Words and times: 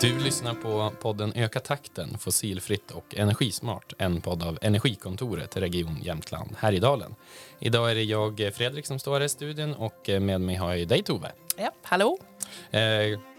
Du 0.00 0.18
lyssnar 0.18 0.54
på 0.54 0.92
podden 1.00 1.32
Öka 1.34 1.60
takten, 1.60 2.18
fossilfritt 2.18 2.90
och 2.90 3.14
energismart. 3.16 3.92
En 3.98 4.20
podd 4.20 4.42
av 4.42 4.58
Energikontoret, 4.62 5.56
Region 5.56 5.98
Jämtland, 6.02 6.50
Härjedalen. 6.58 7.14
Idag 7.58 7.90
är 7.90 7.94
det 7.94 8.02
jag, 8.02 8.50
Fredrik, 8.54 8.86
som 8.86 8.98
står 8.98 9.12
här 9.12 9.20
i 9.20 9.28
studion 9.28 9.74
och 9.74 10.08
med 10.20 10.40
mig 10.40 10.56
har 10.56 10.74
jag 10.74 10.88
dig, 10.88 11.02
Tove. 11.02 11.32
Ja, 11.56 11.70
hallå. 11.82 12.18
Eh, 12.70 12.80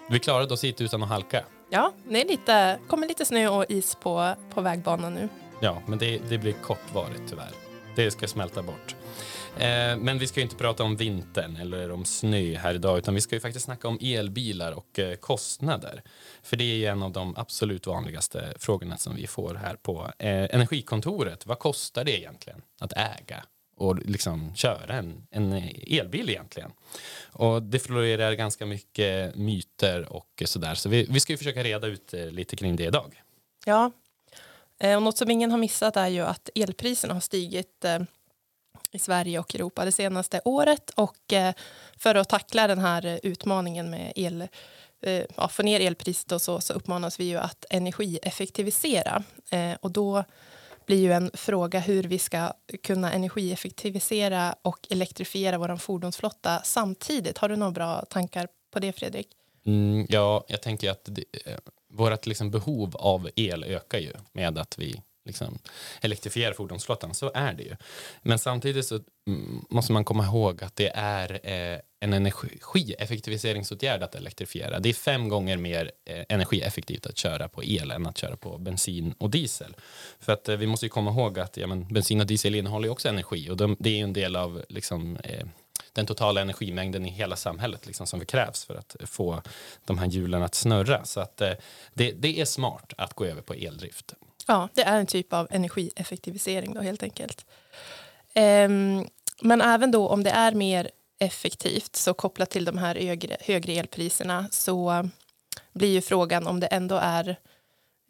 vi 0.09 0.19
klarade 0.19 0.53
oss 0.53 0.63
hit 0.63 0.81
utan 0.81 1.03
att 1.03 1.09
halka. 1.09 1.43
Ja, 1.69 1.93
det 2.09 2.21
är 2.21 2.25
lite, 2.25 2.79
kommer 2.87 3.07
lite 3.07 3.25
snö 3.25 3.47
och 3.47 3.65
is 3.69 3.95
på, 3.95 4.35
på 4.53 4.61
vägbanan 4.61 5.13
nu. 5.13 5.29
Ja, 5.61 5.81
men 5.87 5.99
det, 5.99 6.21
det 6.29 6.37
blir 6.37 6.53
kortvarigt 6.53 7.21
tyvärr. 7.29 7.51
Det 7.95 8.11
ska 8.11 8.27
smälta 8.27 8.61
bort. 8.61 8.95
Eh, 9.57 9.97
men 9.97 10.19
vi 10.19 10.27
ska 10.27 10.39
ju 10.39 10.43
inte 10.43 10.55
prata 10.55 10.83
om 10.83 10.95
vintern 10.95 11.55
eller 11.55 11.91
om 11.91 12.05
snö 12.05 12.57
här 12.57 12.73
idag 12.73 12.97
utan 12.97 13.15
vi 13.15 13.21
ska 13.21 13.35
ju 13.35 13.39
faktiskt 13.39 13.65
snacka 13.65 13.87
om 13.87 13.99
elbilar 14.01 14.71
och 14.71 14.99
eh, 14.99 15.15
kostnader. 15.15 16.03
För 16.43 16.57
det 16.57 16.63
är 16.63 16.75
ju 16.75 16.85
en 16.85 17.03
av 17.03 17.11
de 17.11 17.33
absolut 17.37 17.87
vanligaste 17.87 18.53
frågorna 18.59 18.97
som 18.97 19.15
vi 19.15 19.27
får 19.27 19.55
här 19.55 19.75
på 19.75 20.11
eh, 20.19 20.55
Energikontoret. 20.55 21.45
Vad 21.45 21.59
kostar 21.59 22.03
det 22.03 22.19
egentligen 22.19 22.61
att 22.79 22.93
äga 22.93 23.43
och 23.75 23.95
liksom 24.05 24.55
köra 24.55 24.93
en, 24.93 25.27
en 25.31 25.53
elbil 25.87 26.29
egentligen? 26.29 26.71
Och 27.31 27.63
det 27.63 27.79
florerar 27.79 28.33
ganska 28.33 28.65
mycket 28.65 29.35
myter 29.35 30.13
och 30.13 30.43
sådär 30.45 30.75
så 30.75 30.89
vi, 30.89 31.07
vi 31.09 31.19
ska 31.19 31.33
ju 31.33 31.37
försöka 31.37 31.63
reda 31.63 31.87
ut 31.87 32.13
eh, 32.13 32.25
lite 32.25 32.55
kring 32.55 32.75
det 32.75 32.83
idag. 32.83 33.23
Ja, 33.65 33.91
eh, 34.79 34.95
och 34.95 35.03
något 35.03 35.17
som 35.17 35.31
ingen 35.31 35.51
har 35.51 35.57
missat 35.57 35.97
är 35.97 36.07
ju 36.07 36.21
att 36.21 36.49
elpriserna 36.55 37.13
har 37.13 37.21
stigit 37.21 37.85
eh, 37.85 37.99
i 38.91 38.99
Sverige 38.99 39.39
och 39.39 39.55
Europa 39.55 39.85
det 39.85 39.91
senaste 39.91 40.41
året 40.45 40.89
och 40.89 41.33
eh, 41.33 41.53
för 41.97 42.15
att 42.15 42.29
tackla 42.29 42.67
den 42.67 42.79
här 42.79 43.19
utmaningen 43.23 43.89
med 43.89 44.13
el, 44.15 44.47
eh, 45.01 45.23
ja, 45.37 45.47
få 45.47 45.63
ner 45.63 45.79
elpriset 45.79 46.31
och 46.31 46.41
så, 46.41 46.61
så 46.61 46.73
uppmanas 46.73 47.19
vi 47.19 47.23
ju 47.23 47.37
att 47.37 47.65
energieffektivisera 47.69 49.23
eh, 49.51 49.73
och 49.81 49.91
då 49.91 50.23
blir 50.85 51.01
ju 51.01 51.13
en 51.13 51.31
fråga 51.33 51.79
hur 51.79 52.03
vi 52.03 52.19
ska 52.19 52.53
kunna 52.83 53.13
energieffektivisera 53.13 54.55
och 54.61 54.87
elektrifiera 54.89 55.57
vår 55.57 55.77
fordonsflotta 55.77 56.61
samtidigt. 56.63 57.37
Har 57.37 57.49
du 57.49 57.55
några 57.55 57.71
bra 57.71 58.05
tankar 58.09 58.47
på 58.71 58.79
det 58.79 58.91
Fredrik? 58.91 59.27
Mm, 59.65 60.05
ja, 60.09 60.45
jag 60.47 60.61
tänker 60.61 60.91
att 60.91 61.01
det, 61.03 61.23
eh, 61.45 61.57
vårt 61.89 62.25
liksom 62.25 62.51
behov 62.51 62.95
av 62.95 63.29
el 63.35 63.63
ökar 63.63 63.99
ju 63.99 64.13
med 64.33 64.57
att 64.57 64.79
vi 64.79 65.01
liksom, 65.25 65.59
elektrifiera 66.01 66.53
fordonsflottan, 66.53 67.13
så 67.13 67.31
är 67.33 67.53
det 67.53 67.63
ju. 67.63 67.75
Men 68.21 68.39
samtidigt 68.39 68.85
så 68.85 68.99
mm, 69.27 69.65
måste 69.69 69.93
man 69.93 70.05
komma 70.05 70.25
ihåg 70.25 70.63
att 70.63 70.75
det 70.75 70.91
är 70.95 71.39
eh, 71.43 71.79
en 71.99 72.13
energieffektiviseringsåtgärd 72.13 74.03
att 74.03 74.15
elektrifiera. 74.15 74.79
Det 74.79 74.89
är 74.89 74.93
fem 74.93 75.29
gånger 75.29 75.57
mer 75.57 75.91
eh, 76.05 76.25
energieffektivt 76.29 77.05
att 77.05 77.17
köra 77.17 77.49
på 77.49 77.63
el 77.63 77.91
än 77.91 78.07
att 78.07 78.17
köra 78.17 78.37
på 78.37 78.57
bensin 78.57 79.13
och 79.17 79.29
diesel. 79.29 79.75
För 80.19 80.33
att 80.33 80.49
eh, 80.49 80.55
vi 80.55 80.67
måste 80.67 80.85
ju 80.85 80.89
komma 80.89 81.11
ihåg 81.11 81.39
att 81.39 81.57
ja, 81.57 81.67
men, 81.67 81.87
bensin 81.87 82.21
och 82.21 82.27
diesel 82.27 82.55
innehåller 82.55 82.87
ju 82.87 82.91
också 82.91 83.09
energi 83.09 83.49
och 83.49 83.57
de, 83.57 83.75
det 83.79 83.89
är 83.89 83.97
ju 83.97 84.03
en 84.03 84.13
del 84.13 84.35
av 84.35 84.65
liksom, 84.69 85.17
eh, 85.23 85.45
den 85.93 86.05
totala 86.05 86.41
energimängden 86.41 87.05
i 87.05 87.09
hela 87.09 87.35
samhället 87.35 87.87
liksom, 87.87 88.07
som 88.07 88.25
krävs 88.25 88.65
för 88.65 88.75
att 88.75 88.95
få 89.05 89.41
de 89.85 89.97
här 89.97 90.07
hjulen 90.07 90.43
att 90.43 90.55
snurra. 90.55 91.05
Så 91.05 91.19
att, 91.19 91.41
eh, 91.41 91.53
det, 91.93 92.11
det 92.11 92.41
är 92.41 92.45
smart 92.45 92.93
att 92.97 93.13
gå 93.13 93.25
över 93.25 93.41
på 93.41 93.53
eldrift. 93.53 94.13
Ja, 94.49 94.69
det 94.73 94.81
är 94.81 94.99
en 94.99 95.05
typ 95.05 95.33
av 95.33 95.47
energieffektivisering 95.51 96.73
då 96.73 96.81
helt 96.81 97.03
enkelt. 97.03 97.45
Um, 98.35 99.07
men 99.41 99.61
även 99.61 99.91
då 99.91 100.07
om 100.07 100.23
det 100.23 100.29
är 100.29 100.51
mer 100.51 100.89
effektivt 101.19 101.95
så 101.95 102.13
kopplat 102.13 102.49
till 102.49 102.65
de 102.65 102.77
här 102.77 102.95
högre, 102.95 103.37
högre 103.39 103.73
elpriserna 103.73 104.47
så 104.51 105.09
blir 105.73 105.89
ju 105.89 106.01
frågan 106.01 106.47
om 106.47 106.59
det 106.59 106.67
ändå 106.67 106.95
är 106.95 107.35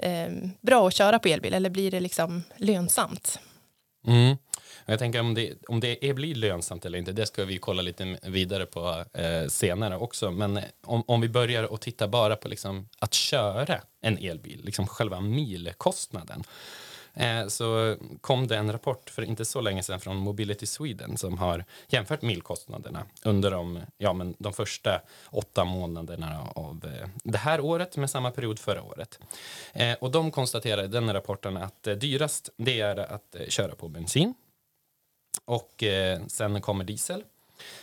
eh, 0.03 0.29
bra 0.61 0.87
att 0.87 0.93
köra 0.93 1.19
på 1.19 1.27
elbil 1.27 1.53
eller 1.53 1.69
blir 1.69 1.91
det 1.91 1.99
liksom 1.99 2.43
lönsamt? 2.57 3.39
Mm. 4.07 4.37
Jag 4.85 4.99
tänker 4.99 5.19
om 5.19 5.33
det, 5.33 5.53
om 5.67 5.79
det 5.79 6.09
är, 6.09 6.13
blir 6.13 6.35
lönsamt 6.35 6.85
eller 6.85 6.97
inte, 6.97 7.11
det 7.11 7.25
ska 7.25 7.45
vi 7.45 7.57
kolla 7.57 7.81
lite 7.81 8.19
vidare 8.23 8.65
på 8.65 9.05
eh, 9.13 9.47
senare 9.47 9.97
också. 9.97 10.31
Men 10.31 10.59
om, 10.83 11.03
om 11.07 11.21
vi 11.21 11.29
börjar 11.29 11.63
och 11.63 11.81
titta 11.81 12.07
bara 12.07 12.35
på 12.35 12.47
liksom 12.47 12.89
att 12.99 13.13
köra 13.13 13.81
en 14.01 14.17
elbil, 14.17 14.61
liksom 14.63 14.87
själva 14.87 15.21
milkostnaden. 15.21 16.43
Eh, 17.13 17.47
så 17.47 17.97
kom 18.21 18.47
det 18.47 18.57
en 18.57 18.71
rapport 18.71 19.09
för 19.09 19.21
inte 19.21 19.45
så 19.45 19.61
länge 19.61 19.83
sedan 19.83 19.99
från 19.99 20.17
Mobility 20.17 20.65
Sweden 20.65 21.17
som 21.17 21.37
har 21.37 21.65
jämfört 21.87 22.21
milkostnaderna 22.21 23.05
under 23.23 23.51
de, 23.51 23.79
ja, 23.97 24.13
men 24.13 24.35
de 24.39 24.53
första 24.53 25.01
åtta 25.25 25.65
månaderna 25.65 26.47
av 26.55 26.85
eh, 26.85 27.09
det 27.23 27.37
här 27.37 27.61
året 27.61 27.97
med 27.97 28.09
samma 28.09 28.31
period 28.31 28.59
förra 28.59 28.83
året. 28.83 29.19
Eh, 29.73 29.93
och 29.93 30.11
de 30.11 30.31
konstaterade 30.31 30.83
i 30.83 30.87
den 30.87 31.13
rapporten 31.13 31.57
att 31.57 31.87
eh, 31.87 31.95
dyrast 31.95 32.49
det 32.57 32.79
är 32.79 32.97
att 32.97 33.35
eh, 33.35 33.47
köra 33.47 33.75
på 33.75 33.87
bensin 33.87 34.33
och 35.45 35.83
eh, 35.83 36.21
sen 36.27 36.61
kommer 36.61 36.83
diesel. 36.83 37.23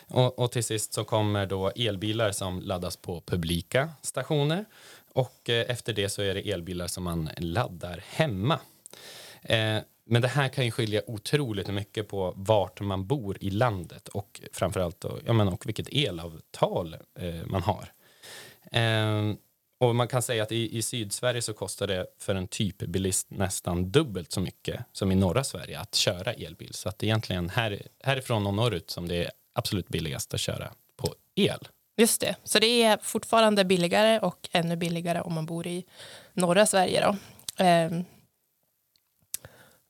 Och, 0.09 0.39
och, 0.39 0.53
till 0.53 0.65
sist 0.65 0.93
så 0.93 1.05
kommer 1.05 1.47
då 1.47 1.69
elbilar 1.69 2.33
som 2.33 2.61
laddas 2.61 2.97
på 2.97 3.21
publika 3.21 3.91
stationer. 4.03 4.65
Och 5.17 5.51
eh, 5.51 5.71
efter 5.71 5.93
det 5.93 6.09
så 6.09 6.23
är 6.23 6.35
det 6.35 6.51
elbilar 6.51 6.87
som 6.87 7.05
man 7.05 7.31
laddar 7.39 8.05
hemma. 8.09 8.61
Eh, 9.43 9.79
men 10.05 10.23
det 10.23 10.29
här 10.29 10.49
kan 10.49 10.65
ju 10.65 10.71
skilja 10.71 11.03
otroligt 11.07 11.69
mycket 11.69 12.09
på 12.09 12.33
vart 12.37 12.81
man 12.81 13.07
bor 13.07 13.37
i 13.41 13.51
landet 13.51 14.09
och 14.09 14.41
framförallt 14.53 15.01
då, 15.01 15.19
ja, 15.27 15.33
men, 15.33 15.49
och 15.49 15.67
vilket 15.67 15.89
elavtal 15.89 16.97
eh, 17.19 17.47
man 17.47 17.63
har. 17.63 17.93
Och 19.79 19.97
man 19.97 20.09
kan 20.09 20.23
säga 20.23 20.43
att 20.43 20.53
i, 20.53 20.79
i 20.79 20.83
Sydsverige 20.83 21.43
så 21.43 21.53
kostar 21.53 21.87
det 21.87 22.07
för 22.19 22.35
en 22.35 22.49
typbilist 22.49 23.31
nästan 23.31 23.91
dubbelt 23.91 24.33
så 24.33 24.41
mycket 24.41 24.85
som 24.93 25.13
i 25.13 25.15
norra 25.15 25.45
Sverige 25.45 25.81
att 25.81 25.95
köra 25.95 26.33
elbil. 26.33 26.75
Så 26.75 26.89
att 26.89 27.03
egentligen 27.03 27.49
här, 27.51 27.83
härifrån 28.03 28.47
och 28.47 28.55
norrut 28.55 28.91
som 28.91 29.09
det 29.09 29.25
är 29.25 29.31
absolut 29.53 29.89
billigast 29.89 30.35
att 30.35 30.41
köra 30.41 30.73
på 30.97 31.15
el. 31.35 31.69
Just 31.97 32.21
det, 32.21 32.37
så 32.45 32.59
det 32.59 32.83
är 32.83 32.99
fortfarande 33.03 33.65
billigare 33.65 34.19
och 34.19 34.49
ännu 34.53 34.77
billigare 34.77 35.21
om 35.21 35.35
man 35.35 35.47
bor 35.47 35.67
i 35.67 35.85
norra 36.33 36.67
Sverige. 36.67 37.01
Då. 37.01 37.17
Ehm, 37.65 38.05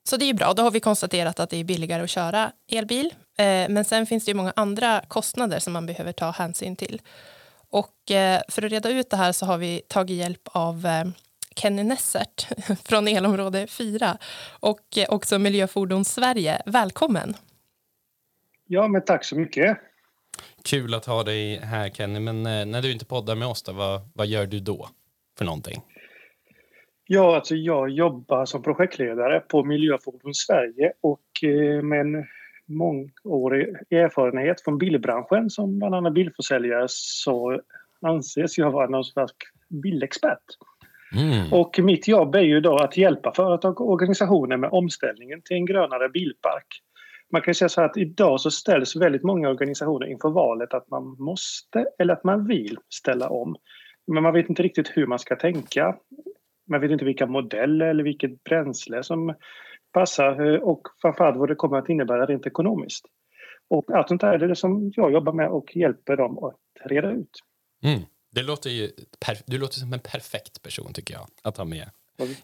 så 0.08 0.16
det 0.16 0.24
är 0.24 0.34
bra, 0.34 0.52
då 0.52 0.62
har 0.62 0.70
vi 0.70 0.80
konstaterat 0.80 1.40
att 1.40 1.50
det 1.50 1.56
är 1.56 1.64
billigare 1.64 2.02
att 2.02 2.10
köra 2.10 2.52
elbil. 2.70 3.14
Ehm, 3.38 3.72
men 3.72 3.84
sen 3.84 4.06
finns 4.06 4.24
det 4.24 4.30
ju 4.30 4.34
många 4.34 4.52
andra 4.56 5.02
kostnader 5.08 5.58
som 5.58 5.72
man 5.72 5.86
behöver 5.86 6.12
ta 6.12 6.30
hänsyn 6.30 6.76
till. 6.76 7.02
Och 7.70 8.10
eh, 8.10 8.40
för 8.48 8.62
att 8.62 8.72
reda 8.72 8.90
ut 8.90 9.10
det 9.10 9.16
här 9.16 9.32
så 9.32 9.46
har 9.46 9.58
vi 9.58 9.82
tagit 9.88 10.16
hjälp 10.16 10.48
av 10.52 10.86
eh, 10.86 11.04
Kenny 11.56 11.82
Nessert 11.82 12.48
från 12.84 13.08
elområde 13.08 13.66
4 13.66 14.18
och 14.60 14.98
eh, 14.98 15.08
också 15.08 15.38
Miljöfordon 15.38 16.04
Sverige. 16.04 16.62
Välkommen! 16.66 17.36
Ja, 18.66 18.88
men 18.88 19.04
tack 19.04 19.24
så 19.24 19.36
mycket. 19.36 19.78
Kul 20.64 20.94
att 20.94 21.06
ha 21.06 21.22
dig 21.22 21.56
här 21.56 21.88
Kenny, 21.88 22.20
men 22.20 22.42
när 22.42 22.82
du 22.82 22.92
inte 22.92 23.06
poddar 23.06 23.34
med 23.34 23.48
oss, 23.48 23.62
då, 23.62 23.72
vad, 23.72 24.00
vad 24.14 24.26
gör 24.26 24.46
du 24.46 24.60
då 24.60 24.88
för 25.38 25.44
någonting? 25.44 25.82
Ja, 27.08 27.36
alltså 27.36 27.54
jag 27.54 27.90
jobbar 27.90 28.44
som 28.44 28.62
projektledare 28.62 29.40
på 29.40 29.64
Miljöfordon 29.64 30.34
Sverige 30.34 30.92
och 31.00 31.22
med 31.82 32.00
en 32.00 32.24
mångårig 32.68 33.68
erfarenhet 33.90 34.60
från 34.60 34.78
bilbranschen 34.78 35.50
som 35.50 35.78
bland 35.78 35.94
annat 35.94 36.14
bilförsäljare 36.14 36.86
så 36.88 37.60
anses 38.00 38.58
jag 38.58 38.70
vara 38.70 38.88
någon 38.88 39.04
slags 39.04 39.34
bilexpert. 39.82 40.44
Mm. 41.16 41.52
Och 41.52 41.78
mitt 41.78 42.08
jobb 42.08 42.34
är 42.34 42.40
ju 42.40 42.60
då 42.60 42.76
att 42.76 42.96
hjälpa 42.96 43.32
företag 43.34 43.80
och 43.80 43.90
organisationer 43.90 44.56
med 44.56 44.70
omställningen 44.70 45.42
till 45.42 45.56
en 45.56 45.66
grönare 45.66 46.08
bilpark. 46.08 46.66
Man 47.32 47.42
kan 47.42 47.54
säga 47.54 47.68
så 47.68 47.80
här 47.80 47.88
att 47.88 47.96
idag 47.96 48.40
så 48.40 48.50
ställs 48.50 48.96
väldigt 48.96 49.22
många 49.22 49.48
organisationer 49.48 50.06
inför 50.06 50.28
valet 50.28 50.74
att 50.74 50.90
man 50.90 51.16
måste 51.18 51.86
eller 51.98 52.14
att 52.14 52.24
man 52.24 52.46
vill 52.46 52.78
ställa 52.88 53.28
om. 53.28 53.56
Men 54.06 54.22
man 54.22 54.32
vet 54.32 54.48
inte 54.48 54.62
riktigt 54.62 54.92
hur 54.94 55.06
man 55.06 55.18
ska 55.18 55.36
tänka. 55.36 55.96
Man 56.70 56.80
vet 56.80 56.90
inte 56.90 57.04
vilka 57.04 57.26
modeller 57.26 57.86
eller 57.86 58.04
vilket 58.04 58.44
bränsle 58.44 59.02
som 59.02 59.34
passar 59.92 60.54
eh, 60.54 60.60
och 60.60 60.82
framförallt 61.02 61.36
vad 61.36 61.48
det 61.48 61.54
kommer 61.54 61.78
att 61.78 61.88
innebära 61.88 62.26
rent 62.26 62.46
ekonomiskt. 62.46 63.06
Och 63.68 63.90
allt 63.90 64.08
sånt 64.08 64.20
där 64.20 64.32
är 64.32 64.48
det 64.48 64.56
som 64.56 64.92
jag 64.96 65.12
jobbar 65.12 65.32
med 65.32 65.48
och 65.48 65.76
hjälper 65.76 66.16
dem 66.16 66.38
att 66.38 66.90
reda 66.90 67.10
ut. 67.10 67.30
Mm. 67.82 68.00
Det 68.30 68.42
låter 68.42 68.70
ju, 68.70 68.90
du 69.46 69.58
låter 69.58 69.74
som 69.74 69.92
en 69.92 70.00
perfekt 70.00 70.62
person 70.62 70.92
tycker 70.92 71.14
jag 71.14 71.26
att 71.42 71.56
ha 71.56 71.64
med 71.64 71.90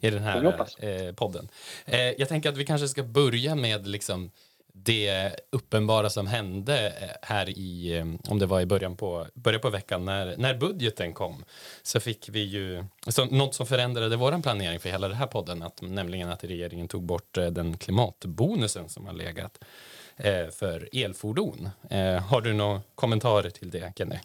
i 0.01 0.11
den 0.11 0.23
här 0.23 0.45
eh, 0.79 1.15
podden. 1.15 1.49
Eh, 1.85 2.01
jag 2.19 2.29
tänker 2.29 2.49
att 2.49 2.57
vi 2.57 2.65
kanske 2.65 2.89
ska 2.89 3.03
börja 3.03 3.55
med 3.55 3.87
liksom 3.87 4.31
det 4.73 5.37
uppenbara 5.51 6.11
som 6.11 6.27
hände 6.27 6.89
eh, 6.89 7.09
här 7.23 7.49
i, 7.49 7.97
eh, 7.99 8.31
om 8.33 8.39
det 8.39 8.47
var 8.47 8.61
i 8.61 8.67
början 8.67 8.97
på, 8.97 9.27
början 9.35 9.61
på 9.61 9.71
veckan 9.71 10.05
när, 10.05 10.37
när 10.37 10.55
budgeten 10.55 11.13
kom 11.13 11.45
så 11.83 12.01
fick 12.01 12.29
vi 12.29 12.43
ju, 12.43 12.85
så 13.09 13.25
något 13.25 13.55
som 13.55 13.67
förändrade 13.67 14.17
vår 14.17 14.43
planering 14.43 14.81
för 14.81 14.89
hela 14.89 15.09
den 15.09 15.17
här 15.17 15.27
podden, 15.27 15.63
att, 15.63 15.83
nämligen 15.83 16.29
att 16.29 16.45
regeringen 16.45 16.89
tog 16.89 17.03
bort 17.03 17.39
eh, 17.39 17.47
den 17.47 17.77
klimatbonusen 17.79 18.89
som 18.89 19.07
har 19.07 19.13
legat 19.13 19.65
eh, 20.17 20.49
för 20.49 20.89
elfordon. 20.93 21.69
Eh, 21.91 22.19
har 22.19 22.41
du 22.41 22.53
några 22.53 22.81
kommentarer 22.95 23.51
till 23.51 23.71
det, 23.71 23.93
Kenny? 23.97 24.17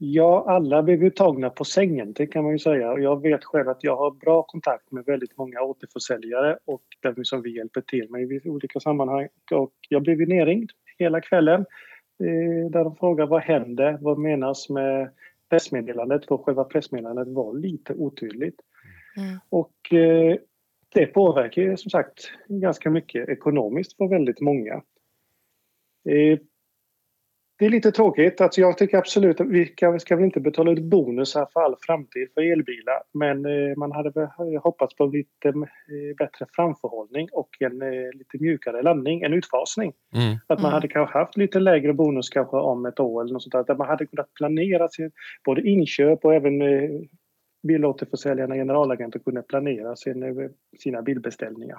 Ja, 0.00 0.44
alla 0.48 0.82
blev 0.82 1.02
ju 1.02 1.10
tagna 1.10 1.50
på 1.50 1.64
sängen, 1.64 2.12
det 2.12 2.26
kan 2.26 2.44
man 2.44 2.52
ju 2.52 2.58
säga. 2.58 2.92
Och 2.92 3.00
jag 3.00 3.22
vet 3.22 3.44
själv 3.44 3.68
att 3.68 3.84
jag 3.84 3.96
har 3.96 4.10
bra 4.10 4.42
kontakt 4.42 4.92
med 4.92 5.04
väldigt 5.04 5.36
många 5.36 5.60
återförsäljare 5.60 6.58
och 6.64 6.82
där 7.02 7.24
som 7.24 7.42
vi 7.42 7.56
hjälper 7.56 7.80
till 7.80 8.10
med 8.10 8.32
i 8.32 8.48
olika 8.48 8.80
sammanhang. 8.80 9.28
Och 9.52 9.72
jag 9.88 10.02
blev 10.02 10.20
ju 10.20 10.26
nerringd 10.26 10.70
hela 10.98 11.20
kvällen 11.20 11.60
eh, 12.20 12.70
där 12.70 12.84
de 12.84 12.96
frågar 12.96 13.26
vad 13.26 13.42
händer, 13.42 13.98
vad 14.00 14.18
menas 14.18 14.68
med 14.68 15.10
pressmeddelandet? 15.50 16.26
För 16.26 16.36
själva 16.36 16.64
pressmeddelandet 16.64 17.28
var 17.28 17.54
lite 17.54 17.94
otydligt. 17.94 18.60
Mm. 19.16 19.38
Och 19.48 19.92
eh, 19.92 20.36
det 20.94 21.06
påverkar 21.06 21.62
ju 21.62 21.76
som 21.76 21.90
sagt 21.90 22.30
ganska 22.48 22.90
mycket 22.90 23.28
ekonomiskt 23.28 23.96
för 23.96 24.08
väldigt 24.08 24.40
många. 24.40 24.74
Eh, 26.08 26.38
det 27.58 27.66
är 27.66 27.70
lite 27.70 27.92
tråkigt. 27.92 28.40
Alltså 28.40 28.60
jag 28.60 28.78
tycker 28.78 28.98
absolut 28.98 29.40
att 29.40 29.48
vi 29.48 29.66
ska, 29.66 29.98
ska 29.98 30.16
väl 30.16 30.24
inte 30.24 30.40
betala 30.40 30.72
ut 30.72 30.82
bonusar 30.82 31.48
för 31.52 31.60
all 31.60 31.76
framtid 31.80 32.28
för 32.34 32.40
elbilar. 32.52 33.02
Men 33.12 33.46
eh, 33.46 33.76
man 33.76 33.92
hade 33.92 34.10
väl 34.10 34.56
hoppats 34.62 34.96
på 34.96 35.06
lite 35.06 35.48
eh, 35.48 36.16
bättre 36.18 36.46
framförhållning 36.52 37.28
och 37.32 37.48
en 37.60 37.82
eh, 37.82 38.12
lite 38.12 38.38
mjukare 38.40 38.82
landning, 38.82 39.22
en 39.22 39.32
utfasning. 39.32 39.92
Mm. 40.14 40.36
Att 40.46 40.58
man 40.58 40.70
mm. 40.70 40.72
hade 40.72 40.88
kanske 40.88 41.18
haft 41.18 41.36
lite 41.36 41.60
lägre 41.60 41.92
bonus 41.92 42.28
kanske 42.28 42.56
om 42.56 42.86
ett 42.86 43.00
år 43.00 43.22
eller 43.22 43.32
något 43.32 43.42
sånt 43.42 43.52
där. 43.52 43.64
Där 43.64 43.74
man 43.74 43.88
hade 43.88 44.06
kunnat 44.06 44.34
planera 44.34 44.88
sin, 44.88 45.10
både 45.44 45.62
inköp 45.68 46.24
och 46.24 46.34
även 46.34 46.62
eh, 46.62 46.90
bilåterförsäljarna, 47.62 48.54
generalagenter 48.54 49.18
kunde 49.18 49.42
planera 49.42 49.96
sin, 49.96 50.50
sina 50.78 51.02
bilbeställningar. 51.02 51.78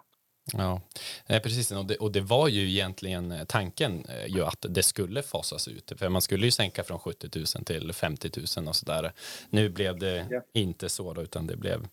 Ja, 0.53 0.81
precis. 1.27 1.71
Och 1.71 1.85
det, 1.85 1.97
och 1.97 2.11
det 2.11 2.21
var 2.21 2.47
ju 2.47 2.69
egentligen 2.69 3.31
eh, 3.31 3.43
tanken 3.43 4.05
eh, 4.09 4.25
ju 4.35 4.45
att 4.45 4.65
det 4.69 4.83
skulle 4.83 5.23
fasas 5.23 5.67
ut. 5.67 5.91
För 5.97 6.09
man 6.09 6.21
skulle 6.21 6.45
ju 6.45 6.51
sänka 6.51 6.83
från 6.83 6.99
70 6.99 7.29
000 7.35 7.45
till 7.65 7.93
50 7.93 8.31
000 8.57 8.67
och 8.67 8.75
sådär. 8.75 9.13
Nu 9.49 9.69
blev 9.69 9.99
det 9.99 10.27
ja. 10.29 10.41
inte 10.53 10.89
så 10.89 11.13
då, 11.13 11.21
utan 11.21 11.47
det 11.47 11.55
blev 11.55 11.87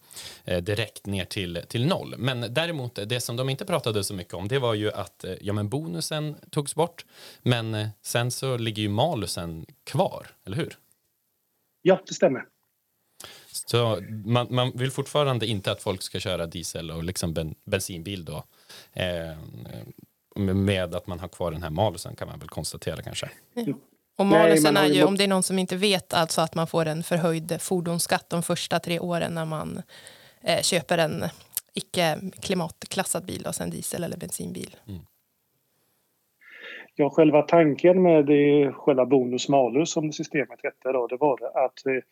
eh, 0.44 0.62
direkt 0.62 1.06
ner 1.06 1.24
till, 1.24 1.62
till 1.68 1.86
noll. 1.86 2.14
Men 2.18 2.54
däremot, 2.54 2.98
det 3.06 3.20
som 3.20 3.36
de 3.36 3.48
inte 3.48 3.64
pratade 3.64 4.04
så 4.04 4.14
mycket 4.14 4.34
om, 4.34 4.48
det 4.48 4.58
var 4.58 4.74
ju 4.74 4.92
att 4.92 5.24
ja, 5.40 5.52
men 5.52 5.68
bonusen 5.68 6.36
togs 6.50 6.74
bort. 6.74 7.04
Men 7.42 7.88
sen 8.02 8.30
så 8.30 8.56
ligger 8.56 8.82
ju 8.82 8.88
malusen 8.88 9.66
kvar, 9.84 10.26
eller 10.44 10.56
hur? 10.56 10.78
Ja, 11.82 12.02
det 12.06 12.14
stämmer. 12.14 12.44
Så 13.66 13.98
man, 14.24 14.46
man, 14.50 14.72
vill 14.74 14.90
fortfarande 14.90 15.46
inte 15.46 15.72
att 15.72 15.82
folk 15.82 16.02
ska 16.02 16.20
köra 16.20 16.46
diesel 16.46 16.90
och 16.90 17.04
liksom 17.04 17.34
ben, 17.34 17.54
bensinbil 17.64 18.24
då. 18.24 18.44
Eh, 18.92 19.36
med 20.36 20.94
att 20.94 21.06
man 21.06 21.20
har 21.20 21.28
kvar 21.28 21.50
den 21.50 21.62
här 21.62 21.70
malusen 21.70 22.16
kan 22.16 22.28
man 22.28 22.38
väl 22.38 22.48
konstatera 22.48 23.02
kanske. 23.02 23.30
Ja. 23.54 23.74
Och 24.16 24.26
malusen 24.26 24.74
Nej, 24.74 24.90
är 24.90 24.94
ju, 24.94 25.04
om 25.04 25.16
det 25.16 25.24
är 25.24 25.28
någon 25.28 25.42
som 25.42 25.58
inte 25.58 25.76
vet, 25.76 26.14
alltså 26.14 26.40
att 26.40 26.54
man 26.54 26.66
får 26.66 26.86
en 26.86 27.02
förhöjd 27.02 27.56
fordonsskatt 27.60 28.30
de 28.30 28.42
första 28.42 28.78
tre 28.78 28.98
åren 28.98 29.34
när 29.34 29.44
man 29.44 29.82
eh, 30.42 30.62
köper 30.62 30.98
en 30.98 31.24
icke 31.74 32.18
klimatklassad 32.42 33.26
bil, 33.26 33.46
alltså 33.46 33.62
en 33.62 33.70
diesel 33.70 34.04
eller 34.04 34.16
bensinbil. 34.16 34.76
Mm. 34.88 35.00
Ja, 36.94 37.10
själva 37.10 37.42
tanken 37.42 38.02
med 38.02 38.26
det, 38.26 38.72
själva 38.72 39.06
bonus 39.06 39.48
malus 39.48 39.90
som 39.90 40.12
systemet 40.12 40.60
hette 40.62 40.92
då, 40.92 41.06
det 41.06 41.16
var 41.16 41.38
det 41.38 41.48
att 41.48 41.86
eh, 41.86 42.02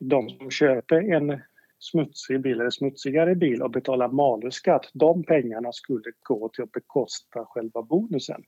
de 0.00 0.28
som 0.28 0.50
köper 0.50 1.12
en 1.12 1.40
smutsig 1.78 2.40
bil 2.40 2.60
eller 2.60 2.70
smutsigare 2.70 3.34
bil 3.34 3.62
och 3.62 3.70
betalar 3.70 4.08
malusskatt, 4.08 4.90
de 4.92 5.22
pengarna 5.24 5.72
skulle 5.72 6.12
gå 6.22 6.48
till 6.48 6.64
att 6.64 6.72
bekosta 6.72 7.44
själva 7.44 7.82
bonusen. 7.82 8.42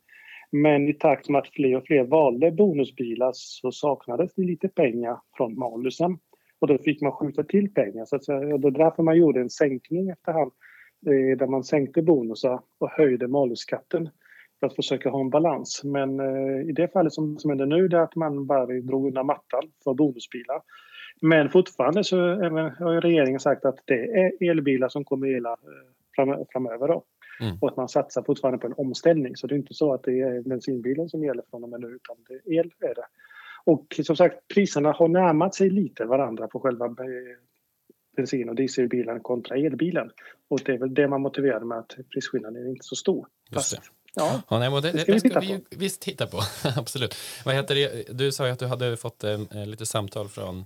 Men 0.51 0.89
i 0.89 0.95
takt 0.95 1.29
med 1.29 1.39
att 1.39 1.49
fler 1.49 1.77
och 1.77 1.87
fler 1.87 2.05
valde 2.05 2.51
bonusbilar 2.51 3.31
så 3.35 3.73
saknades 3.73 4.35
det 4.35 4.43
lite 4.43 4.69
pengar 4.69 5.21
från 5.37 5.59
malusen. 5.59 6.19
Och 6.59 6.69
då 6.69 6.79
fick 6.79 7.01
man 7.01 7.13
skjuta 7.13 7.43
till 7.43 7.75
pengar. 7.75 8.05
Så 8.05 8.17
att 8.17 8.25
säga. 8.25 8.59
Det 8.59 8.69
är 8.69 8.71
därför 8.71 9.03
man 9.03 9.17
gjorde 9.17 9.41
en 9.41 9.51
sänkning 9.51 10.09
efterhand 10.09 10.53
eh, 11.07 11.39
där 11.39 11.47
man 11.47 11.65
sänkte 11.65 12.03
bonusar 12.03 12.61
och 12.79 12.91
höjde 12.91 13.29
malusskatten 13.29 14.09
för 14.61 14.67
att 14.67 14.77
försöka 14.77 15.11
ha 15.11 15.21
en 15.21 15.31
balans. 15.31 15.81
Men 15.85 16.21
eh, 16.21 16.69
i 16.69 16.73
det 16.73 16.93
fallet 16.93 17.13
som, 17.13 17.39
som 17.39 17.51
händer 17.51 17.67
nu 17.67 17.89
det 17.89 17.97
är 17.97 18.03
att 18.03 18.17
man 18.17 18.47
bara 18.47 18.67
drog 18.67 19.07
undan 19.07 19.27
mattan 19.27 19.63
för 19.85 19.95
bonusbilar. 19.95 20.63
Men 21.23 21.51
fortfarande 21.51 22.05
så 22.05 22.17
har 22.17 23.01
regeringen 23.01 23.41
sagt 23.41 23.65
att 23.65 23.79
det 23.85 24.21
är 24.21 24.51
elbilar 24.51 24.89
som 24.89 25.05
kommer 25.05 25.27
att 25.27 25.33
gälla 25.33 25.53
eh, 25.53 26.45
framöver. 26.53 26.89
Då. 26.89 27.05
Mm. 27.41 27.57
Och 27.61 27.69
att 27.69 27.77
man 27.77 27.89
satsar 27.89 28.23
fortfarande 28.23 28.59
på 28.59 28.67
en 28.67 28.75
omställning. 28.77 29.37
Så 29.37 29.47
det 29.47 29.55
är 29.55 29.57
inte 29.57 29.75
så 29.75 29.95
att 29.95 30.03
det 30.03 30.21
är 30.21 30.41
bensinbilen 30.41 31.09
som 31.09 31.25
gäller 31.25 31.43
från 31.51 31.65
och 31.65 31.71
med 31.71 31.81
nu 31.81 31.87
utan 31.87 32.17
det 32.29 32.35
är 32.35 32.59
el 32.61 32.71
är 32.81 32.95
det. 32.95 33.07
Och 33.65 34.01
som 34.07 34.17
sagt 34.17 34.49
priserna 34.55 34.93
har 34.93 35.09
närmat 35.09 35.55
sig 35.55 35.71
lite 35.71 36.05
varandra 36.05 36.49
på 36.49 36.61
själva 36.61 36.87
eh, 36.87 36.93
bensin 38.17 38.49
och 38.49 38.55
dieselbilen 38.55 39.21
kontra 39.21 39.57
elbilen. 39.57 40.11
Och 40.49 40.61
det 40.65 40.73
är 40.73 40.79
väl 40.79 40.95
det 40.95 41.09
man 41.09 41.21
motiverar 41.21 41.65
med 41.65 41.79
att 41.79 41.97
prisskillnaden 42.13 42.67
är 42.67 42.71
inte 42.71 42.85
så 42.85 42.97
stor. 42.97 43.27
Fast, 43.53 43.81
ja, 44.15 44.43
ja 44.49 44.59
nej, 44.59 44.83
det, 44.83 45.05
det, 45.07 45.21
ska, 45.21 45.41
vi, 45.41 45.65
vi 45.71 45.77
visst 45.77 46.03
titta 46.03 46.27
på. 46.27 46.41
Absolut. 46.77 47.15
Vad 47.45 47.55
heter 47.55 47.75
det? 47.75 48.19
Du 48.19 48.33
sa 48.33 48.47
ju 48.47 48.53
att 48.53 48.59
du 48.59 48.67
hade 48.67 48.97
fått 48.97 49.25
eh, 49.25 49.67
lite 49.67 49.87
samtal 49.87 50.29
från 50.29 50.65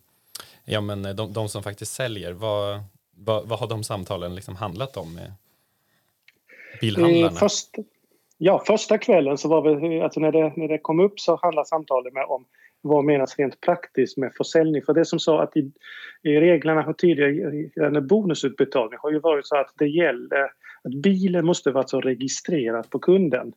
Ja, 0.67 0.81
men 0.81 1.05
eh, 1.05 1.15
de, 1.15 1.33
de 1.33 1.49
som 1.49 1.63
faktiskt 1.63 1.93
säljer, 1.93 2.33
vad, 2.33 2.81
vad, 3.17 3.49
vad 3.49 3.59
har 3.59 3.67
de 3.67 3.85
samtalen 3.85 4.35
liksom 4.35 4.57
handlat 4.57 4.97
om 4.97 5.15
med 5.15 5.33
bilhandlarna? 6.81 7.31
Först, 7.31 7.69
ja, 8.39 8.63
första 8.67 8.99
kvällen 8.99 9.39
så 9.39 9.49
var 9.49 9.89
vi, 9.89 10.01
alltså 10.01 10.21
när 10.21 10.33
det, 10.33 10.53
när 10.57 10.69
det 10.69 10.79
kom 10.79 11.01
upp 11.01 11.21
så 11.21 11.39
handlade 11.43 11.69
samtalet 11.69 12.13
med 12.13 12.25
om 12.25 12.45
vad 12.81 13.05
menas 13.05 13.37
rent 13.39 13.61
praktiskt 13.61 14.17
med 14.17 14.33
försäljning? 14.37 14.83
För 14.83 14.95
det 14.95 15.05
som 15.05 15.19
sa 15.19 15.43
att 15.43 15.57
i, 15.57 15.73
i 16.23 16.41
reglerna 16.41 16.83
har 16.83 16.93
tidigare 16.93 18.01
bonusutbetalning 18.01 18.99
har 19.03 19.11
ju 19.11 19.19
varit 19.19 19.47
så 19.47 19.57
att 19.57 19.73
det 19.79 19.89
gäller 19.89 20.45
att 20.83 20.95
bilen 21.03 21.47
måste 21.47 21.71
vara 21.71 21.87
så 21.87 22.01
registrerad 22.01 22.91
på 22.91 22.99
kunden 22.99 23.53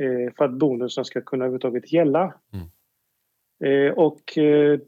eh, 0.00 0.34
för 0.36 0.44
att 0.44 0.58
bonusen 0.58 1.04
ska 1.04 1.20
kunna 1.20 1.44
överhuvudtaget 1.44 1.92
gälla. 1.92 2.34
Mm. 2.52 2.66
Eh, 3.64 3.92
och 3.92 4.38
eh, 4.38 4.80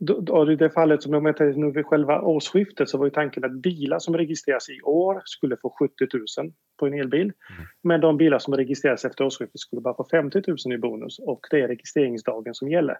då, 0.00 0.52
I 0.52 0.56
det 0.56 0.70
fallet 0.70 1.02
som 1.02 1.12
jag 1.12 1.56
nu 1.56 1.70
vid 1.70 1.86
själva 1.86 2.20
årsskiftet 2.20 2.88
så 2.88 2.98
var 2.98 3.06
ju 3.06 3.10
tanken 3.10 3.44
att 3.44 3.52
bilar 3.52 3.98
som 3.98 4.16
registreras 4.16 4.68
i 4.68 4.82
år 4.82 5.22
skulle 5.24 5.56
få 5.56 5.74
70 5.78 5.94
000 6.38 6.52
på 6.78 6.86
en 6.86 6.94
elbil. 6.94 7.22
Mm. 7.22 7.34
Men 7.82 8.00
de 8.00 8.16
bilar 8.16 8.38
som 8.38 8.56
registreras 8.56 9.04
efter 9.04 9.24
årsskiftet 9.24 9.60
skulle 9.60 9.82
bara 9.82 9.94
få 9.94 10.06
50 10.10 10.42
000 10.46 10.56
i 10.74 10.78
bonus 10.78 11.18
och 11.18 11.46
det 11.50 11.60
är 11.60 11.68
registreringsdagen 11.68 12.54
som 12.54 12.70
gäller. 12.70 12.98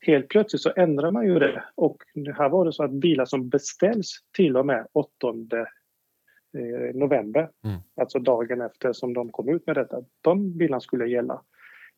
Helt 0.00 0.28
plötsligt 0.28 0.62
så 0.62 0.72
ändrar 0.76 1.10
man 1.10 1.26
ju 1.26 1.38
det 1.38 1.64
och 1.74 1.96
här 2.38 2.48
var 2.48 2.64
det 2.64 2.72
så 2.72 2.82
att 2.82 2.90
bilar 2.90 3.24
som 3.24 3.48
beställs 3.48 4.18
till 4.36 4.56
och 4.56 4.66
med 4.66 4.86
8 4.92 5.08
eh, 5.26 6.94
november, 6.94 7.50
mm. 7.64 7.78
alltså 8.00 8.18
dagen 8.18 8.60
efter 8.60 8.92
som 8.92 9.14
de 9.14 9.32
kom 9.32 9.48
ut 9.48 9.66
med 9.66 9.76
detta, 9.76 9.96
de 10.20 10.58
bilarna 10.58 10.80
skulle 10.80 11.06
gälla. 11.06 11.42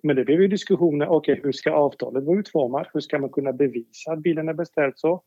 Men 0.03 0.17
det 0.17 0.25
blev 0.25 0.41
ju 0.41 0.49
diskussioner, 0.49 1.07
okej 1.09 1.33
okay, 1.33 1.45
hur 1.45 1.53
ska 1.53 1.73
avtalet 1.73 2.25
vara 2.25 2.39
utformat? 2.39 2.89
Hur 2.93 3.01
ska 3.01 3.19
man 3.19 3.31
kunna 3.31 3.53
bevisa 3.53 4.13
att 4.13 4.19
bilen 4.19 4.49
är 4.49 4.55
beställd 4.55 4.93
så? 4.97 5.23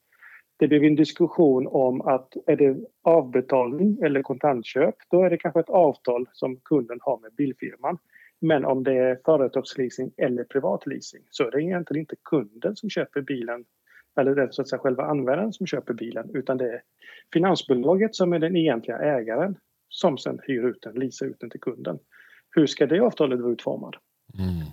Det 0.57 0.67
blev 0.67 0.83
en 0.83 0.95
diskussion 0.95 1.67
om 1.67 2.01
att 2.01 2.33
är 2.45 2.55
det 2.55 2.77
avbetalning 3.03 3.97
eller 4.03 4.21
kontantköp, 4.21 4.95
då 5.11 5.23
är 5.23 5.29
det 5.29 5.37
kanske 5.37 5.59
ett 5.59 5.69
avtal 5.69 6.29
som 6.33 6.57
kunden 6.57 6.99
har 7.01 7.19
med 7.19 7.33
bilfirman. 7.33 7.97
Men 8.41 8.65
om 8.65 8.83
det 8.83 8.93
är 8.93 9.19
företagsleasing 9.25 10.11
eller 10.17 10.43
privatleasing 10.43 11.21
så 11.29 11.47
är 11.47 11.51
det 11.51 11.61
egentligen 11.61 11.99
inte 11.99 12.15
kunden 12.23 12.75
som 12.75 12.89
köper 12.89 13.21
bilen 13.21 13.65
eller 14.19 14.35
det 14.35 14.41
är 14.41 14.51
så 14.51 14.61
att 14.61 14.69
säga 14.69 14.79
själva 14.79 15.03
användaren 15.03 15.53
som 15.53 15.67
köper 15.67 15.93
bilen 15.93 16.29
utan 16.33 16.57
det 16.57 16.73
är 16.73 16.81
finansbolaget 17.33 18.15
som 18.15 18.33
är 18.33 18.39
den 18.39 18.55
egentliga 18.55 18.97
ägaren 18.97 19.57
som 19.89 20.17
sen 20.17 20.39
hyr 20.43 20.63
ut 20.63 20.81
den, 20.81 20.93
leasar 20.93 21.25
ut 21.25 21.39
den 21.39 21.49
till 21.49 21.59
kunden. 21.59 21.99
Hur 22.51 22.65
ska 22.65 22.87
det 22.87 22.99
avtalet 22.99 23.39
vara 23.39 23.51
utformat? 23.51 23.95
Mm. 24.39 24.67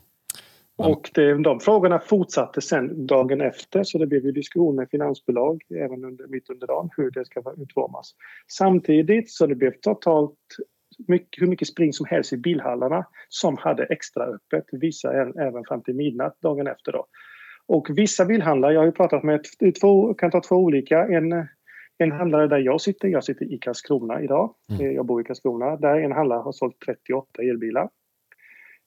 Och 0.77 1.11
det, 1.15 1.43
de 1.43 1.61
frågorna 1.61 1.99
fortsatte 1.99 2.61
sen 2.61 3.07
dagen 3.07 3.41
efter 3.41 3.85
så 3.85 3.99
det 3.99 4.07
blev 4.07 4.25
ju 4.25 4.33
diskussion 4.33 4.77
med 4.77 4.89
finansbolag 4.91 5.63
även 5.71 6.05
under, 6.05 6.27
mitt 6.27 6.51
under 6.51 6.67
dagen 6.67 6.91
hur 6.97 7.11
det 7.11 7.25
ska 7.25 7.43
utformas. 7.59 8.15
Samtidigt 8.49 9.31
så 9.31 9.47
det 9.47 9.55
blev 9.55 9.73
totalt 9.81 10.39
mycket, 11.09 11.43
hur 11.43 11.47
mycket 11.47 11.69
spring 11.69 11.93
som 11.93 12.07
helst 12.07 12.33
i 12.33 12.37
bilhallarna 12.37 13.07
som 13.29 13.57
hade 13.57 13.85
extra 13.85 14.25
öppet, 14.25 14.65
vissa 14.73 15.13
även 15.23 15.65
fram 15.69 15.83
till 15.83 15.95
midnatt 15.95 16.41
dagen 16.41 16.67
efter. 16.67 16.93
Då. 16.93 17.07
Och 17.67 17.89
vissa 17.91 18.25
bilhandlare, 18.25 18.73
jag 18.73 18.81
har 18.81 18.87
ju 18.87 18.93
pratat 18.93 19.23
med 19.23 19.41
två, 19.81 20.15
kan 20.15 20.31
ta 20.31 20.41
två 20.41 20.57
olika, 20.57 21.07
en, 21.07 21.33
en 21.99 22.13
handlare 22.13 22.49
där 22.49 22.59
jag 22.59 22.81
sitter, 22.81 23.09
jag 23.09 23.25
sitter 23.25 23.53
i 23.53 23.59
Karlskrona 23.59 24.23
idag, 24.23 24.55
mm. 24.71 24.95
jag 24.95 25.07
bor 25.07 25.21
i 25.21 25.25
Karlskrona, 25.25 25.77
där 25.77 26.01
en 26.01 26.13
handlare 26.13 26.41
har 26.41 26.53
sålt 26.53 26.81
38 26.87 27.43
elbilar. 27.43 27.89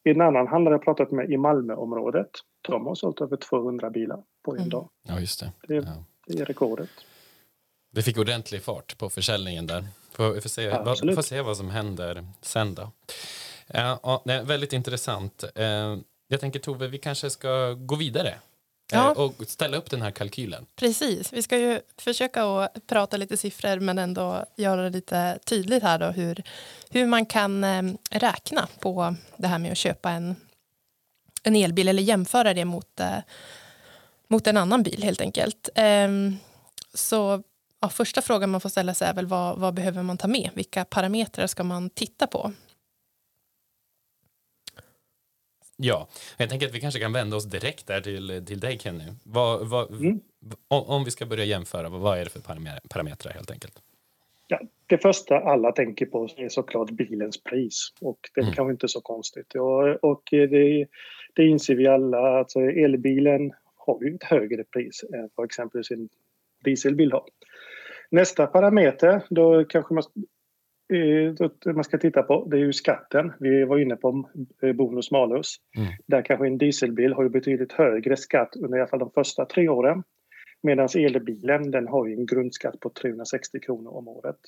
En 0.08 0.22
annan 0.22 0.48
handlare 0.48 0.74
jag 0.74 0.84
pratat 0.84 1.12
med 1.12 1.32
i 1.32 1.38
Malmöområdet, 1.38 2.30
de 2.68 2.86
har 2.86 2.96
sålt 2.96 3.22
över 3.22 3.38
200 3.38 3.90
bilar 3.90 4.24
på 4.46 4.52
en 4.52 4.58
mm. 4.58 4.70
dag. 4.70 4.90
Ja, 5.08 5.20
just 5.20 5.40
det. 5.40 5.52
Det, 5.68 5.76
ja. 5.76 6.06
det 6.28 6.40
är 6.40 6.46
rekordet. 6.46 6.90
Det 7.92 8.02
fick 8.02 8.18
ordentlig 8.18 8.62
fart 8.62 8.98
på 8.98 9.10
försäljningen 9.10 9.68
där. 9.68 9.84
Får, 10.12 10.42
får, 10.42 10.50
se, 10.50 10.70
va, 10.70 10.96
får 11.16 11.22
se 11.22 11.42
vad 11.42 11.58
som 11.58 11.70
händer 11.70 12.26
sen 12.42 12.76
då. 12.76 12.92
Ja, 13.68 14.00
ja, 14.04 14.24
väldigt 14.26 14.74
intressant. 14.74 15.44
Eh, 15.56 15.98
jag 16.28 16.40
tänker 16.40 16.60
Tove, 16.60 16.88
vi 16.88 16.98
kanske 16.98 17.30
ska 17.30 17.74
gå 17.74 17.96
vidare 17.96 18.34
Ja. 18.92 19.12
Eh, 19.12 19.18
och 19.18 19.34
ställa 19.48 19.78
upp 19.78 19.90
den 19.90 20.02
här 20.02 20.12
kalkylen. 20.12 20.66
Precis, 20.76 21.34
vi 21.34 21.42
ska 21.42 21.58
ju 21.58 21.82
försöka 21.98 22.44
att 22.44 22.88
prata 22.88 23.18
lite 23.18 23.38
siffror 23.38 23.80
men 23.80 23.98
ändå 23.98 24.46
göra 24.56 24.84
det 24.84 24.90
lite 24.90 25.40
tydligt 25.46 25.84
här 25.84 26.00
då 26.00 26.06
hur, 26.06 26.44
hur 26.90 27.06
man 27.06 27.26
kan 27.26 27.64
eh, 27.64 27.84
räkna 28.10 28.68
på 28.80 29.16
det 29.38 29.48
här 29.48 29.60
med 29.60 29.72
att 29.72 29.78
köpa 29.78 30.10
en, 30.10 30.36
en 31.44 31.56
elbil 31.56 31.88
eller 31.88 32.04
jämföra 32.04 32.54
det 32.54 32.66
mot, 32.66 33.00
eh, 33.00 33.18
mot 34.28 34.48
en 34.48 34.58
annan 34.58 34.84
bil 34.84 35.04
helt 35.04 35.22
enkelt. 35.22 35.70
Ehm, 35.76 36.38
så 36.94 37.44
ja, 37.80 37.90
första 37.90 38.22
frågan 38.22 38.50
man 38.50 38.62
får 38.62 38.70
ställa 38.70 38.94
sig 38.94 39.08
är 39.08 39.14
väl 39.14 39.28
vad, 39.28 39.58
vad 39.58 39.74
behöver 39.74 40.04
man 40.04 40.18
ta 40.18 40.28
med? 40.28 40.50
Vilka 40.54 40.86
parametrar 40.86 41.48
ska 41.48 41.64
man 41.64 41.90
titta 41.90 42.28
på? 42.28 42.54
Ja, 45.78 46.08
jag 46.38 46.50
tänker 46.50 46.68
att 46.68 46.76
vi 46.76 46.80
kanske 46.80 47.00
kan 47.00 47.14
vända 47.14 47.36
oss 47.38 47.46
direkt 47.46 47.88
där 47.88 48.02
till, 48.02 48.44
till 48.48 48.60
dig 48.60 48.80
Kenny. 48.80 49.04
Vad, 49.24 49.68
vad, 49.70 49.92
Mm. 49.92 50.20
om, 50.68 50.84
om 50.84 51.04
vi 51.04 51.12
ska 51.12 51.26
börja 51.26 51.44
jämföra, 51.46 51.90
vad, 51.90 52.20
är 52.20 52.24
det 52.24 52.30
för 52.30 52.40
parametrar, 52.90 53.34
helt 53.34 53.52
enkelt? 53.52 53.82
Ja, 54.48 54.60
det 54.88 54.98
första 54.98 55.40
alla 55.40 55.72
tänker 55.72 56.06
på 56.06 56.28
är 56.38 56.50
såklart 56.50 56.92
bilens 56.92 57.44
pris 57.44 57.94
och 58.02 58.20
det 58.34 58.42
är 58.42 58.44
Mm. 58.44 58.56
kanske 58.56 58.72
inte 58.72 58.88
så 58.88 59.02
konstigt. 59.02 59.56
Och, 59.56 60.04
och 60.04 60.22
det, 60.32 60.88
det 61.34 61.46
inser 61.46 61.76
vi 61.76 61.88
alla, 61.88 62.18
alltså 62.40 62.60
elbilen 62.60 63.52
har 63.76 64.04
ju 64.04 64.16
ett 64.16 64.24
högre 64.24 64.64
pris 64.64 65.04
än 65.14 65.30
vad 65.36 65.46
exempelvis 65.46 65.92
en 65.92 66.10
dieselbil 66.64 67.12
har. 67.12 67.24
Nästa 68.10 68.48
parameter, 68.48 69.22
då 69.30 69.66
kanske 69.66 69.94
man, 69.94 70.04
man 71.76 71.84
ska 71.84 71.98
titta 71.98 72.24
på, 72.24 72.48
det 72.52 72.58
är 72.58 72.62
ju 72.62 72.74
skatten. 72.74 73.34
Vi 73.40 73.64
var 73.64 73.78
inne 73.78 73.96
på 73.96 74.30
eh, 74.64 74.74
bonus 74.74 75.12
malus. 75.12 75.56
Mm. 75.78 75.88
Där 76.08 76.22
kanske 76.22 76.48
en 76.48 76.58
dieselbil 76.58 77.14
har 77.14 77.24
ju 77.24 77.30
betydligt 77.30 77.72
högre 77.74 78.18
skatt 78.18 78.56
under 78.56 78.78
i 78.78 78.82
alla 78.82 78.90
fall 78.90 79.00
de 79.00 79.12
första 79.12 79.46
tre 79.46 79.70
åren. 79.70 80.04
Medan 80.64 80.88
elbilen 80.96 81.72
den 81.72 81.88
har 81.88 82.08
en 82.08 82.26
grundskatt 82.26 82.80
på 82.80 82.90
360 82.90 83.60
kronor 83.60 83.92
om 83.92 84.08
året. 84.08 84.40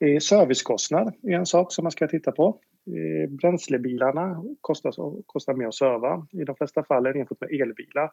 Eh, 0.00 0.18
servicekostnad 0.18 1.14
är 1.22 1.30
en 1.30 1.46
sak 1.46 1.72
som 1.72 1.82
man 1.82 1.92
ska 1.92 2.08
titta 2.08 2.32
på. 2.32 2.60
Eh, 2.86 3.30
bränslebilarna 3.30 4.44
kostar, 4.60 5.22
kostar 5.26 5.54
mer 5.54 5.66
att 5.66 5.74
serva 5.74 6.26
i 6.32 6.44
de 6.44 6.56
flesta 6.56 6.84
fallen 6.84 7.16
jämfört 7.16 7.40
med 7.40 7.60
elbilar. 7.60 8.10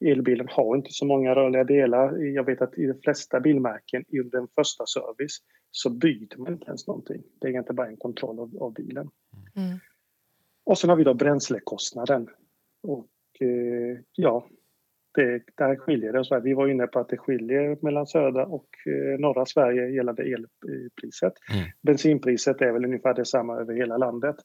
Elbilen 0.00 0.48
har 0.50 0.76
inte 0.76 0.90
så 0.92 1.04
många 1.04 1.34
rörliga 1.34 1.64
delar. 1.64 2.16
Jag 2.18 2.44
vet 2.44 2.62
att 2.62 2.78
i 2.78 2.86
de 2.86 3.00
flesta 3.00 3.40
bilmärken 3.40 4.04
i 4.08 4.18
den 4.18 4.48
första 4.54 4.86
service 4.86 5.38
så 5.70 5.90
byter 5.90 6.38
man 6.38 6.52
inte 6.52 6.66
ens 6.66 6.86
någonting. 6.86 7.22
Det 7.40 7.48
är 7.48 7.58
inte 7.58 7.72
bara 7.72 7.86
en 7.86 7.96
kontroll 7.96 8.40
av, 8.40 8.62
av 8.62 8.72
bilen. 8.72 9.08
Mm. 9.56 9.78
Och 10.64 10.78
sen 10.78 10.90
har 10.90 10.96
vi 10.96 11.04
då 11.04 11.14
bränslekostnaden. 11.14 12.28
Och 12.82 13.08
eh, 13.40 13.98
ja, 14.12 14.46
det, 15.14 15.42
där 15.56 15.76
skiljer 15.76 16.12
det. 16.12 16.24
Så 16.24 16.34
här, 16.34 16.42
vi 16.42 16.54
var 16.54 16.68
inne 16.68 16.86
på 16.86 16.98
att 16.98 17.08
det 17.08 17.18
skiljer 17.18 17.78
mellan 17.82 18.06
södra 18.06 18.46
och 18.46 18.68
eh, 18.86 19.20
norra 19.20 19.46
Sverige 19.46 19.88
gällande 19.88 20.22
elpriset. 20.22 21.32
Mm. 21.52 21.70
Bensinpriset 21.82 22.60
är 22.60 22.72
väl 22.72 22.84
ungefär 22.84 23.14
detsamma 23.14 23.56
över 23.56 23.74
hela 23.74 23.96
landet. 23.96 24.36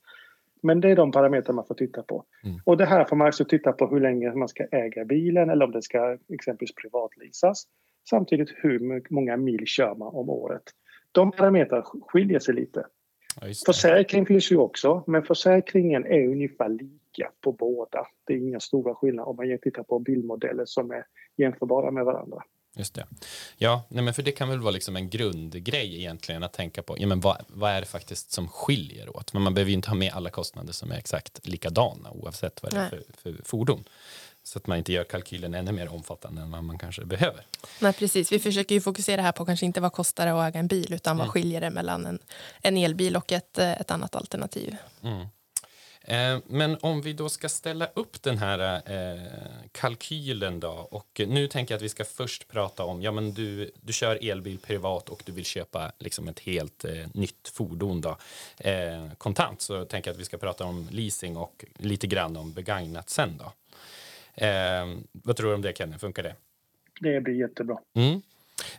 Men 0.66 0.82
det 0.82 0.90
är 0.90 0.96
de 0.96 1.12
parametrar 1.12 1.54
man 1.54 1.66
får 1.66 1.76
titta 1.76 2.04
på. 2.04 2.24
Mm. 2.44 2.60
Och 2.64 2.78
det 2.78 2.86
här 2.86 3.06
får 3.06 3.16
man 3.16 3.28
också 3.28 3.46
titta 3.46 3.72
på 3.72 3.88
hur 3.88 4.00
länge 4.00 4.36
man 4.36 4.48
ska 4.48 4.64
äga 4.72 5.06
bilen 5.06 5.50
eller 5.50 5.66
om 5.66 5.72
det 5.72 5.82
ska 5.82 6.18
exempelvis 6.34 6.76
privatleasas. 6.76 7.68
Samtidigt 8.10 8.50
hur 8.56 9.04
många 9.14 9.38
mil 9.38 9.66
kör 9.66 9.96
man 9.96 10.08
om 10.08 10.30
året. 10.30 10.64
De 11.12 11.32
parametrarna 11.32 11.84
skiljer 11.84 12.40
sig 12.40 12.54
lite. 12.54 12.86
Ja. 13.42 13.48
Försäkring 13.66 14.26
finns 14.26 14.52
ju 14.52 14.58
också, 14.58 15.04
men 15.08 15.24
försäkringen 15.24 16.06
är 16.06 16.28
ungefär 16.28 16.70
lika 16.70 17.32
på 17.42 17.52
båda. 17.52 18.08
Det 18.24 18.34
är 18.34 18.38
inga 18.38 18.60
stora 18.60 18.96
skillnader 18.96 19.30
om 19.30 19.36
man 19.36 19.58
tittar 19.62 19.84
på 19.84 20.00
bildmodeller 20.00 20.66
som 20.66 20.92
är 20.92 21.06
jämförbara 21.38 21.92
med 21.92 22.06
varandra. 22.06 22.44
Just 22.76 22.94
det. 22.94 23.06
Ja, 23.58 23.84
nej 23.90 24.04
men 24.04 24.14
för 24.14 24.24
det 24.24 24.32
kan 24.32 24.50
väl 24.50 24.60
vara 24.60 24.72
liksom 24.72 24.96
en 24.96 25.10
grundgrej 25.10 25.98
egentligen 25.98 26.44
att 26.44 26.54
tänka 26.54 26.84
på. 26.84 26.96
Ja, 27.00 27.08
men 27.08 27.20
vad, 27.20 27.46
vad 27.48 27.72
är 27.72 27.80
det 27.80 27.88
faktiskt 27.88 28.32
som 28.32 28.48
skiljer 28.48 29.18
åt? 29.18 29.34
Men 29.34 29.42
man 29.42 29.54
behöver 29.54 29.70
ju 29.70 29.76
inte 29.76 29.90
ha 29.90 29.96
med 29.96 30.14
alla 30.14 30.30
kostnader 30.30 30.74
som 30.74 30.92
är 30.92 30.96
exakt 30.96 31.48
likadana 31.48 32.12
oavsett 32.12 32.64
vad 32.64 32.74
det 32.74 32.80
är 32.80 32.90
för, 32.90 33.04
för 33.24 33.44
fordon. 33.44 33.84
Så 34.44 34.60
att 34.60 34.68
man 34.68 34.78
inte 34.78 34.94
gör 34.94 35.04
kalkylen 35.04 35.54
ännu 35.54 35.72
mer 35.72 35.94
omfattande 35.94 36.42
än 36.42 36.52
vad 36.52 36.64
man 36.64 36.78
kanske 36.78 37.06
behöver. 37.06 37.46
Nej, 37.80 37.94
precis. 37.94 38.32
Vi 38.32 38.40
försöker 38.40 38.76
ju 38.76 38.82
fokusera 38.82 39.22
här 39.22 39.32
på 39.32 39.46
kanske 39.46 39.66
inte 39.66 39.82
vad 39.82 39.94
kostar 39.94 40.26
det 40.26 40.32
att 40.32 40.50
äga 40.50 40.60
en 40.60 40.68
bil 40.68 40.94
utan 40.94 41.18
vad 41.18 41.28
skiljer 41.28 41.62
det 41.62 41.70
mellan 41.70 42.06
en, 42.06 42.20
en 42.62 42.78
elbil 42.78 43.16
och 43.16 43.32
ett, 43.32 43.58
ett 43.58 43.92
annat 43.92 44.16
alternativ. 44.16 44.76
Mm. 45.04 45.28
Eh, 46.08 46.38
men 46.48 46.78
om 46.82 47.02
vi 47.02 47.14
då 47.14 47.30
ska 47.30 47.50
ställa 47.50 47.90
upp 47.94 48.24
den 48.24 48.38
här 48.38 48.82
eh, 48.86 49.22
kalkylen 49.72 50.60
då 50.60 50.88
och 50.92 51.22
nu 51.28 51.48
tänker 51.48 51.74
jag 51.74 51.78
att 51.78 51.84
vi 51.84 51.90
ska 51.90 52.06
först 52.06 52.48
prata 52.48 52.84
om, 52.84 53.02
ja 53.02 53.12
men 53.12 53.34
du, 53.34 53.72
du 53.82 53.94
kör 53.94 54.30
elbil 54.30 54.60
privat 54.60 55.10
och 55.10 55.24
du 55.26 55.32
vill 55.32 55.46
köpa 55.46 55.92
liksom 56.00 56.28
ett 56.28 56.40
helt 56.40 56.86
eh, 56.86 57.08
nytt 57.14 57.48
fordon 57.48 58.02
då, 58.02 58.18
kontant 59.18 59.62
så 59.62 59.86
tänker 59.86 60.10
jag 60.10 60.14
att 60.14 60.20
vi 60.20 60.26
ska 60.26 60.38
prata 60.38 60.66
om 60.66 60.88
leasing 60.92 61.38
och 61.38 61.66
lite 61.78 62.08
grann 62.08 62.38
om 62.38 62.54
begagnat 62.54 63.10
sen 63.10 63.38
då. 63.38 63.54
Vad 65.12 65.36
tror 65.36 65.50
du 65.50 65.56
om 65.56 65.62
det 65.62 65.78
Kenny, 65.78 65.98
funkar 65.98 66.24
det? 66.24 66.36
Det 67.02 67.22
blir 67.22 67.34
jättebra. 67.34 67.78
Mm. 67.94 68.22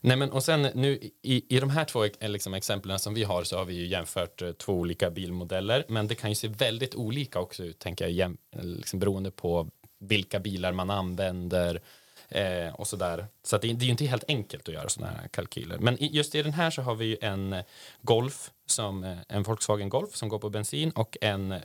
Nej, 0.00 0.16
men, 0.16 0.30
och 0.33 0.42
sen 0.42 0.62
nu 0.62 1.11
i, 1.23 1.56
i 1.56 1.61
de 1.61 1.71
här 1.71 1.85
två 1.85 2.04
eh, 2.04 2.28
liksom, 2.28 2.54
exemplen 2.54 2.99
som 2.99 3.14
vi 3.14 3.25
har 3.25 3.45
så 3.45 3.59
har 3.59 3.64
vi 3.64 3.75
ju 3.75 3.87
jämfört 3.87 4.42
eh, 4.42 4.52
två 4.52 4.73
olika 4.73 5.11
bilmodeller 5.11 5.85
men 5.88 6.06
det 6.06 6.14
kan 6.14 6.30
ju 6.30 6.37
se 6.37 6.49
väldigt 6.49 6.95
olika 6.95 7.40
också 7.40 7.64
ut 7.64 7.78
tänker 7.78 8.04
jag 8.04 8.12
jäm, 8.12 8.37
liksom, 8.52 8.99
beroende 8.99 9.30
på 9.30 9.71
vilka 9.99 10.40
bilar 10.40 10.73
man 10.73 10.90
använder 10.90 11.80
eh, 12.28 12.75
och 12.75 12.87
sådär. 12.87 13.26
Så 13.42 13.56
att 13.56 13.62
det, 13.62 13.68
det 13.68 13.85
är 13.85 13.87
ju 13.87 13.90
inte 13.90 14.04
helt 14.04 14.25
enkelt 14.28 14.68
att 14.68 14.75
göra 14.75 14.88
sådana 14.88 15.12
här 15.12 15.28
kalkyler. 15.28 15.78
Men 15.78 16.02
i, 16.02 16.06
just 16.06 16.35
i 16.35 16.42
den 16.42 16.52
här 16.52 16.71
så 16.71 16.83
har 16.83 16.95
vi 16.95 17.04
ju 17.04 17.16
en 17.21 17.52
eh, 17.52 17.64
Golf, 18.02 18.50
som, 18.66 19.16
en 19.28 19.42
Volkswagen 19.42 19.88
Golf 19.88 20.14
som 20.14 20.28
går 20.28 20.38
på 20.38 20.50
bensin 20.50 20.90
och 20.90 21.16
en 21.21 21.52
eh, 21.52 21.61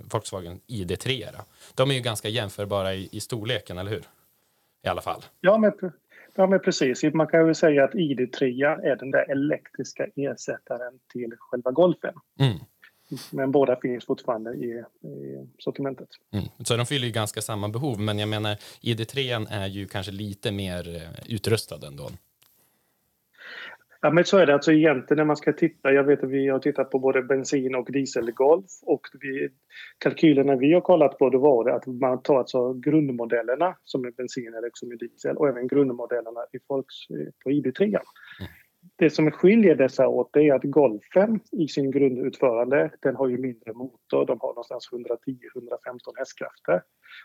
Volkswagen 0.00 0.60
ID3. 0.66 1.32
Då. 1.32 1.44
De 1.74 1.90
är 1.90 1.94
ju 1.94 2.00
ganska 2.00 2.28
jämförbara 2.28 2.94
i, 2.94 3.08
i 3.12 3.20
storleken, 3.20 3.78
eller 3.78 3.90
hur? 3.90 4.04
I 4.84 4.88
alla 4.88 5.02
fall. 5.02 5.24
Ja, 5.40 5.58
men, 5.58 5.72
ja, 6.34 6.46
men 6.46 6.60
precis. 6.60 7.02
Man 7.14 7.26
kan 7.26 7.46
ju 7.46 7.54
säga 7.54 7.84
att 7.84 7.94
ID3 7.94 8.44
är 8.84 8.96
den 8.96 9.10
där 9.10 9.30
elektriska 9.30 10.06
ersättaren 10.16 10.98
till 11.12 11.34
själva 11.38 11.70
Golfen. 11.70 12.14
Mm. 12.40 12.58
Men 13.30 13.52
båda 13.52 13.76
finns 13.76 14.06
fortfarande 14.06 14.54
i, 14.54 14.84
i 15.08 15.46
sortimentet. 15.58 16.08
Mm. 16.32 16.44
Så 16.64 16.76
de 16.76 16.86
fyller 16.86 17.06
ju 17.06 17.12
ganska 17.12 17.40
samma 17.40 17.68
behov, 17.68 18.00
men 18.00 18.18
jag 18.18 18.28
menar 18.28 18.56
ID3 18.82 19.46
är 19.50 19.66
ju 19.66 19.86
kanske 19.86 20.12
lite 20.12 20.52
mer 20.52 20.96
eh, 20.96 21.34
utrustad 21.34 21.86
ändå. 21.86 22.10
Ja, 24.04 24.10
men 24.10 24.24
så 24.24 24.38
är 24.38 24.46
det 24.46 24.54
alltså 24.54 24.72
egentligen 24.72 25.18
när 25.18 25.24
man 25.24 25.36
ska 25.36 25.52
titta. 25.52 25.92
Jag 25.92 26.04
vet 26.04 26.24
att 26.24 26.30
vi 26.30 26.48
har 26.48 26.58
tittat 26.58 26.90
på 26.90 26.98
både 26.98 27.22
bensin 27.22 27.74
och 27.74 27.92
dieselgolf 27.92 28.70
och 28.82 29.00
vi, 29.20 29.48
kalkylerna 29.98 30.56
vi 30.56 30.72
har 30.72 30.80
kollat 30.80 31.18
på 31.18 31.30
då 31.30 31.38
var 31.38 31.64
det 31.64 31.74
att 31.74 31.86
man 31.86 32.22
tar 32.22 32.38
alltså 32.38 32.72
grundmodellerna 32.72 33.76
som 33.84 34.04
är 34.04 34.10
bensin 34.10 34.54
eller 34.54 34.70
som 34.74 34.92
är 34.92 34.96
diesel 34.96 35.36
och 35.36 35.48
även 35.48 35.66
grundmodellerna 35.66 36.40
i 36.52 36.58
Volks, 36.68 36.94
på 37.44 37.50
ID3. 37.50 37.98
Det 38.96 39.10
som 39.10 39.30
skiljer 39.30 39.74
dessa 39.74 40.08
åt 40.08 40.36
är 40.36 40.54
att 40.54 40.62
Golfen 40.62 41.40
i 41.52 41.68
sin 41.68 41.90
grundutförande 41.90 42.90
den 43.00 43.16
har 43.16 43.28
ju 43.28 43.38
mindre 43.38 43.72
motor. 43.72 44.26
De 44.26 44.38
har 44.40 44.48
någonstans 44.48 44.88
110-115 44.92 45.08
hästkrafter 46.16 46.82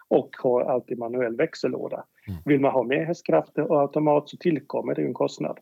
och 0.08 0.30
har 0.44 0.62
alltid 0.62 0.98
manuell 0.98 1.36
växellåda. 1.36 2.04
Vill 2.46 2.60
man 2.60 2.72
ha 2.72 2.84
mer 2.84 3.06
hästkrafter 3.06 3.72
och 3.72 3.82
automat 3.82 4.30
så 4.30 4.38
tillkommer 4.38 4.96
det 4.96 5.02
en 5.02 5.14
kostnad. 5.14 5.60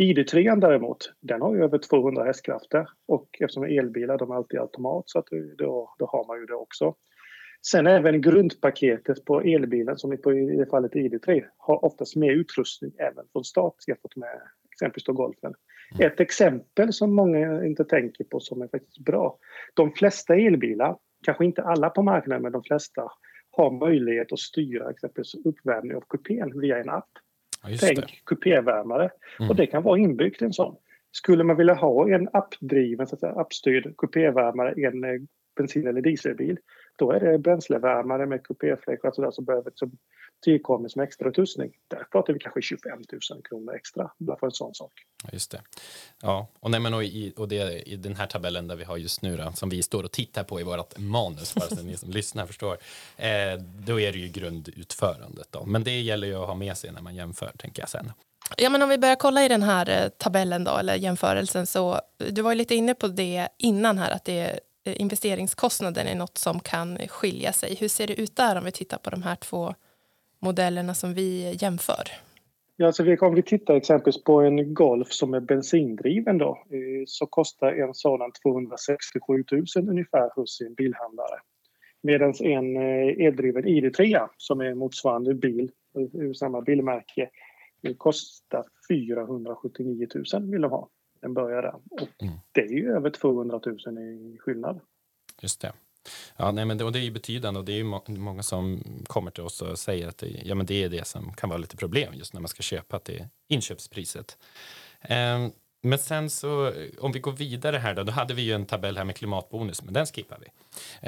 ID3 0.00 0.60
däremot, 0.60 1.12
den 1.20 1.42
har 1.42 1.54
ju 1.54 1.64
över 1.64 1.78
200 1.78 2.24
hästkrafter 2.24 2.88
och 3.08 3.28
eftersom 3.40 3.64
elbilar 3.64 4.18
de 4.18 4.30
har 4.30 4.36
alltid 4.36 4.60
automat 4.60 5.04
så 5.06 5.18
att 5.18 5.26
då, 5.58 5.94
då 5.98 6.06
har 6.06 6.26
man 6.26 6.40
ju 6.40 6.46
det 6.46 6.54
också. 6.54 6.94
Sen 7.66 7.86
även 7.86 8.20
grundpaketet 8.20 9.24
på 9.24 9.40
elbilen 9.40 9.98
som 9.98 10.12
är 10.12 10.16
på 10.16 10.32
i 10.32 10.56
det 10.56 10.66
fallet 10.66 10.92
ID3 10.92 11.44
har 11.56 11.84
oftast 11.84 12.16
mer 12.16 12.32
utrustning 12.32 12.92
även 12.98 13.24
från 13.32 13.44
start 13.44 13.74
jämfört 13.88 14.16
med 14.16 14.40
exempelvis 14.72 15.04
då 15.04 15.12
Golfen. 15.12 15.54
Ett 15.98 16.20
exempel 16.20 16.92
som 16.92 17.14
många 17.14 17.64
inte 17.64 17.84
tänker 17.84 18.24
på 18.24 18.40
som 18.40 18.62
är 18.62 18.68
faktiskt 18.68 18.98
bra. 18.98 19.38
De 19.74 19.92
flesta 19.92 20.34
elbilar, 20.34 20.96
kanske 21.24 21.44
inte 21.44 21.62
alla 21.62 21.90
på 21.90 22.02
marknaden 22.02 22.42
men 22.42 22.52
de 22.52 22.62
flesta 22.62 23.08
har 23.50 23.70
möjlighet 23.70 24.32
att 24.32 24.38
styra 24.38 24.90
exempelvis 24.90 25.34
uppvärmning 25.44 25.96
av 25.96 26.04
kupén 26.08 26.60
via 26.60 26.78
en 26.78 26.88
app. 26.88 27.10
Ja. 27.62 27.76
Tänk 27.80 28.24
kupévärmare. 28.24 29.10
Mm. 29.38 29.50
Och 29.50 29.56
det 29.56 29.66
kan 29.66 29.82
vara 29.82 29.98
inbyggt 29.98 30.42
i 30.42 30.44
en 30.44 30.52
sån. 30.52 30.76
Skulle 31.12 31.44
man 31.44 31.56
vilja 31.56 31.74
ha 31.74 32.08
en 32.08 32.28
appdriven, 32.32 33.06
så 33.06 33.14
att 33.14 33.20
säga, 33.20 33.32
appstyrd 33.32 33.96
kupévärmare 33.96 34.74
i 34.76 34.84
en 34.84 35.04
eh, 35.04 35.20
bensin 35.56 35.86
eller 35.86 36.00
dieselbil, 36.00 36.58
då 37.00 37.12
är 37.12 37.20
det 37.20 37.38
bränslevärmare 37.38 38.26
med 38.26 38.42
kupéfläkt 38.42 39.04
och 39.04 39.14
sådär 39.14 39.30
som 39.30 39.44
behöver 39.44 39.72
som 39.74 39.98
tillkommer 40.44 40.88
som 40.88 41.02
extra 41.02 41.28
utrustning. 41.28 41.72
Där 41.88 42.06
pratar 42.12 42.32
vi 42.32 42.38
kanske 42.38 42.62
25 42.62 42.98
000 43.30 43.42
kronor 43.42 43.74
extra 43.74 44.10
bara 44.18 44.38
för 44.38 44.46
en 44.46 44.52
sån 44.52 44.74
sak. 44.74 44.92
Just 45.32 45.50
det. 45.50 45.62
Ja, 46.22 46.48
och, 46.60 46.70
nej, 46.70 46.80
men 46.80 46.94
och, 46.94 47.04
i, 47.04 47.32
och 47.36 47.48
det, 47.48 47.88
i 47.88 47.96
den 47.96 48.16
här 48.16 48.26
tabellen 48.26 48.68
där 48.68 48.76
vi 48.76 48.84
har 48.84 48.96
just 48.96 49.22
nu 49.22 49.36
då, 49.36 49.52
som 49.54 49.68
vi 49.68 49.82
står 49.82 50.04
och 50.04 50.12
tittar 50.12 50.44
på 50.44 50.60
i 50.60 50.62
vårt 50.62 50.98
manus, 50.98 51.54
bara 51.54 51.68
så 51.68 51.82
ni 51.82 51.96
som 51.96 52.10
lyssnar 52.20 52.46
förstår, 52.46 52.76
eh, 53.16 53.28
då 53.86 54.00
är 54.00 54.12
det 54.12 54.18
ju 54.18 54.28
grundutförandet 54.28 55.48
då. 55.50 55.64
Men 55.66 55.84
det 55.84 56.00
gäller 56.00 56.26
ju 56.26 56.34
att 56.34 56.46
ha 56.46 56.54
med 56.54 56.76
sig 56.76 56.92
när 56.92 57.02
man 57.02 57.14
jämför, 57.14 57.52
tänker 57.58 57.82
jag 57.82 57.88
sen. 57.88 58.12
Ja, 58.56 58.70
men 58.70 58.82
om 58.82 58.88
vi 58.88 58.98
börjar 58.98 59.16
kolla 59.16 59.44
i 59.44 59.48
den 59.48 59.62
här 59.62 59.90
eh, 59.90 60.08
tabellen 60.08 60.64
då, 60.64 60.76
eller 60.76 60.94
jämförelsen, 60.94 61.66
så 61.66 62.00
du 62.30 62.42
var 62.42 62.50
ju 62.50 62.58
lite 62.58 62.74
inne 62.74 62.94
på 62.94 63.08
det 63.08 63.48
innan 63.58 63.98
här, 63.98 64.10
att 64.10 64.24
det 64.24 64.60
Eh, 64.84 65.00
investeringskostnaden 65.00 66.06
är 66.06 66.14
något 66.14 66.38
som 66.38 66.60
kan 66.60 66.98
skilja 67.08 67.52
sig. 67.52 67.74
Hur 67.74 67.88
ser 67.88 68.06
det 68.06 68.20
ut 68.20 68.36
där 68.36 68.58
om 68.58 68.64
vi 68.64 68.72
tittar 68.72 68.98
på 68.98 69.10
de 69.10 69.22
här 69.22 69.36
två 69.36 69.74
modellerna 70.38 70.94
som 70.94 71.14
vi 71.14 71.56
jämför? 71.60 72.02
Ja, 72.76 72.86
alltså 72.86 73.16
om 73.20 73.34
vi 73.34 73.42
tittar 73.42 73.74
exempelvis 73.74 74.24
på 74.24 74.40
en 74.40 74.74
Golf 74.74 75.12
som 75.12 75.34
är 75.34 75.40
bensindriven 75.40 76.38
då, 76.38 76.48
eh, 76.70 77.04
så 77.06 77.26
kostar 77.26 77.72
en 77.72 77.94
sådan 77.94 78.32
267 78.32 79.44
000 79.76 79.88
ungefär 79.88 80.30
hos 80.34 80.60
en 80.60 80.74
bilhandlare. 80.74 81.40
Medan 82.02 82.34
en 82.40 82.76
eh, 82.76 83.26
eldriven 83.26 83.64
ID3 83.64 84.28
som 84.36 84.60
är 84.60 84.74
motsvarande 84.74 85.34
bil 85.34 85.70
ur 86.12 86.32
samma 86.32 86.60
bilmärke 86.60 87.30
kostar 87.98 88.64
479 88.88 90.06
000 90.32 90.50
vill 90.50 90.60
de 90.60 90.70
ha. 90.70 90.88
Den 91.20 91.34
börjar 91.34 91.62
där. 91.62 91.74
Och 91.90 92.22
mm. 92.22 92.34
Det 92.52 92.60
är 92.60 92.72
ju 92.72 92.92
över 92.92 93.10
200 93.10 93.60
000 93.86 93.98
i 93.98 94.38
skillnad. 94.40 94.80
Just 95.40 95.60
det. 95.60 95.72
Ja, 96.36 96.52
nej, 96.52 96.64
men 96.64 96.78
det, 96.78 96.84
och 96.84 96.92
det 96.92 96.98
är 96.98 97.02
ju 97.02 97.10
betydande 97.10 97.60
och 97.60 97.66
det 97.66 97.80
är 97.80 97.84
må 97.84 98.04
många 98.06 98.42
som 98.42 98.82
kommer 99.06 99.30
till 99.30 99.42
oss 99.42 99.62
och 99.62 99.78
säger 99.78 100.08
att 100.08 100.18
det, 100.18 100.42
ja, 100.44 100.54
men 100.54 100.66
det 100.66 100.84
är 100.84 100.88
det 100.88 101.06
som 101.06 101.32
kan 101.32 101.48
vara 101.48 101.58
lite 101.58 101.76
problem 101.76 102.14
just 102.14 102.32
när 102.34 102.40
man 102.40 102.48
ska 102.48 102.62
köpa 102.62 102.98
till 102.98 103.24
inköpspriset. 103.48 104.38
Eh, 105.00 105.48
men 105.82 105.98
sen 105.98 106.30
så 106.30 106.72
om 106.98 107.12
vi 107.12 107.20
går 107.20 107.32
vidare 107.32 107.76
här 107.76 107.94
då, 107.94 108.02
då 108.02 108.12
hade 108.12 108.34
vi 108.34 108.42
ju 108.42 108.52
en 108.52 108.66
tabell 108.66 108.96
här 108.96 109.04
med 109.04 109.16
klimatbonus, 109.16 109.82
men 109.82 109.94
den 109.94 110.06
skippar 110.06 110.38
vi. 110.40 110.46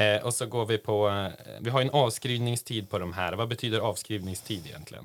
Eh, 0.05 0.25
och 0.25 0.35
så 0.35 0.47
går 0.47 0.67
vi 0.67 0.79
på, 0.79 1.09
eh, 1.09 1.53
vi 1.61 1.71
har 1.71 1.83
en 1.83 1.91
avskrivningstid 1.91 2.91
på 2.91 2.99
de 2.99 3.13
här. 3.13 3.33
Vad 3.33 3.49
betyder 3.49 3.81
avskrivningstid 3.81 4.67
egentligen? 4.67 5.05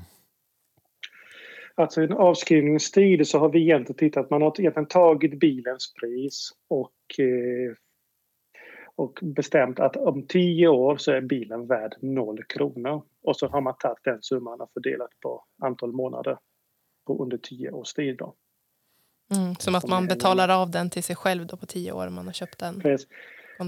Alltså 1.77 2.01
en 2.01 2.13
avskrivningstid 2.13 3.27
så 3.27 3.39
har 3.39 3.49
vi 3.49 3.61
egentligen 3.61 3.97
tittat, 3.97 4.29
man 4.29 4.41
har 4.41 4.59
egentligen 4.59 4.87
tagit 4.87 5.39
bilens 5.39 5.93
pris 5.93 6.51
och, 6.69 7.19
eh, 7.19 7.73
och 8.95 9.19
bestämt 9.21 9.79
att 9.79 9.95
om 9.95 10.27
tio 10.27 10.67
år 10.67 10.97
så 10.97 11.11
är 11.11 11.21
bilen 11.21 11.67
värd 11.67 11.95
noll 12.01 12.43
kronor. 12.43 13.03
Och 13.23 13.37
så 13.37 13.47
har 13.47 13.61
man 13.61 13.77
tagit 13.79 14.03
den 14.03 14.21
summan 14.21 14.61
och 14.61 14.71
fördelat 14.73 15.09
på 15.21 15.43
antal 15.61 15.91
månader 15.91 16.37
på 17.07 17.23
under 17.23 17.37
tio 17.37 17.71
års 17.71 17.93
tid. 17.93 18.17
Då. 18.17 18.35
Mm, 19.35 19.55
som 19.55 19.75
att 19.75 19.87
man 19.87 20.07
betalar 20.07 20.61
av 20.61 20.71
den 20.71 20.89
till 20.89 21.03
sig 21.03 21.15
själv 21.15 21.47
då 21.47 21.57
på 21.57 21.65
tio 21.65 21.91
år 21.91 22.07
om 22.07 22.13
man 22.13 22.25
har 22.25 22.33
köpt 22.33 22.59
den? 22.59 22.79
Precis. 22.79 23.07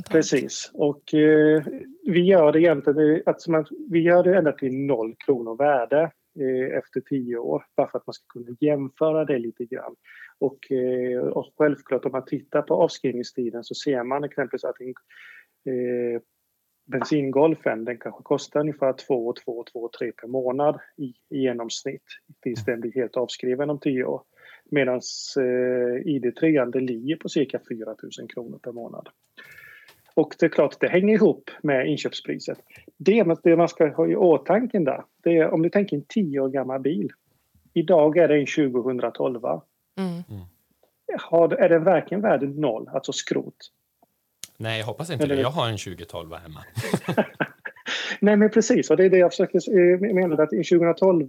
Precis. 0.10 0.72
Och 0.74 1.14
eh, 1.14 1.64
vi 2.06 2.22
gör 2.22 2.52
det 2.52 2.60
egentligen, 2.60 3.24
alltså 3.26 3.52
man, 3.52 3.66
vi 3.90 4.00
gör 4.00 4.24
det 4.24 4.38
ända 4.38 4.52
till 4.52 4.74
noll 4.74 5.16
kronor 5.26 5.58
värde. 5.58 6.12
Eh, 6.36 6.78
efter 6.78 7.02
tio 7.02 7.38
år, 7.38 7.66
bara 7.76 7.88
för 7.92 7.98
att 7.98 8.08
man 8.08 8.14
ska 8.14 8.26
kunna 8.28 8.58
jämföra 8.60 9.26
det 9.26 9.40
lite 9.40 9.66
grann. 9.66 9.96
Och, 10.40 10.72
eh, 10.72 11.20
och 11.20 11.54
självklart 11.58 12.06
om 12.06 12.12
man 12.12 12.26
tittar 12.26 12.62
på 12.62 12.74
avskrivningstiden 12.74 13.64
så 13.64 13.76
ser 13.76 14.04
man 14.04 14.24
exempelvis 14.24 14.64
att 14.64 14.82
en 14.82 14.94
eh, 15.74 16.22
bensingolfen 16.86 17.86
den 17.86 17.98
kanske 17.98 18.24
kostar 18.24 18.60
ungefär 18.60 18.94
2, 18.94 19.34
2, 19.46 19.64
2, 19.74 19.90
3 20.00 20.12
per 20.12 20.28
månad 20.28 20.80
i, 20.98 21.14
i 21.30 21.42
genomsnitt 21.42 22.06
tills 22.44 22.66
den 22.66 22.82
blir 22.82 22.92
helt 22.92 23.18
avskriven 23.18 23.70
om 23.70 23.80
tio 23.80 24.04
år. 24.04 24.24
Medan 24.72 25.02
eh, 25.38 26.04
ID3 26.06 26.80
ligger 26.80 27.16
på 27.16 27.30
cirka 27.30 27.60
4 27.70 27.96
000 28.20 28.30
kronor 28.30 28.60
per 28.64 28.72
månad. 28.72 29.10
Och 30.14 30.36
det 30.40 30.46
är 30.46 30.50
klart, 30.50 30.80
det 30.80 30.88
hänger 30.88 31.14
ihop 31.14 31.50
med 31.62 31.88
inköpspriset. 31.88 32.58
Det, 32.98 33.24
det 33.44 33.56
man 33.56 33.70
ska 33.70 33.90
ha 33.90 34.08
i 34.08 34.16
åtanke 34.16 34.80
där, 34.80 35.04
det 35.24 35.38
är 35.38 35.54
om 35.54 35.62
du 35.62 35.70
tänker 35.70 35.96
en 35.98 36.06
10 36.08 36.40
år 36.40 36.50
gammal 36.50 36.80
bil. 36.80 37.10
Idag 37.74 38.18
är 38.18 38.28
det 38.28 38.40
en 38.40 38.74
2012. 38.74 39.40
Mm. 39.98 40.24
Har, 41.20 41.54
är 41.54 41.70
den 41.70 41.84
verkligen 41.84 42.22
värd 42.22 42.44
noll, 42.44 42.90
alltså 42.94 43.12
skrot? 43.12 43.72
Nej, 44.58 44.80
jag 44.80 44.86
hoppas 44.86 45.10
inte 45.10 45.24
Eller... 45.24 45.36
det. 45.36 45.42
Jag 45.42 45.50
har 45.50 45.70
en 45.70 45.78
2012 45.78 46.34
hemma. 46.34 46.60
Nej, 48.20 48.36
men 48.36 48.50
precis. 48.50 48.90
Och 48.90 48.98
det 48.98 49.06
är 49.06 49.10
det 49.10 49.18
jag 49.18 49.32
försöker 49.32 50.14
mena. 50.14 50.44
Att 50.44 50.54
i 50.54 50.64
2012 50.64 51.26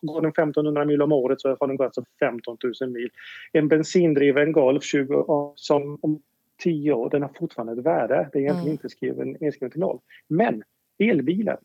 går 0.00 0.20
den 0.20 0.30
1500 0.30 0.84
mil 0.84 1.02
om 1.02 1.12
året 1.12 1.40
så 1.40 1.56
har 1.60 1.66
den 1.66 1.76
gått 1.76 1.84
alltså 1.84 2.04
15 2.20 2.56
000 2.80 2.90
mil. 2.90 3.10
En 3.52 3.68
bensindriven 3.68 4.52
Golf 4.52 4.84
20, 4.84 5.52
som 5.56 5.98
om 6.02 6.22
tio 6.62 6.92
år, 6.92 7.10
den 7.10 7.22
har 7.22 7.30
fortfarande 7.38 7.72
ett 7.72 7.86
värde. 7.86 8.28
Det 8.32 8.38
är 8.38 8.42
egentligen 8.42 8.60
mm. 8.60 8.72
inte 8.72 8.88
skriven, 8.88 9.36
nedskriven 9.40 9.70
till 9.70 9.80
noll. 9.80 10.00
Men 10.28 10.62
elbilen, 10.98 11.58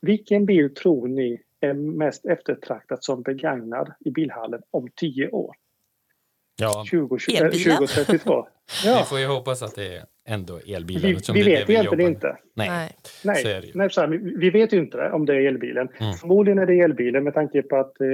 vilken 0.00 0.46
bil 0.46 0.74
tror 0.74 1.08
ni 1.08 1.42
är 1.60 1.74
mest 1.74 2.26
eftertraktad 2.26 3.04
som 3.04 3.22
begagnad 3.22 3.92
i 4.00 4.10
bilhallen 4.10 4.62
om 4.70 4.88
tio 4.96 5.30
år? 5.30 5.54
Ja. 6.56 6.84
20, 6.90 7.18
20, 7.18 7.36
2032. 7.50 8.46
Ja. 8.84 8.98
Vi 8.98 9.04
får 9.04 9.18
ju 9.20 9.26
hoppas 9.26 9.62
att 9.62 9.74
det 9.74 9.96
är 9.96 10.04
ändå 10.28 10.60
elbilen. 10.66 11.02
Vi, 11.02 11.32
vi 11.32 11.42
vet 11.42 11.70
egentligen 11.70 12.12
inte. 12.12 12.36
Nej, 12.54 12.96
Nej. 13.24 13.42
Så 13.42 13.48
är 13.48 13.60
det 13.60 13.66
ju. 13.66 13.72
Nej, 13.74 13.90
så 13.90 14.00
här, 14.00 14.08
vi 14.38 14.50
vet 14.50 14.72
ju 14.72 14.78
inte 14.78 14.96
det, 14.96 15.12
om 15.12 15.26
det 15.26 15.34
är 15.34 15.40
elbilen. 15.40 15.88
Mm. 16.00 16.14
Förmodligen 16.14 16.58
är 16.58 16.66
det 16.66 16.80
elbilen 16.80 17.24
med 17.24 17.34
tanke 17.34 17.62
på 17.62 17.76
att 17.76 18.00
eh, 18.00 18.06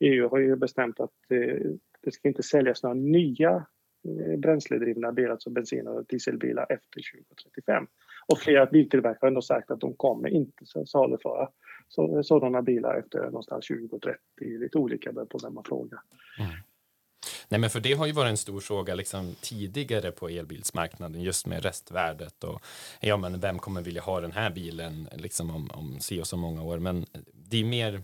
EU 0.00 0.28
har 0.28 0.38
ju 0.38 0.56
bestämt 0.56 1.00
att 1.00 1.10
eh, 1.30 1.70
det 2.04 2.12
ska 2.12 2.28
inte 2.28 2.42
säljas 2.42 2.82
några 2.82 2.94
nya 2.94 3.66
Eh, 4.04 4.38
bränsledrivna 4.38 5.12
bilar, 5.12 5.30
alltså 5.30 5.50
bensin 5.50 5.86
och 5.86 6.04
dieselbilar 6.06 6.66
efter 6.68 7.00
2035. 7.12 7.86
Och 8.26 8.38
flera 8.38 8.66
biltillverkare 8.66 9.34
har 9.34 9.40
sagt 9.40 9.70
att 9.70 9.80
de 9.80 9.94
kommer 9.94 10.28
inte 10.28 10.66
saluföra 10.86 11.48
sådana 12.22 12.62
bilar 12.62 12.98
efter 12.98 13.18
någonstans 13.24 13.66
2030. 13.66 14.18
Lite 14.38 14.78
olika 14.78 15.12
beroende 15.12 15.30
på 15.30 15.38
vem 15.38 15.54
man 15.54 15.64
frågar. 15.64 16.00
Mm. 16.38 16.50
Nej, 17.48 17.60
men 17.60 17.70
för 17.70 17.80
det 17.80 17.92
har 17.92 18.06
ju 18.06 18.12
varit 18.12 18.30
en 18.30 18.36
stor 18.36 18.60
fråga 18.60 18.94
liksom, 18.94 19.34
tidigare 19.40 20.12
på 20.12 20.28
elbilsmarknaden 20.28 21.22
just 21.22 21.46
med 21.46 21.62
restvärdet 21.62 22.44
och 22.44 22.60
ja, 23.00 23.16
men 23.16 23.40
vem 23.40 23.58
kommer 23.58 23.82
vilja 23.82 24.02
ha 24.02 24.20
den 24.20 24.32
här 24.32 24.50
bilen 24.50 25.08
liksom, 25.12 25.50
om, 25.50 25.70
om 25.74 26.00
si 26.00 26.22
och 26.22 26.26
så 26.26 26.36
många 26.36 26.62
år. 26.62 26.78
Men 26.78 27.06
det 27.32 27.60
är 27.60 27.64
mer 27.64 28.02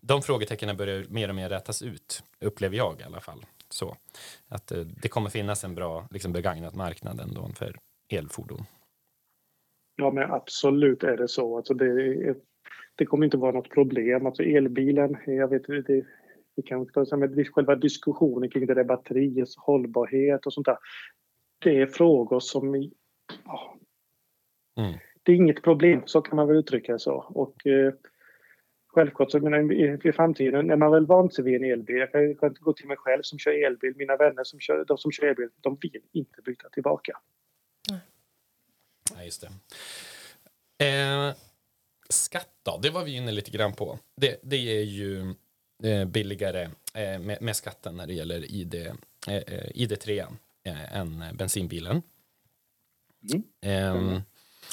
de 0.00 0.22
frågetecknen 0.22 0.76
börjar 0.76 1.04
mer 1.08 1.28
och 1.28 1.34
mer 1.34 1.48
rätas 1.48 1.82
ut, 1.82 2.22
upplever 2.40 2.76
jag 2.76 3.00
i 3.00 3.02
alla 3.02 3.20
fall. 3.20 3.44
Så 3.74 3.96
att 4.48 4.72
eh, 4.72 4.80
det 5.02 5.08
kommer 5.08 5.30
finnas 5.30 5.64
en 5.64 5.74
bra 5.74 6.08
liksom, 6.10 6.32
begagnat 6.32 6.74
marknad 6.74 7.20
ändå 7.20 7.48
för 7.54 7.76
elfordon. 8.08 8.64
Ja, 9.96 10.10
men 10.10 10.30
absolut 10.30 11.02
är 11.02 11.16
det 11.16 11.28
så. 11.28 11.56
Alltså 11.56 11.74
det, 11.74 12.34
det 12.94 13.06
kommer 13.06 13.24
inte 13.24 13.36
vara 13.36 13.52
något 13.52 13.70
problem. 13.70 14.26
Alltså 14.26 14.42
elbilen, 14.42 15.16
jag 15.26 15.48
vet 15.48 15.66
det, 15.66 16.04
vi 16.56 16.62
kan 16.62 16.86
ta 16.86 17.16
med 17.16 17.48
själva 17.52 17.74
diskussionen 17.74 18.50
kring 18.50 18.66
det 18.66 18.74
där 18.74 18.84
batteriets 18.84 19.56
hållbarhet 19.56 20.46
och 20.46 20.52
sånt 20.52 20.66
där. 20.66 20.78
Det 21.58 21.80
är 21.80 21.86
frågor 21.86 22.40
som... 22.40 22.90
Ja, 23.44 23.76
mm. 24.80 24.98
Det 25.22 25.32
är 25.32 25.36
inget 25.36 25.62
problem, 25.62 26.02
så 26.06 26.20
kan 26.22 26.36
man 26.36 26.48
väl 26.48 26.56
uttrycka 26.56 26.92
det 26.92 26.98
så. 26.98 27.14
Och, 27.14 27.66
eh, 27.66 27.92
Självklart 28.94 29.30
så 29.30 29.40
menar, 29.40 29.72
i, 29.72 29.98
i 30.04 30.12
framtiden 30.12 30.70
är 30.70 30.76
man 30.76 30.92
väl 30.92 31.06
vant 31.06 31.34
sig 31.34 31.44
vid 31.44 31.54
en 31.54 31.70
elbil. 31.72 31.96
Jag 31.96 32.12
kan, 32.12 32.34
kan 32.34 32.56
gå 32.60 32.72
till 32.72 32.86
mig 32.86 32.96
själv 32.96 33.22
som 33.22 33.38
kör 33.38 33.66
elbil. 33.66 33.92
Mina 33.96 34.16
vänner 34.16 34.44
som 34.44 34.60
kör, 34.60 34.84
de 34.84 34.98
som 34.98 35.12
kör 35.12 35.26
elbil, 35.26 35.48
de 35.60 35.78
vill 35.80 36.00
inte 36.12 36.42
byta 36.42 36.68
tillbaka. 36.68 37.18
Nej, 37.90 38.00
ja, 39.14 39.24
just 39.24 39.46
det. 40.78 40.86
Eh, 40.86 41.34
skatt 42.08 42.50
då, 42.62 42.78
det 42.82 42.90
var 42.90 43.04
vi 43.04 43.16
inne 43.16 43.32
lite 43.32 43.50
grann 43.50 43.72
på. 43.72 43.98
Det, 44.16 44.40
det 44.42 44.56
är 44.56 44.84
ju 44.84 45.34
eh, 45.84 46.04
billigare 46.04 46.62
eh, 46.94 47.18
med, 47.18 47.42
med, 47.42 47.56
skatten 47.56 47.96
när 47.96 48.06
det 48.06 48.14
gäller 48.14 48.52
ID, 48.52 48.74
eh, 48.74 48.92
eh 49.34 49.70
ID3 49.74 50.26
eh, 50.64 50.96
än 50.96 51.24
bensinbilen. 51.36 52.02
Mm. 53.32 53.42
Mm. 53.62 54.20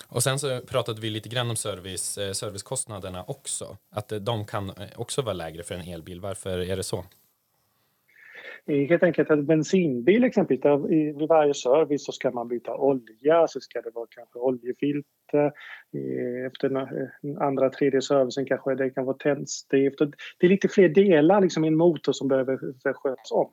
Och 0.08 0.24
sen 0.24 0.40
så 0.40 0.60
pratade 0.60 1.02
vi 1.02 1.10
lite 1.10 1.30
grann 1.30 1.50
om 1.50 1.56
service, 1.56 2.18
eh, 2.18 2.32
servicekostnaderna 2.32 3.24
också. 3.28 3.78
Att 3.92 4.12
eh, 4.12 4.20
de 4.20 4.46
kan 4.46 4.70
eh, 4.70 4.74
också 4.96 5.22
vara 5.22 5.34
lägre 5.34 5.64
för 5.64 5.76
en 5.76 5.94
elbil. 5.94 6.22
Varför 6.22 6.60
är 6.72 6.76
det 6.76 6.84
så? 6.84 7.06
Helt 8.68 9.04
enkelt 9.04 9.32
att 9.32 9.46
bensinbil 9.46 10.24
exempelvis, 10.24 10.62
där 10.62 10.78
vid 11.18 11.28
varje 11.30 11.54
service 11.54 12.06
så 12.06 12.12
ska 12.12 12.32
man 12.32 12.48
byta 12.48 12.76
olja, 12.76 13.48
så 13.48 13.60
ska 13.60 13.82
det 13.82 13.92
vara 13.94 14.08
kanske 14.10 14.40
oljefilter. 14.40 15.52
Efter 16.48 16.70
den 16.70 17.38
andra, 17.38 17.70
tredje 17.70 18.02
servicen 18.02 18.46
kanske 18.46 18.76
det 18.76 18.90
kan 18.90 19.06
vara 19.06 19.18
tändstift. 19.18 20.00
Det 20.40 20.46
är 20.46 20.50
lite 20.50 20.68
fler 20.68 20.90
delar 20.90 21.42
liksom 21.42 21.66
i 21.66 21.68
en 21.68 21.78
motor 21.78 22.14
som 22.14 22.28
behöver 22.28 22.58
skötas 22.94 23.32
om. 23.32 23.52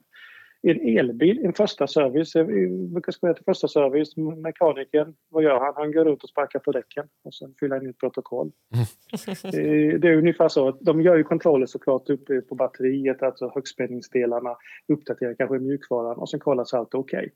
En 0.62 0.98
elbil, 0.98 1.44
en 1.44 1.52
första 1.52 1.86
service, 1.86 2.36
vi 2.36 2.68
brukar 2.68 3.12
skoja 3.12 3.34
till 3.34 3.44
första 3.44 3.68
service, 3.68 4.16
mekanikern, 4.16 5.14
vad 5.30 5.42
gör 5.42 5.60
han? 5.60 5.74
Han 5.76 5.92
går 5.92 6.04
runt 6.04 6.22
och 6.22 6.28
sparkar 6.28 6.58
på 6.58 6.72
däcken 6.72 7.06
och 7.24 7.34
sen 7.34 7.54
fyller 7.60 7.76
han 7.76 7.84
in 7.84 7.90
ett 7.90 7.98
protokoll. 7.98 8.52
Mm. 8.74 10.00
det 10.00 10.08
är 10.08 10.16
ungefär 10.16 10.48
så, 10.48 10.70
de 10.80 11.02
gör 11.02 11.16
ju 11.16 11.24
kontroller 11.24 11.66
såklart 11.66 12.10
uppe 12.10 12.40
på 12.40 12.54
batteriet, 12.54 13.22
alltså 13.22 13.52
högspänningsdelarna, 13.54 14.56
uppdaterar 14.92 15.34
kanske 15.34 15.58
mjukvaran 15.58 16.16
och 16.16 16.30
sen 16.30 16.40
kollar 16.40 16.64
så 16.64 16.76
allt 16.76 16.94
okej. 16.94 17.18
Okay. 17.18 17.30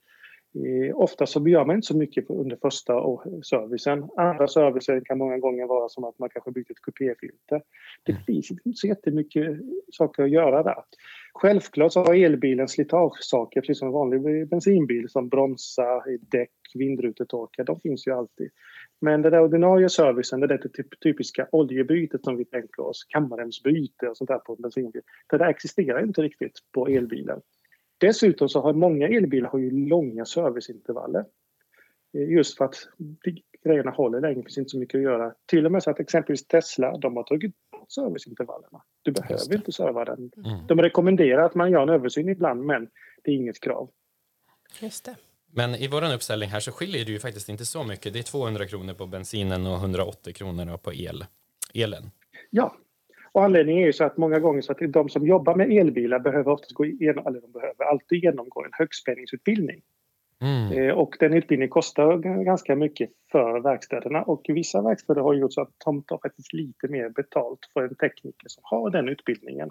Eh, 0.55 0.97
ofta 0.97 1.27
så 1.27 1.49
gör 1.49 1.65
man 1.65 1.77
inte 1.77 1.87
så 1.87 1.97
mycket 1.97 2.31
under 2.31 2.57
första 2.57 2.93
servicen. 3.43 4.09
Andra 4.17 4.49
servicer 4.49 5.03
kan 5.05 5.19
många 5.19 5.38
gånger 5.38 5.67
vara 5.67 5.88
som 5.88 6.05
att 6.05 6.19
man 6.19 6.29
kanske 6.29 6.51
byggt 6.51 6.71
ett 6.71 6.83
kupéfilter. 6.83 7.62
Det 8.03 8.12
mm. 8.12 8.25
finns 8.25 8.51
inte 8.51 8.73
så 8.75 8.87
jättemycket 8.87 9.59
saker 9.93 10.23
att 10.23 10.31
göra 10.31 10.62
där. 10.62 10.85
Självklart 11.35 11.93
så 11.93 12.01
har 12.05 12.15
elbilen 12.15 12.69
slitagesaker 12.69 13.61
precis 13.61 13.79
som 13.79 13.88
en 13.88 13.95
vanlig 13.95 14.49
bensinbil 14.49 15.09
som 15.09 15.29
bromsar, 15.29 16.19
däck, 16.31 16.51
vindrutetorkar. 16.75 17.65
De 17.65 17.81
finns 17.81 18.07
ju 18.07 18.12
alltid. 18.12 18.51
Men 19.01 19.23
det 19.23 19.31
där 19.31 19.41
ordinarie 19.41 19.88
servicen, 19.88 20.41
det 20.41 20.47
där 20.47 20.59
typ, 20.59 21.01
typiska 21.01 21.49
oljebytet 21.53 22.25
som 22.25 22.37
vi 22.37 22.45
tänker 22.45 22.81
oss, 22.81 23.05
kammarremsbyte 23.09 24.09
och 24.09 24.17
sånt 24.17 24.29
där 24.29 24.38
på 24.38 24.53
en 24.53 24.62
bensinbil. 24.62 25.03
Det 25.31 25.38
där 25.38 25.49
existerar 25.49 26.03
inte 26.03 26.23
riktigt 26.23 26.59
på 26.73 26.87
elbilen. 26.87 27.41
Dessutom 28.03 28.49
så 28.49 28.61
har 28.61 28.73
många 28.73 29.09
elbilar 29.09 29.51
har 29.51 29.59
ju 29.59 29.88
långa 29.88 30.25
serviceintervaller. 30.25 31.25
Just 32.12 32.59
för 32.59 32.65
att 32.65 32.75
grejerna 33.65 33.91
håller 33.91 34.21
länge, 34.21 34.35
det 34.35 34.43
finns 34.43 34.59
inte 34.59 34.71
så 34.71 34.79
mycket 34.79 34.99
att 34.99 35.03
göra. 35.03 35.35
Till 35.47 35.67
och 35.67 35.73
med 35.73 35.83
så 35.83 35.91
att 35.91 36.01
exempelvis 36.01 36.47
Tesla, 36.47 36.99
de 36.99 37.17
har 37.17 37.23
tagit 37.23 37.55
bort 37.71 37.93
serviceintervallerna. 37.93 38.83
Du 39.03 39.12
behöver 39.12 39.55
inte 39.55 39.73
serva 39.73 40.05
den. 40.05 40.31
Mm. 40.37 40.67
De 40.67 40.81
rekommenderar 40.81 41.43
att 41.43 41.55
man 41.55 41.71
gör 41.71 41.83
en 41.83 41.88
översyn 41.88 42.29
ibland, 42.29 42.65
men 42.65 42.88
det 43.23 43.31
är 43.31 43.35
inget 43.35 43.61
krav. 43.61 43.91
Just 44.81 45.05
det. 45.05 45.17
Men 45.55 45.75
i 45.75 45.88
vår 45.88 46.15
uppställning 46.15 46.49
här 46.49 46.61
så 46.61 46.73
skiljer 46.73 47.05
det 47.05 47.12
ju 47.12 47.19
faktiskt 47.19 47.49
inte 47.49 47.65
så 47.65 47.85
mycket. 47.85 48.12
Det 48.12 48.19
är 48.19 48.23
200 48.23 48.67
kronor 48.67 48.95
på 48.95 49.07
bensinen 49.07 49.67
och 49.67 49.77
180 49.77 50.33
kronor 50.33 50.77
på 50.77 50.93
el, 50.95 51.25
elen. 51.75 52.11
Ja, 52.51 52.77
och 53.33 53.45
anledningen 53.45 53.83
är 53.83 53.87
ju 53.87 53.92
så 53.92 54.05
att 54.05 54.16
många 54.16 54.38
gånger 54.38 54.61
så 54.61 54.73
att 54.73 54.79
de 54.92 55.09
som 55.09 55.27
jobbar 55.27 55.55
med 55.55 55.71
elbilar 55.71 56.18
behöver 56.18 56.53
oftast 56.53 56.73
gå 56.73 56.85
igenom, 56.85 57.27
eller 57.27 57.40
de 57.40 57.53
behöver 57.53 57.85
alltid 57.85 58.25
genomgå 58.25 58.64
en 58.64 58.71
högspänningsutbildning. 58.73 59.83
Mm. 60.40 60.73
Eh, 60.73 60.95
och 60.95 61.16
den 61.21 61.35
utbildningen 61.35 61.71
kostar 61.71 62.18
ganska 62.45 62.77
mycket 62.77 63.11
för 63.33 63.61
verkstäderna 63.61 64.23
och 64.23 64.45
vissa 64.49 64.83
verkstäder 64.83 65.21
har 65.21 65.35
gjort 65.35 65.53
så 65.53 65.61
att 65.61 65.73
de 65.85 66.03
tar 66.03 66.18
faktiskt 66.18 66.53
lite 66.53 66.88
mer 66.88 67.09
betalt 67.09 67.59
för 67.73 67.83
en 67.83 67.95
tekniker 67.95 68.49
som 68.49 68.62
har 68.66 68.90
den 68.90 69.09
utbildningen. 69.09 69.71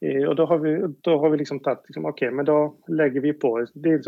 Eh, 0.00 0.24
och 0.24 0.36
då 0.36 0.46
har 0.46 0.58
vi, 0.58 0.94
då 1.00 1.18
har 1.18 1.30
vi 1.30 1.36
liksom 1.36 1.60
tagit, 1.60 1.80
liksom, 1.88 2.04
okej 2.04 2.28
okay, 2.28 2.36
men 2.36 2.44
då 2.44 2.76
lägger 2.88 3.20
vi 3.20 3.32
på, 3.32 3.66
det, 3.74 4.02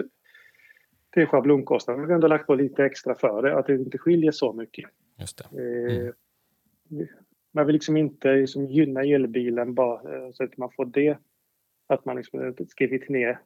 det 1.15 1.23
är 1.23 1.27
schablonkostnaden, 1.27 2.03
vi 2.03 2.09
har 2.09 2.15
ändå 2.15 2.29
lagt 2.29 2.47
på 2.47 2.55
lite 2.55 2.85
extra 2.85 3.15
för 3.15 3.43
det, 3.43 3.59
att 3.59 3.67
det 3.67 3.75
inte 3.75 3.99
skiljer 3.99 4.33
så 4.33 4.53
mycket. 4.53 4.85
Just 5.21 5.39
det. 5.39 5.61
Mm. 5.61 6.13
Man 7.57 7.67
vill 7.67 7.73
liksom 7.73 7.97
inte 7.97 8.35
liksom 8.35 8.67
gynna 8.67 9.03
elbilen 9.03 9.75
bara 9.75 10.01
så 10.33 10.45
att 10.45 10.57
man 10.57 10.71
får 10.77 10.85
det, 10.85 11.19
att 11.89 12.05
man 12.05 12.17
liksom 12.17 12.55
skrivit 12.69 13.09
ner 13.09 13.39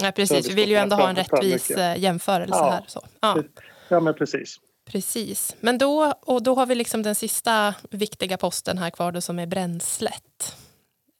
Nej, 0.00 0.12
precis. 0.12 0.50
Vi 0.50 0.54
vill 0.54 0.70
ju 0.70 0.76
ändå 0.76 0.96
ha 0.96 1.08
en 1.08 1.16
rättvis 1.16 1.70
eh, 1.70 1.98
jämförelse 1.98 2.54
ja. 2.54 2.70
här. 2.70 2.84
Så. 2.86 3.00
Ja. 3.20 3.42
ja, 3.88 4.00
men 4.00 4.14
precis. 4.14 4.56
Precis. 4.84 5.56
Men 5.60 5.78
då, 5.78 6.14
och 6.20 6.42
då 6.42 6.54
har 6.54 6.66
vi 6.66 6.74
liksom 6.74 7.02
den 7.02 7.14
sista 7.14 7.74
viktiga 7.90 8.36
posten 8.36 8.78
här 8.78 8.90
kvar 8.90 9.12
då, 9.12 9.20
som 9.20 9.38
är 9.38 9.46
bränslet. 9.46 10.56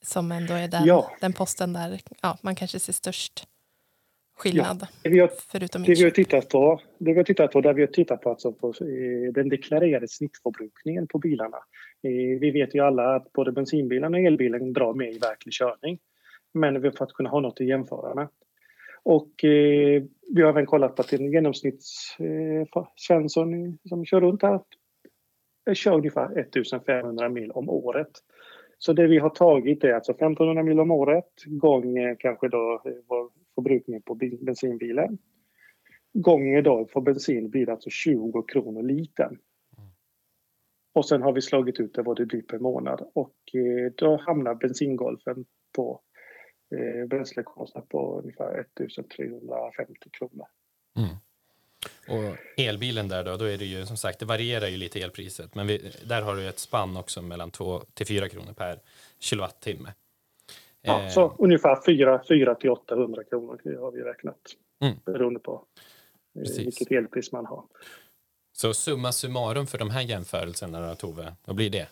Som 0.03 0.33
ändå 0.33 0.55
är 0.55 0.69
den, 0.69 0.85
ja. 0.85 1.11
den 1.21 1.33
posten 1.33 1.73
där 1.73 2.01
ja, 2.23 2.39
man 2.43 2.55
kanske 2.55 2.79
ser 2.79 2.93
störst 2.93 3.47
skillnad. 4.39 4.79
Ja. 4.81 4.87
Det, 5.03 5.09
vi 5.09 5.19
har, 5.19 5.31
förutom 5.49 5.83
det 5.83 5.95
vi 5.95 6.05
har 6.05 6.11
tittat 6.11 6.49
på, 6.49 6.81
det 6.99 7.13
vi 7.13 7.17
har 7.17 7.25
tittat 7.25 7.53
på, 7.53 7.61
där 7.61 7.73
vi 7.73 7.83
har 7.83 7.87
tittat 7.87 8.21
på, 8.21 8.31
alltså 8.31 8.53
på 8.53 8.69
eh, 8.69 9.33
den 9.33 9.49
deklarerade 9.49 10.09
snittförbrukningen 10.09 11.07
på 11.07 11.19
bilarna. 11.19 11.59
Vi 12.03 12.51
vet 12.51 12.75
ju 12.75 12.81
alla 12.81 13.15
att 13.15 13.33
både 13.33 13.53
bensinbilen 13.53 14.15
och 14.15 14.21
elbilen 14.21 14.73
drar 14.73 14.95
mer 14.95 15.09
i 15.09 15.19
verklig 15.19 15.53
körning. 15.53 15.99
Men 16.55 16.83
för 16.83 17.05
att 17.05 17.13
kunna 17.13 17.31
ha 17.31 17.41
något 17.41 17.61
att 17.61 17.67
jämföra 17.67 18.15
med. 18.15 18.29
Och 19.03 19.45
eh, 19.45 20.03
vi 20.35 20.43
har 20.43 20.49
även 20.49 20.67
kollat 20.67 20.97
på 20.97 21.03
att 21.03 21.13
en 21.13 21.33
genomsnitts 21.33 22.17
eh, 22.21 22.85
Svensson 22.97 23.79
som 23.89 24.05
kör 24.05 24.21
runt 24.21 24.43
här 24.43 24.61
kör 25.75 25.95
ungefär 25.95 26.39
1500 26.39 27.29
mil 27.29 27.51
om 27.51 27.69
året. 27.69 28.11
Så 28.79 28.93
det 28.93 29.07
vi 29.07 29.19
har 29.19 29.31
tagit 29.31 29.85
är 29.85 29.93
alltså 29.93 30.13
1500 30.13 30.63
mil 30.63 30.81
om 30.81 30.91
året 30.91 31.33
gånger 31.47 32.17
kanske 32.19 32.49
då 32.49 32.83
eh, 32.85 32.93
vår 33.07 33.31
förbrukning 33.55 34.03
på 34.03 34.15
bensinbilen. 34.15 35.19
Gånger 36.13 36.63
då 36.63 36.87
för 36.93 37.01
bensin 37.01 37.51
blir 37.51 37.67
det 37.67 37.73
alltså 37.73 37.91
20 37.91 38.43
kronor 38.43 38.83
litern. 38.83 39.39
Och 40.93 41.07
sen 41.07 41.23
har 41.23 41.33
vi 41.33 41.43
slagit 41.43 41.81
ut 41.81 41.95
det 41.95 42.03
vad 42.03 42.17
det 42.17 42.27
blir 42.27 42.43
per 42.43 42.59
månad 42.59 43.11
och 43.15 43.35
eh, 43.55 43.93
då 43.97 44.17
hamnar 44.17 44.55
bensingolfen 44.55 45.45
på 45.77 46.01
eh, 46.75 47.09
bränslekostnad 47.09 47.89
på 47.89 48.21
ungefär 48.21 48.61
1350 48.61 50.11
kronor. 50.13 50.47
Mm. 50.97 51.17
Och 52.09 52.37
elbilen 52.57 53.09
där 53.09 53.25
då, 53.25 53.37
då 53.37 53.45
är 53.45 53.59
det 53.59 53.65
ju 53.65 53.87
som 53.87 53.97
sagt, 53.97 54.19
det 54.19 54.27
varierar 54.27 54.67
ju 54.67 54.77
lite 54.77 55.01
elpriset, 55.01 55.55
men 55.55 55.67
vi, 55.67 55.93
där 56.05 56.23
har 56.23 56.37
du 56.37 56.49
ett 56.49 56.59
spann 56.59 56.97
också 56.97 57.23
mellan 57.23 57.51
2 57.51 57.81
till 57.95 58.07
4 58.07 58.29
kronor 58.29 58.53
per 58.53 58.79
kilowattimme. 59.19 59.89
Ja, 60.83 61.03
eh. 61.03 61.09
så 61.09 61.35
ungefär 61.39 61.79
4, 61.87 62.23
4 62.29 62.55
till 62.55 62.71
800 62.71 63.25
kronor 63.25 63.81
har 63.81 63.93
vi 63.93 64.03
räknat 64.03 64.41
mm. 64.83 64.97
beroende 65.05 65.41
på 65.41 65.65
eh, 66.37 66.41
Precis. 66.41 66.67
vilket 66.67 66.91
elpris 66.91 67.33
man 67.33 67.47
har. 67.47 67.65
Så 68.61 68.75
summa 68.75 69.13
summarum 69.13 69.67
för 69.67 69.79
de 69.79 69.91
här 69.91 70.01
jämförelserna 70.01 70.89
då, 70.89 70.95
Tove, 70.95 71.35
vad 71.45 71.57
blir 71.57 71.71
det? 71.71 71.89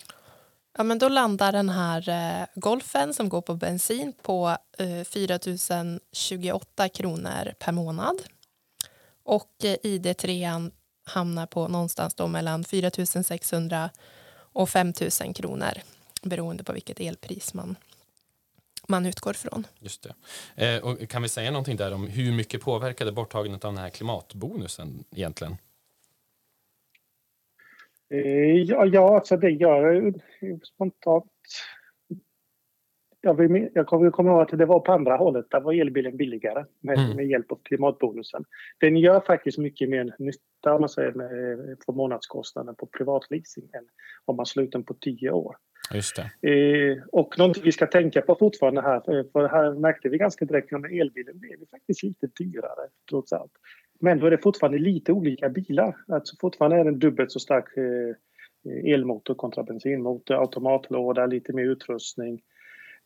Ja, 0.77 0.83
men 0.83 0.99
då 0.99 1.09
landar 1.09 1.53
den 1.53 1.69
här 1.69 2.09
eh, 2.09 2.47
golfen 2.55 3.15
som 3.15 3.29
går 3.29 3.41
på 3.41 3.55
bensin 3.55 4.13
på 4.23 4.57
eh, 4.79 5.05
4 5.05 5.39
028 6.13 6.89
kronor 6.89 7.55
per 7.59 7.73
månad. 7.73 8.17
Och 9.23 9.51
eh, 9.65 9.77
ID3 9.83 10.71
hamnar 11.05 11.47
på 11.47 11.69
någonstans 11.69 12.15
då 12.15 12.27
mellan 12.27 12.65
4 12.65 12.91
600 13.25 13.91
och 14.31 14.71
5 14.71 14.93
000 15.25 15.35
kronor 15.35 15.73
beroende 16.23 16.65
på 16.65 16.73
vilket 16.73 17.01
elpris 17.01 17.55
man, 17.55 17.77
man 18.89 19.07
utgår 19.07 19.33
från. 19.33 19.67
Just 19.79 20.07
det. 20.55 20.75
Eh, 20.75 20.83
och 20.83 21.09
kan 21.09 21.23
vi 21.23 21.29
säga 21.29 21.51
någonting 21.51 21.77
där 21.77 21.93
om 21.93 22.07
hur 22.07 22.33
mycket 22.33 22.61
påverkade 22.61 23.13
borttagandet 23.13 23.65
av 23.65 23.73
den 23.73 23.83
här 23.83 23.91
klimatbonusen 23.91 25.05
egentligen? 25.11 25.57
Eh, 28.11 28.63
ja, 28.63 28.87
ja 28.87 29.15
alltså 29.15 29.37
det 29.37 29.51
gör 29.51 30.13
spontant. 30.75 31.33
Jag, 33.21 33.35
vill, 33.35 33.69
jag 33.75 33.87
kommer, 33.87 34.11
kommer 34.11 34.31
ihåg 34.31 34.41
att 34.41 34.59
det 34.59 34.67
var 34.67 34.81
på 34.81 34.93
andra 34.93 35.17
hållet. 35.17 35.47
Där 35.51 35.61
var 35.61 35.73
elbilen 35.73 36.17
billigare 36.17 36.65
med, 36.81 36.99
mm. 36.99 37.17
med 37.17 37.27
hjälp 37.27 37.53
av 37.53 37.59
klimatbonusen. 37.63 38.45
Den 38.81 38.97
gör 38.97 39.21
faktiskt 39.21 39.59
mycket 39.59 39.89
mer 39.89 40.15
nytta 40.19 40.75
om 40.75 40.81
man 40.81 40.89
säger, 40.89 41.13
med, 41.13 41.81
på 41.87 41.93
månadskostnaden 41.93 42.75
på 42.75 42.87
privatleasing 42.87 43.65
än 43.73 43.85
om 44.25 44.37
man 44.37 44.47
slår 44.47 44.65
ut 44.65 44.73
den 44.73 44.85
på 44.85 44.95
tio 44.95 45.31
år. 45.31 45.57
Just 45.95 46.17
det. 46.17 46.51
Eh, 46.51 47.03
och 47.13 47.39
någonting 47.39 47.63
vi 47.65 47.73
ska 47.73 47.87
tänka 47.87 48.23
på 48.23 48.35
fortfarande 48.35 48.83
här, 48.83 49.01
för 49.33 49.49
här 49.49 49.75
märkte 49.75 50.09
vi 50.09 50.19
ganska 50.19 50.45
direkt 50.45 50.73
att 50.73 50.85
elbilen 50.85 51.39
blev 51.39 51.67
faktiskt 51.71 52.03
lite 52.03 52.27
dyrare 52.27 52.89
trots 53.11 53.33
allt. 53.33 53.53
Men 53.99 54.19
då 54.19 54.27
är 54.27 54.31
det 54.31 54.39
fortfarande 54.39 54.79
lite 54.79 55.13
olika 55.13 55.49
bilar. 55.49 55.97
Alltså 56.09 56.37
fortfarande 56.41 56.77
är 56.77 56.85
det 56.85 56.91
en 56.91 56.99
dubbelt 56.99 57.33
så 57.33 57.41
stark 57.41 57.77
eh, 57.77 58.93
elmotor 58.95 59.35
kontra 59.35 59.63
bensinmotor, 59.63 60.35
automatlåda, 60.35 61.27
lite 61.27 61.53
mer 61.53 61.65
utrustning 61.65 62.43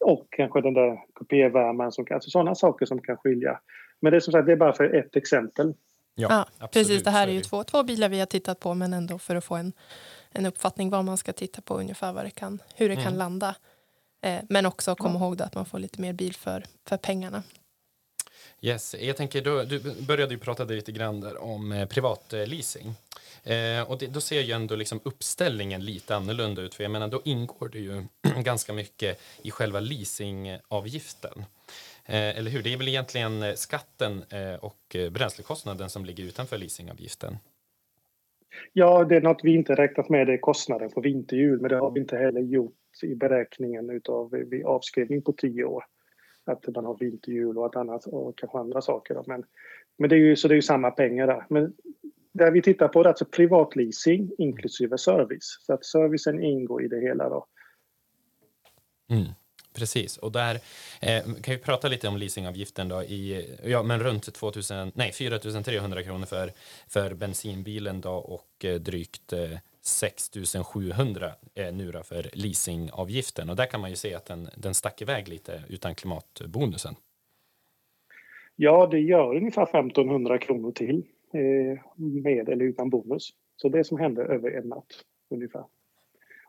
och 0.00 0.26
kanske 0.30 0.60
den 0.60 0.74
där 0.74 0.98
kupévärmaren, 1.14 1.92
alltså 2.10 2.30
sådana 2.30 2.54
saker 2.54 2.86
som 2.86 3.00
kan 3.00 3.16
skilja. 3.16 3.60
Men 4.00 4.10
det 4.10 4.18
är 4.18 4.20
som 4.20 4.32
sagt, 4.32 4.46
det 4.46 4.52
är 4.52 4.56
bara 4.56 4.72
för 4.72 4.94
ett 4.94 5.16
exempel. 5.16 5.74
Ja, 6.14 6.46
ja 6.58 6.66
precis. 6.66 7.02
Det 7.02 7.10
här 7.10 7.28
är 7.28 7.32
ju 7.32 7.40
två, 7.40 7.64
två 7.64 7.82
bilar 7.82 8.08
vi 8.08 8.18
har 8.18 8.26
tittat 8.26 8.60
på, 8.60 8.74
men 8.74 8.92
ändå 8.92 9.18
för 9.18 9.36
att 9.36 9.44
få 9.44 9.54
en, 9.54 9.72
en 10.32 10.46
uppfattning 10.46 10.90
vad 10.90 11.04
man 11.04 11.16
ska 11.16 11.32
titta 11.32 11.62
på 11.62 11.74
ungefär 11.74 12.12
vad 12.12 12.24
det 12.24 12.30
kan, 12.30 12.62
hur 12.76 12.88
det 12.88 12.94
mm. 12.94 13.04
kan 13.04 13.18
landa. 13.18 13.56
Eh, 14.22 14.38
men 14.48 14.66
också 14.66 14.94
komma 14.94 15.18
ja. 15.18 15.26
ihåg 15.26 15.42
att 15.42 15.54
man 15.54 15.66
får 15.66 15.78
lite 15.78 16.00
mer 16.00 16.12
bil 16.12 16.34
för, 16.34 16.64
för 16.88 16.96
pengarna. 16.96 17.42
Yes, 18.64 18.94
jag 19.00 19.16
tänker, 19.16 19.42
du, 19.42 19.64
du 19.64 20.06
började 20.06 20.34
ju 20.34 20.40
prata 20.40 20.64
lite 20.64 20.92
grann 20.92 21.20
där 21.20 21.42
om 21.42 21.72
eh, 21.72 21.88
privatleasing. 21.88 22.94
Eh, 23.44 23.90
och 23.90 23.98
det, 23.98 24.06
då 24.06 24.20
ser 24.20 24.40
ju 24.40 24.52
ändå 24.52 24.76
liksom 24.76 25.00
uppställningen 25.02 25.84
lite 25.84 26.16
annorlunda 26.16 26.62
ut, 26.62 26.74
för 26.74 26.84
jag 26.84 26.90
menar 26.90 27.08
då 27.08 27.20
ingår 27.24 27.68
det 27.68 27.78
ju 27.78 28.02
ganska 28.42 28.72
mycket 28.72 29.20
i 29.42 29.50
själva 29.50 29.80
leasingavgiften. 29.80 31.44
Eh, 32.06 32.38
eller 32.38 32.50
hur? 32.50 32.62
Det 32.62 32.72
är 32.72 32.76
väl 32.76 32.88
egentligen 32.88 33.42
eh, 33.42 33.54
skatten 33.54 34.24
eh, 34.30 34.54
och 34.54 34.96
eh, 34.96 35.10
bränslekostnaden 35.10 35.90
som 35.90 36.04
ligger 36.04 36.24
utanför 36.24 36.58
leasingavgiften? 36.58 37.36
Ja, 38.72 39.04
det 39.04 39.16
är 39.16 39.20
något 39.20 39.40
vi 39.42 39.54
inte 39.54 39.74
räknat 39.74 40.08
med, 40.08 40.26
det 40.26 40.32
är 40.32 40.38
kostnaden 40.38 40.90
för 40.90 41.00
vinterhjul, 41.00 41.60
men 41.60 41.70
det 41.70 41.76
har 41.76 41.90
vi 41.90 42.00
inte 42.00 42.16
heller 42.16 42.40
gjort 42.40 43.02
i 43.02 43.14
beräkningen 43.14 43.90
utav 43.90 44.34
avskrivning 44.64 45.22
på 45.22 45.32
tio 45.32 45.64
år 45.64 45.84
att 46.44 46.74
man 46.74 46.84
har 46.84 46.96
vinterhjul 46.98 47.58
och, 47.58 47.76
annat, 47.76 48.06
och 48.06 48.38
kanske 48.38 48.58
andra 48.58 48.82
saker. 48.82 49.14
Då. 49.14 49.24
Men, 49.26 49.44
men 49.98 50.10
det 50.10 50.16
är 50.16 50.18
ju, 50.18 50.36
så 50.36 50.48
det 50.48 50.54
är 50.54 50.56
ju 50.56 50.62
samma 50.62 50.90
pengar 50.90 51.26
där. 51.26 51.46
Men 51.48 51.72
det 52.32 52.50
vi 52.50 52.62
tittar 52.62 52.88
på 52.88 53.00
är 53.00 53.04
alltså 53.04 53.24
privatleasing 53.24 54.30
inklusive 54.38 54.98
service. 54.98 55.58
Så 55.60 55.72
att 55.72 55.84
servicen 55.84 56.42
ingår 56.42 56.84
i 56.84 56.88
det 56.88 57.00
hela. 57.00 57.28
Då. 57.28 57.46
Mm. 59.10 59.26
Precis, 59.74 60.16
och 60.16 60.32
där 60.32 60.54
eh, 61.00 61.22
kan 61.22 61.54
vi 61.54 61.58
prata 61.58 61.88
lite 61.88 62.08
om 62.08 62.16
leasingavgiften 62.16 62.88
då 62.88 63.02
i, 63.02 63.48
ja 63.64 63.82
men 63.82 64.00
runt 64.00 64.34
2000, 64.34 64.92
nej 64.94 65.12
4300 65.12 66.02
kronor 66.02 66.26
för, 66.26 66.52
för 66.88 67.14
bensinbilen 67.14 68.00
då 68.00 68.12
och 68.12 68.64
eh, 68.64 68.74
drygt 68.74 69.32
eh, 69.32 69.58
6700 69.82 71.32
eh, 71.54 71.74
nu 71.74 71.92
då 71.92 72.02
för 72.02 72.30
leasingavgiften 72.32 73.50
och 73.50 73.56
där 73.56 73.66
kan 73.66 73.80
man 73.80 73.90
ju 73.90 73.96
se 73.96 74.14
att 74.14 74.26
den, 74.26 74.48
den 74.56 74.74
stack 74.74 75.02
iväg 75.02 75.28
lite 75.28 75.62
utan 75.68 75.94
klimatbonusen. 75.94 76.94
Ja, 78.56 78.86
det 78.86 79.00
gör 79.00 79.36
ungefär 79.36 79.62
1500 79.62 80.38
kronor 80.38 80.72
till 80.72 81.06
eh, 81.32 81.80
med 81.96 82.48
eller 82.48 82.64
utan 82.64 82.90
bonus. 82.90 83.30
Så 83.56 83.68
det 83.68 83.84
som 83.84 83.98
hände 83.98 84.22
över 84.22 84.50
en 84.50 84.68
natt 84.68 85.04
ungefär. 85.30 85.64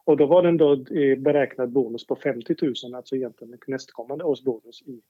Och 0.06 0.18
då 0.18 0.26
var 0.26 0.44
den 0.44 0.58
då 0.58 0.74
eh, 0.74 1.18
beräknad 1.18 1.72
bonus 1.72 2.08
på 2.08 2.16
50 2.16 2.56
000, 2.62 2.96
alltså 2.96 3.16
egentligen 3.16 3.58
nästkommande 3.68 4.24
års 4.24 4.42
bonus 4.42 4.82
i 4.82 5.02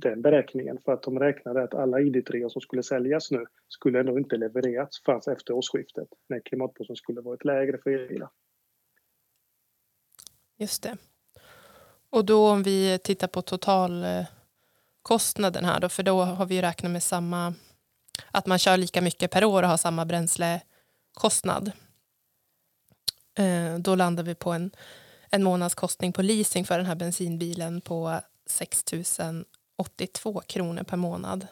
den 0.00 0.22
beräkningen. 0.22 0.78
För 0.84 0.92
att 0.92 1.02
de 1.02 1.18
räknade 1.18 1.62
att 1.62 1.74
alla 1.74 1.98
ID3 1.98 2.48
som 2.48 2.60
skulle 2.60 2.82
säljas 2.82 3.30
nu 3.30 3.46
skulle 3.68 4.00
ändå 4.00 4.18
inte 4.18 4.36
levererats 4.36 5.02
förrän 5.02 5.34
efter 5.34 5.54
årsskiftet 5.54 6.08
när 6.28 6.40
klimatpåsen 6.40 6.96
skulle 6.96 7.20
varit 7.20 7.44
lägre 7.44 7.78
för 7.78 7.90
elbilar. 7.90 8.30
Just 10.56 10.82
det. 10.82 10.96
Och 12.10 12.24
då 12.24 12.48
om 12.48 12.62
vi 12.62 12.98
tittar 12.98 13.28
på 13.28 13.42
totalkostnaden 13.42 15.64
här 15.64 15.80
då, 15.80 15.88
för 15.88 16.02
då 16.02 16.22
har 16.22 16.46
vi 16.46 16.54
ju 16.54 16.60
räknat 16.60 16.92
med 16.92 17.02
samma, 17.02 17.54
att 18.30 18.46
man 18.46 18.58
kör 18.58 18.76
lika 18.76 19.00
mycket 19.00 19.30
per 19.30 19.44
år 19.44 19.62
och 19.62 19.68
har 19.68 19.76
samma 19.76 20.04
bränslekostnad. 20.04 21.72
Eh, 23.38 23.74
då 23.78 23.94
landar 23.94 24.22
vi 24.22 24.34
på 24.34 24.52
en, 24.52 24.70
en 25.30 25.42
månadskostning 25.42 26.12
på 26.12 26.22
leasing 26.22 26.64
för 26.64 26.76
den 26.76 26.86
här 26.86 26.94
bensinbilen 26.94 27.80
på 27.80 28.20
6 28.46 28.84
82 29.80 30.42
kronor 30.46 30.82
per 30.82 30.96
månad. 30.96 31.46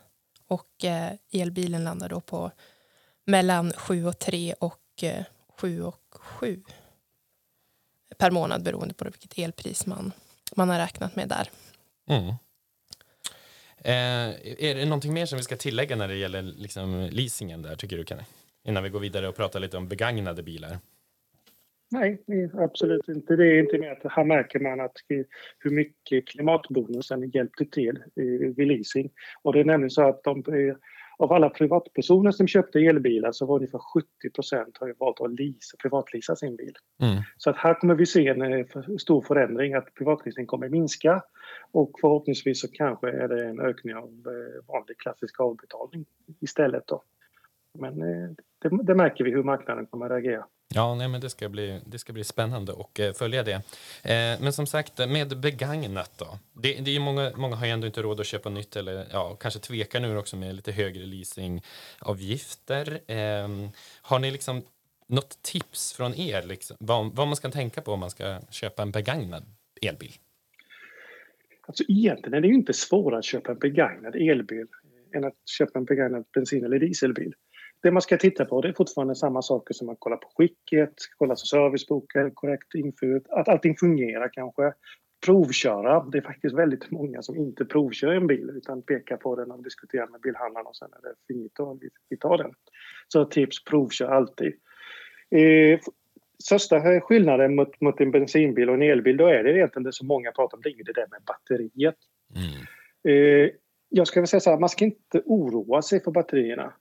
Och 0.46 0.84
eh, 0.84 1.12
elbilen 1.32 1.84
landar 1.84 2.08
då 2.08 2.20
på 2.20 2.50
mellan 3.24 3.72
7 3.72 4.06
och 4.06 4.18
3 4.18 4.54
och 4.60 5.02
eh, 5.02 5.24
7 5.48 5.82
och 5.82 6.04
7 6.10 6.62
per 8.18 8.30
månad 8.30 8.62
beroende 8.62 8.94
på 8.94 9.04
vilket 9.04 9.38
elpris 9.38 9.86
man, 9.86 10.12
man 10.56 10.68
har 10.68 10.78
räknat 10.78 11.16
med 11.16 11.28
där. 11.28 11.50
Mm. 12.08 12.28
Eh, 13.78 14.64
är 14.64 14.74
det 14.74 14.84
någonting 14.84 15.12
mer 15.12 15.26
som 15.26 15.36
vi 15.36 15.44
ska 15.44 15.56
tillägga 15.56 15.96
när 15.96 16.08
det 16.08 16.16
gäller 16.16 16.42
liksom 16.42 17.08
leasingen 17.12 17.62
där 17.62 17.76
tycker 17.76 17.96
du 17.96 18.04
Kenny? 18.04 18.22
Innan 18.64 18.82
vi 18.82 18.88
går 18.88 19.00
vidare 19.00 19.28
och 19.28 19.36
pratar 19.36 19.60
lite 19.60 19.76
om 19.76 19.88
begagnade 19.88 20.42
bilar. 20.42 20.78
Nej, 21.90 22.22
absolut 22.54 23.08
inte. 23.08 23.36
Det 23.36 23.46
är 23.46 23.58
inte 23.58 23.78
mer 23.78 23.90
att 23.90 24.12
här 24.12 24.24
märker 24.24 24.60
man 24.60 24.80
att 24.80 24.96
hur 25.58 25.70
mycket 25.70 26.28
klimatbonusen 26.28 27.30
hjälpte 27.30 27.64
till 27.64 28.02
vid 28.56 28.68
leasing. 28.68 29.10
Och 29.42 29.52
det 29.52 29.60
är 29.60 29.64
nämligen 29.64 29.90
så 29.90 30.08
att 30.08 30.24
de, 30.24 30.44
av 31.18 31.32
alla 31.32 31.50
privatpersoner 31.50 32.30
som 32.30 32.46
köpte 32.46 32.78
elbilar 32.80 33.32
så 33.32 33.46
var 33.46 33.56
ungefär 33.56 33.78
70 33.78 34.30
procent 34.34 34.76
har 34.80 34.94
valt 34.98 35.20
att 35.20 35.40
leasa, 35.40 35.76
privatleasa 35.82 36.36
sin 36.36 36.56
bil. 36.56 36.74
Mm. 37.02 37.22
Så 37.36 37.50
att 37.50 37.56
här 37.56 37.74
kommer 37.74 37.94
vi 37.94 38.06
se 38.06 38.28
en 38.28 38.42
eh, 38.42 38.66
stor 38.98 39.22
förändring, 39.22 39.74
att 39.74 39.94
privatleasing 39.94 40.46
kommer 40.46 40.68
minska 40.68 41.22
och 41.72 41.90
förhoppningsvis 42.00 42.60
så 42.60 42.68
kanske 42.68 43.10
är 43.10 43.28
det 43.28 43.46
en 43.46 43.60
ökning 43.60 43.94
av 43.94 44.04
eh, 44.04 44.66
vanlig 44.66 44.98
klassisk 44.98 45.40
avbetalning 45.40 46.06
istället. 46.40 46.86
Då. 46.86 47.02
Men 47.78 48.02
eh, 48.02 48.30
det, 48.58 48.82
det 48.82 48.94
märker 48.94 49.24
vi 49.24 49.30
hur 49.30 49.42
marknaden 49.42 49.86
kommer 49.86 50.06
att 50.06 50.12
reagera. 50.12 50.44
Ja, 50.74 50.94
nej, 50.94 51.08
men 51.08 51.20
det 51.20 51.30
ska 51.30 51.48
bli, 51.48 51.80
det 51.86 51.98
ska 51.98 52.12
bli 52.12 52.24
spännande 52.24 52.72
att 52.72 52.98
eh, 52.98 53.12
följa 53.12 53.42
det. 53.42 53.54
Eh, 54.02 54.42
men 54.42 54.52
som 54.52 54.66
sagt, 54.66 54.98
med 54.98 55.40
begagnat 55.40 56.18
då. 56.18 56.38
Det, 56.52 56.74
det 56.74 56.96
är 56.96 57.00
många, 57.00 57.32
många 57.36 57.56
har 57.56 57.66
ju 57.66 57.72
ändå 57.72 57.86
inte 57.86 58.02
råd 58.02 58.20
att 58.20 58.26
köpa 58.26 58.50
nytt 58.50 58.76
eller 58.76 59.06
ja, 59.12 59.36
kanske 59.40 59.60
tvekar 59.60 60.00
nu 60.00 60.16
också 60.16 60.36
med 60.36 60.54
lite 60.54 60.72
högre 60.72 61.06
leasingavgifter. 61.06 63.00
Eh, 63.06 63.48
har 64.02 64.18
ni 64.18 64.30
liksom 64.30 64.62
något 65.06 65.42
tips 65.42 65.92
från 65.92 66.14
er 66.14 66.42
liksom, 66.42 66.76
vad, 66.80 67.16
vad 67.16 67.26
man 67.26 67.36
ska 67.36 67.50
tänka 67.50 67.80
på 67.80 67.92
om 67.92 68.00
man 68.00 68.10
ska 68.10 68.40
köpa 68.50 68.82
en 68.82 68.90
begagnad 68.90 69.44
elbil? 69.82 70.12
Alltså 71.66 71.84
egentligen 71.88 72.34
är 72.34 72.40
det 72.40 72.48
ju 72.48 72.54
inte 72.54 72.72
svårare 72.72 73.18
att 73.18 73.24
köpa 73.24 73.52
en 73.52 73.58
begagnad 73.58 74.14
elbil 74.16 74.66
än 75.14 75.24
att 75.24 75.48
köpa 75.58 75.78
en 75.78 75.84
begagnad 75.84 76.24
bensin 76.34 76.64
eller 76.64 76.78
dieselbil 76.78 77.34
det 77.82 77.90
man 77.90 78.02
ska 78.02 78.16
titta 78.16 78.44
på 78.44 78.60
det 78.60 78.68
är 78.68 78.72
fortfarande 78.72 79.14
samma 79.14 79.42
saker 79.42 79.74
som 79.74 79.88
att 79.88 79.96
kolla 80.00 80.16
på 80.16 80.28
skicket, 80.36 80.94
kolla 81.16 81.36
så 81.36 81.46
serviceboken, 81.46 82.30
korrekt 82.30 82.74
infört, 82.74 83.22
att 83.28 83.48
allting 83.48 83.76
fungerar 83.76 84.30
kanske. 84.32 84.72
Provköra. 85.26 86.04
Det 86.04 86.18
är 86.18 86.22
faktiskt 86.22 86.54
väldigt 86.54 86.90
många 86.90 87.22
som 87.22 87.36
inte 87.36 87.64
provkör 87.64 88.12
en 88.12 88.26
bil 88.26 88.50
utan 88.54 88.82
pekar 88.82 89.16
på 89.16 89.36
den 89.36 89.50
och 89.50 89.62
diskuterar 89.62 90.06
med 90.06 90.20
bilhandlarna 90.20 90.68
och 90.68 90.76
sen 90.76 90.88
är 90.92 91.08
det 91.08 91.14
finito, 91.28 91.78
vi 92.08 92.16
tar 92.16 92.38
den. 92.38 92.52
Så 93.08 93.24
tips, 93.24 93.64
provkör 93.64 94.08
alltid. 94.08 94.52
Eh, 95.30 95.80
största 96.44 97.00
skillnaden 97.00 97.54
mot, 97.54 97.80
mot 97.80 98.00
en 98.00 98.10
bensinbil 98.10 98.68
och 98.68 98.74
en 98.74 98.82
elbil 98.82 99.16
då 99.16 99.26
är 99.26 99.44
det 99.44 99.56
egentligen 99.56 99.84
det 99.84 99.92
som 99.92 100.06
många 100.06 100.32
pratar 100.32 100.56
om, 100.56 100.62
det 100.62 100.68
är 100.68 100.84
det 100.84 100.92
där 100.92 101.06
med 101.10 101.22
batteriet. 101.26 101.96
Mm. 102.34 102.66
Eh, 103.08 103.50
jag 103.88 104.06
väl 104.14 104.26
säga 104.26 104.40
så 104.40 104.50
här, 104.50 104.58
man 104.58 104.68
ska 104.68 104.84
inte 104.84 105.22
oroa 105.24 105.82
sig 105.82 106.02
för 106.02 106.10
batterierna. 106.10 106.72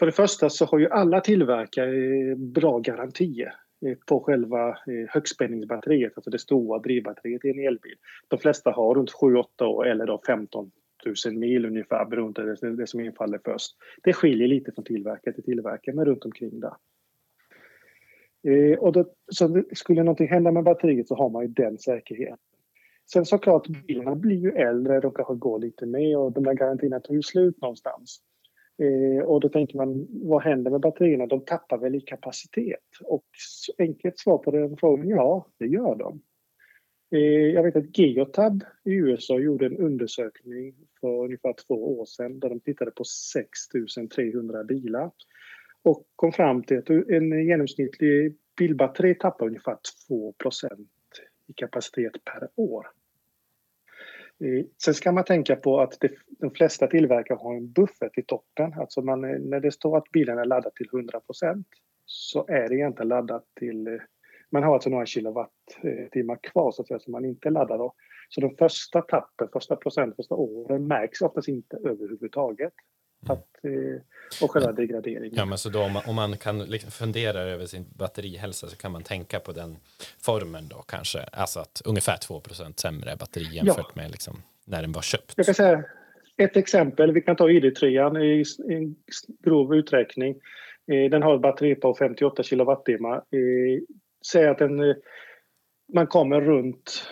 För 0.00 0.06
det 0.06 0.12
första 0.12 0.50
så 0.50 0.64
har 0.64 0.78
ju 0.78 0.88
alla 0.88 1.20
tillverkare 1.20 2.30
eh, 2.30 2.36
bra 2.36 2.78
garantier 2.78 3.54
eh, 3.86 3.96
på 4.06 4.20
själva 4.20 4.68
eh, 4.68 5.08
högspänningsbatteriet, 5.08 6.12
alltså 6.16 6.30
det 6.30 6.38
stora 6.38 6.78
drivbatteriet 6.78 7.44
i 7.44 7.50
en 7.50 7.58
elbil. 7.58 7.96
De 8.28 8.38
flesta 8.38 8.70
har 8.70 8.94
runt 8.94 9.10
7-8 9.10 9.64
år 9.64 9.86
eller 9.86 10.06
då 10.06 10.20
15 10.26 10.70
000 11.26 11.34
mil 11.34 11.66
ungefär 11.66 12.04
beroende 12.04 12.56
på 12.60 12.66
det 12.66 12.86
som 12.86 13.00
infaller 13.00 13.40
först. 13.44 13.76
Det 14.02 14.12
skiljer 14.12 14.48
lite 14.48 14.72
från 14.72 14.84
tillverkare 14.84 15.34
till 15.34 15.44
tillverkare 15.44 15.94
men 15.94 16.04
runt 16.04 16.24
omkring 16.24 16.60
där. 16.60 16.74
Eh, 18.48 18.78
och 18.78 18.92
då, 18.92 19.04
så 19.32 19.62
skulle 19.72 20.02
någonting 20.02 20.28
hända 20.28 20.52
med 20.52 20.64
batteriet 20.64 21.08
så 21.08 21.14
har 21.14 21.30
man 21.30 21.42
ju 21.42 21.48
den 21.48 21.78
säkerheten. 21.78 22.38
Sen 23.12 23.26
såklart, 23.26 23.66
bilarna 23.66 24.14
blir 24.14 24.36
ju 24.36 24.50
äldre, 24.50 25.00
de 25.00 25.12
kanske 25.12 25.34
går 25.34 25.58
lite 25.58 25.86
mer 25.86 26.18
och 26.18 26.32
de 26.32 26.44
där 26.44 26.54
garantierna 26.54 27.00
tar 27.00 27.14
ju 27.14 27.22
slut 27.22 27.60
någonstans. 27.60 28.22
Eh, 28.80 29.24
och 29.24 29.40
då 29.40 29.48
tänker 29.48 29.76
man, 29.76 30.06
vad 30.10 30.42
händer 30.42 30.70
med 30.70 30.80
batterierna? 30.80 31.26
De 31.26 31.44
tappar 31.44 31.78
väl 31.78 31.94
i 31.94 32.00
kapacitet? 32.00 32.88
Och 33.04 33.24
enkelt 33.78 34.18
svar 34.18 34.38
på 34.38 34.50
den 34.50 34.76
frågan, 34.76 35.08
ja, 35.08 35.46
det 35.58 35.66
gör 35.66 35.94
de. 35.94 36.20
Eh, 37.14 37.54
jag 37.54 37.62
vet 37.62 37.76
att 37.76 37.98
Geotab 37.98 38.64
i 38.84 38.92
USA 38.92 39.38
gjorde 39.38 39.66
en 39.66 39.76
undersökning 39.76 40.74
för 41.00 41.24
ungefär 41.24 41.54
två 41.66 42.00
år 42.00 42.04
sedan 42.04 42.40
där 42.40 42.48
de 42.48 42.60
tittade 42.60 42.90
på 42.90 43.04
6 43.04 43.58
300 44.14 44.64
bilar 44.64 45.10
och 45.82 46.06
kom 46.16 46.32
fram 46.32 46.62
till 46.62 46.78
att 46.78 46.90
en 46.90 47.46
genomsnittlig 47.46 48.36
bilbatteri 48.58 49.14
tappar 49.14 49.46
ungefär 49.46 49.76
2% 50.10 50.86
i 51.46 51.52
kapacitet 51.52 52.24
per 52.24 52.48
år. 52.56 52.86
Sen 54.84 54.94
ska 54.94 55.12
man 55.12 55.24
tänka 55.24 55.56
på 55.56 55.80
att 55.80 55.96
det, 56.00 56.10
de 56.28 56.50
flesta 56.50 56.86
tillverkare 56.86 57.38
har 57.40 57.54
en 57.54 57.72
buffert 57.72 58.18
i 58.18 58.22
toppen. 58.22 58.72
Alltså 58.72 59.02
man, 59.02 59.20
när 59.20 59.60
det 59.60 59.72
står 59.72 59.96
att 59.96 60.10
bilen 60.12 60.38
är 60.38 60.44
laddad 60.44 60.74
till 60.74 60.88
100% 60.88 61.64
så 62.04 62.46
är 62.48 62.68
det 62.68 62.74
egentligen 62.74 63.08
laddat 63.08 63.44
till... 63.58 64.00
Man 64.50 64.62
har 64.62 64.74
alltså 64.74 64.90
några 64.90 65.06
kilowattimmar 65.06 66.34
eh, 66.34 66.50
kvar 66.50 66.72
så 66.72 66.82
att 66.82 66.88
säga, 66.88 67.00
som 67.00 67.12
man 67.12 67.24
inte 67.24 67.50
laddar 67.50 67.78
då. 67.78 67.94
Så 68.28 68.40
de 68.40 68.56
första 68.56 69.02
tappen, 69.02 69.48
första 69.52 69.76
procent, 69.76 70.16
första 70.16 70.34
åren 70.34 70.86
märks 70.86 71.22
oftast 71.22 71.48
inte 71.48 71.76
överhuvudtaget. 71.76 72.72
Att, 73.26 73.64
eh, 73.64 74.42
och 74.42 74.50
själva 74.50 74.72
degraderingen. 74.72 75.32
Ja, 75.34 75.44
men 75.44 75.58
så 75.58 75.68
då, 75.68 75.82
om, 75.82 75.92
man, 75.92 76.02
om 76.06 76.14
man 76.14 76.36
kan 76.36 76.58
liksom 76.58 76.90
fundera 76.90 77.40
över 77.40 77.66
sin 77.66 77.86
batterihälsa 77.98 78.66
så 78.66 78.76
kan 78.76 78.92
man 78.92 79.02
tänka 79.02 79.40
på 79.40 79.52
den 79.52 79.76
formen 80.22 80.68
då 80.68 80.76
kanske. 80.76 81.18
Alltså 81.32 81.60
att 81.60 81.82
ungefär 81.84 82.16
2% 82.16 82.80
sämre 82.80 83.16
batteri 83.16 83.54
jämfört 83.56 83.92
ja. 83.94 84.02
med 84.02 84.10
liksom 84.10 84.42
när 84.64 84.82
den 84.82 84.92
var 84.92 85.02
köpt. 85.02 85.34
Jag 85.36 85.46
kan 85.46 85.54
säga 85.54 85.84
ett 86.36 86.56
exempel. 86.56 87.12
Vi 87.12 87.20
kan 87.20 87.36
ta 87.36 87.48
ID3 87.48 87.84
i 88.20 88.44
en 88.74 88.96
grov 89.44 89.74
uträkning. 89.74 90.30
Eh, 90.92 91.10
den 91.10 91.22
har 91.22 91.34
ett 91.34 91.42
batteri 91.42 91.74
på 91.74 91.94
58 91.94 92.42
kilowattimmar. 92.42 93.16
Eh, 93.16 93.82
säg 94.32 94.48
att 94.48 94.58
den, 94.58 94.94
man 95.92 96.06
kommer 96.06 96.40
runt 96.40 97.04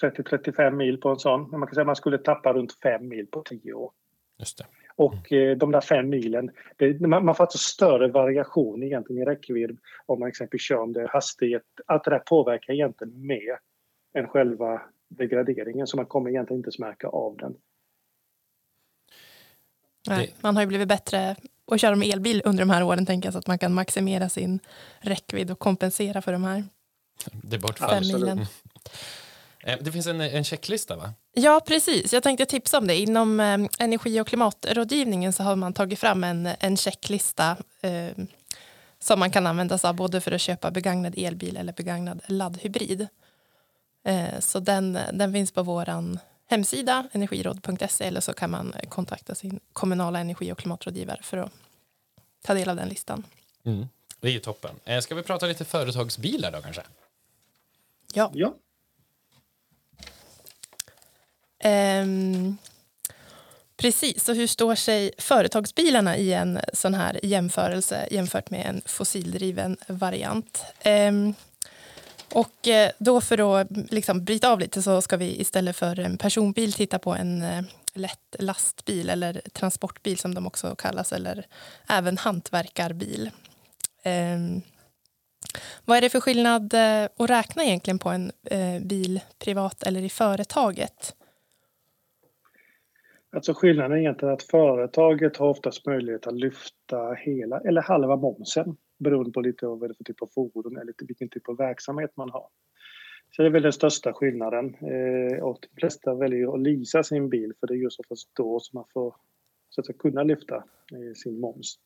30-35 0.00 0.70
mil 0.70 1.00
på 1.00 1.08
en 1.08 1.18
sån. 1.18 1.50
Men 1.50 1.60
man 1.60 1.66
kan 1.66 1.74
säga 1.74 1.82
att 1.82 1.86
man 1.86 1.96
skulle 1.96 2.18
tappa 2.18 2.52
runt 2.52 2.72
5 2.82 3.08
mil 3.08 3.26
på 3.26 3.42
10 3.42 3.72
år. 3.72 3.92
Just 4.38 4.58
det. 4.58 4.66
Och 4.96 5.32
eh, 5.32 5.56
de 5.56 5.72
där 5.72 5.80
fem 5.80 6.08
milen, 6.08 6.50
det, 6.76 7.00
man, 7.00 7.34
får 7.34 7.44
alltså 7.44 7.58
större 7.58 8.08
variation 8.08 8.82
egentligen 8.82 9.22
i 9.22 9.24
räckvidd 9.24 9.78
om 10.06 10.20
man 10.20 10.28
exempelvis 10.28 10.62
kör 10.62 10.82
under 10.82 11.08
hastighet. 11.08 11.62
Allt 11.86 12.04
det 12.04 12.10
där 12.10 12.18
påverkar 12.18 12.72
egentligen 12.72 13.26
mer 13.26 13.58
än 14.14 14.28
själva 14.28 14.82
degraderingen 15.08 15.86
så 15.86 15.96
man 15.96 16.06
kommer 16.06 16.30
egentligen 16.30 16.64
inte 16.64 16.80
märka 16.80 17.08
av 17.08 17.36
den. 17.36 17.54
Nej, 20.08 20.34
man 20.40 20.56
har 20.56 20.62
ju 20.62 20.66
blivit 20.66 20.88
bättre 20.88 21.36
att 21.66 21.80
köra 21.80 21.96
med 21.96 22.08
elbil 22.08 22.42
under 22.44 22.62
de 22.62 22.70
här 22.70 22.82
åren, 22.82 23.06
tänker 23.06 23.26
jag, 23.26 23.32
så 23.32 23.38
att 23.38 23.46
man 23.46 23.58
kan 23.58 23.74
maximera 23.74 24.28
sin 24.28 24.60
räckvidd 25.00 25.50
och 25.50 25.58
kompensera 25.58 26.22
för 26.22 26.32
de 26.32 26.44
här 26.44 26.64
det 27.32 27.78
fem 27.78 28.02
milen. 28.12 28.38
Eh, 28.38 28.46
det 29.80 29.92
finns 29.92 30.06
en, 30.06 30.20
en 30.20 30.44
checklista 30.44 30.96
va? 30.96 31.12
Ja, 31.32 31.60
precis. 31.66 32.12
Jag 32.12 32.22
tänkte 32.22 32.46
tipsa 32.46 32.78
om 32.78 32.86
det. 32.86 32.96
Inom 32.96 33.40
eh, 33.40 33.58
energi 33.78 34.20
och 34.20 34.26
klimatrådgivningen 34.26 35.32
så 35.32 35.42
har 35.42 35.56
man 35.56 35.72
tagit 35.72 35.98
fram 35.98 36.24
en, 36.24 36.48
en 36.60 36.76
checklista 36.76 37.56
eh, 37.80 38.24
som 38.98 39.18
man 39.18 39.30
kan 39.30 39.46
använda 39.46 39.78
sig 39.78 39.88
av 39.88 39.94
både 39.94 40.20
för 40.20 40.32
att 40.32 40.40
köpa 40.40 40.70
begagnad 40.70 41.14
elbil 41.16 41.56
eller 41.56 41.72
begagnad 41.72 42.20
laddhybrid. 42.26 43.08
Eh, 44.04 44.40
så 44.40 44.60
den, 44.60 44.98
den 45.12 45.32
finns 45.32 45.52
på 45.52 45.62
vår 45.62 46.18
hemsida 46.46 47.08
energiråd.se 47.12 48.04
eller 48.04 48.20
så 48.20 48.32
kan 48.32 48.50
man 48.50 48.74
kontakta 48.88 49.34
sin 49.34 49.60
kommunala 49.72 50.18
energi 50.18 50.52
och 50.52 50.58
klimatrådgivare 50.58 51.20
för 51.22 51.36
att 51.36 51.52
ta 52.42 52.54
del 52.54 52.68
av 52.68 52.76
den 52.76 52.88
listan. 52.88 53.24
Mm. 53.64 53.86
Det 54.20 54.28
är 54.28 54.32
ju 54.32 54.40
toppen. 54.40 54.74
Eh, 54.84 55.00
ska 55.00 55.14
vi 55.14 55.22
prata 55.22 55.46
lite 55.46 55.64
företagsbilar 55.64 56.52
då 56.52 56.62
kanske? 56.62 56.82
Ja. 58.14 58.30
ja. 58.34 58.54
Um, 61.64 62.58
precis, 63.76 64.28
och 64.28 64.34
hur 64.34 64.46
står 64.46 64.74
sig 64.74 65.10
företagsbilarna 65.18 66.16
i 66.16 66.32
en 66.32 66.60
sån 66.72 66.94
här 66.94 67.20
jämförelse 67.22 68.08
jämfört 68.10 68.50
med 68.50 68.66
en 68.66 68.82
fossildriven 68.86 69.76
variant? 69.88 70.64
Um, 70.84 71.34
och 72.32 72.68
eh, 72.68 72.90
då 72.98 73.20
för 73.20 73.60
att 73.60 73.66
liksom 73.70 74.24
bryta 74.24 74.48
av 74.48 74.60
lite 74.60 74.82
så 74.82 75.02
ska 75.02 75.16
vi 75.16 75.40
istället 75.40 75.76
för 75.76 76.00
en 76.00 76.18
personbil 76.18 76.72
titta 76.72 76.98
på 76.98 77.14
en 77.14 77.42
eh, 77.42 77.62
lätt 77.94 78.36
lastbil 78.38 79.10
eller 79.10 79.40
transportbil 79.52 80.18
som 80.18 80.34
de 80.34 80.46
också 80.46 80.74
kallas 80.74 81.12
eller 81.12 81.46
även 81.88 82.18
hantverkarbil. 82.18 83.30
Um, 84.04 84.62
vad 85.84 85.96
är 85.96 86.00
det 86.00 86.10
för 86.10 86.20
skillnad 86.20 86.74
eh, 86.74 87.04
att 87.18 87.30
räkna 87.30 87.64
egentligen 87.64 87.98
på 87.98 88.08
en 88.08 88.32
bil 88.80 89.20
privat 89.38 89.82
eller 89.82 90.02
i 90.02 90.08
företaget? 90.08 91.14
Alltså 93.30 93.54
skillnaden 93.54 93.92
är 93.92 94.00
egentligen 94.00 94.34
att 94.34 94.42
företaget 94.42 95.36
har 95.36 95.48
oftast 95.48 95.86
möjlighet 95.86 96.26
att 96.26 96.34
lyfta 96.34 97.12
hela 97.12 97.60
eller 97.60 97.82
halva 97.82 98.16
momsen 98.16 98.76
beroende 98.98 99.30
på 99.30 99.40
lite 99.40 99.66
vad 99.66 99.80
det 99.80 99.92
är 99.92 99.94
för 99.94 100.04
typ 100.04 100.22
av 100.22 100.30
fordon 100.34 100.76
eller 100.76 100.94
vilken 100.98 101.28
typ 101.28 101.48
av 101.48 101.56
verksamhet 101.56 102.16
man 102.16 102.30
har. 102.30 102.48
Så 103.30 103.42
det 103.42 103.48
är 103.48 103.52
väl 103.52 103.62
den 103.62 103.72
största 103.72 104.12
skillnaden. 104.12 104.74
Eh, 104.74 105.42
och 105.42 105.58
de 105.60 105.80
flesta 105.80 106.14
väljer 106.14 106.54
att 106.54 106.60
leasa 106.60 107.02
sin 107.02 107.28
bil 107.28 107.52
för 107.60 107.66
det 107.66 107.74
är 107.74 107.76
just 107.76 108.00
oftast 108.00 108.30
då 108.36 108.60
som 108.60 108.78
man 108.78 108.84
får 108.92 109.14
så 109.68 109.80
att 109.80 109.98
kunna 109.98 110.22
lyfta 110.22 110.56
eh, 110.56 111.14
sin 111.14 111.40
moms. 111.40 111.78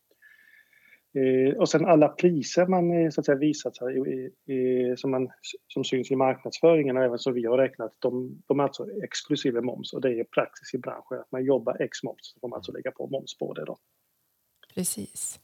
Eh, 1.14 1.56
och 1.58 1.68
sen 1.68 1.86
alla 1.86 2.08
priser 2.08 2.66
man 2.66 3.04
eh, 3.04 3.10
så 3.10 3.20
att 3.20 3.26
säga, 3.26 3.38
visat 3.38 3.78
här, 3.80 4.96
som, 4.96 5.10
man, 5.10 5.28
som 5.68 5.84
syns 5.84 6.10
i 6.10 6.16
marknadsföringen 6.16 6.96
och 6.96 7.04
även 7.04 7.18
som 7.18 7.34
vi 7.34 7.46
har 7.46 7.58
räknat, 7.58 7.92
de, 7.98 8.42
de 8.46 8.60
är 8.60 8.64
alltså 8.64 8.86
exklusive 9.04 9.60
moms 9.60 9.92
och 9.92 10.00
det 10.00 10.20
är 10.20 10.24
praxis 10.24 10.74
i 10.74 10.78
branschen 10.78 11.20
att 11.20 11.32
man 11.32 11.44
jobbar 11.44 11.82
ex 11.82 12.02
moms 12.02 12.20
så 12.22 12.40
får 12.40 12.48
man 12.48 12.56
alltså 12.56 12.72
lägga 12.72 12.90
på 12.90 13.06
moms 13.06 13.38
på 13.38 13.52
det 13.52 13.64
då. 13.64 13.78
Precis. 14.74 15.40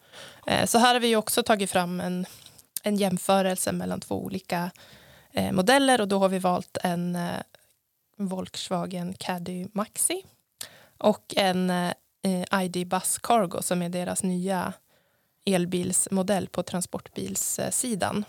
Eh, 0.47 0.65
så 0.67 0.79
här 0.79 0.95
har 0.95 1.01
vi 1.01 1.17
också 1.17 1.43
tagit 1.43 1.71
fram 1.71 2.01
en, 2.01 2.27
en 2.83 2.97
jämförelse 2.97 3.73
mellan 3.73 4.01
två 4.01 4.25
olika 4.25 4.71
eh, 5.33 5.53
modeller 5.53 6.01
och 6.01 6.09
då 6.09 6.19
har 6.19 6.29
vi 6.29 6.39
valt 6.39 6.79
en 6.85 7.17
eh, 7.17 7.41
Volkswagen 8.17 9.15
Caddy 9.15 9.67
Maxi 9.73 10.25
och 10.99 11.35
en 11.37 11.73
ID 12.63 12.89
Bus 12.89 13.19
Cargo 13.19 13.63
som 13.63 13.83
är 13.83 13.89
deras 13.89 14.23
nya 14.23 14.73
elbilsmodell 15.55 16.49
på 16.49 16.63
transportbilssidan. 16.63 18.25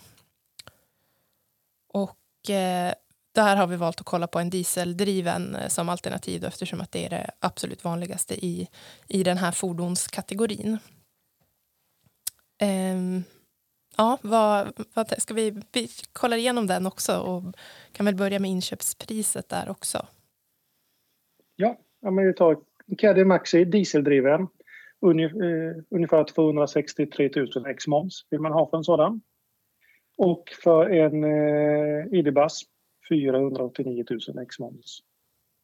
Och 1.87 2.49
eh, 2.49 2.93
där 3.31 3.55
har 3.55 3.67
vi 3.67 3.75
valt 3.75 3.99
att 3.99 4.05
kolla 4.05 4.27
på 4.27 4.39
en 4.39 4.49
dieseldriven 4.49 5.55
eh, 5.55 5.67
som 5.67 5.89
alternativ 5.89 6.45
eftersom 6.45 6.81
att 6.81 6.91
det 6.91 7.05
är 7.05 7.09
det 7.09 7.31
absolut 7.39 7.83
vanligaste 7.83 8.45
i, 8.45 8.67
i 9.07 9.23
den 9.23 9.37
här 9.37 9.51
fordonskategorin. 9.51 10.77
Um, 12.61 13.23
ja, 13.97 14.17
vad, 14.21 14.85
vad, 14.93 15.21
ska 15.21 15.33
vi, 15.33 15.61
vi 15.71 15.89
kollar 16.13 16.37
igenom 16.37 16.67
den 16.67 16.85
också 16.85 17.17
och 17.17 17.43
kan 17.91 18.05
väl 18.05 18.15
börja 18.15 18.39
med 18.39 18.51
inköpspriset 18.51 19.49
där 19.49 19.69
också. 19.69 20.07
Ja, 21.55 21.77
om 22.01 22.15
vi 22.15 22.33
tar 22.33 22.57
Caddy 22.97 23.25
Maxi 23.25 23.65
dieseldriven 23.65 24.47
Eh, 25.03 25.83
ungefär 25.89 26.23
263 26.23 27.29
000 27.35 27.65
ex 27.67 27.87
moms 27.87 28.25
vill 28.29 28.39
man 28.39 28.51
ha 28.51 28.69
för 28.69 28.77
en 28.77 28.83
sådan. 28.83 29.21
Och 30.17 30.43
för 30.63 30.89
en 30.89 31.23
eh, 31.23 32.19
ID-buzz 32.19 32.61
489 33.09 34.05
000 34.09 34.19
ex 34.43 34.59
moms. 34.59 34.99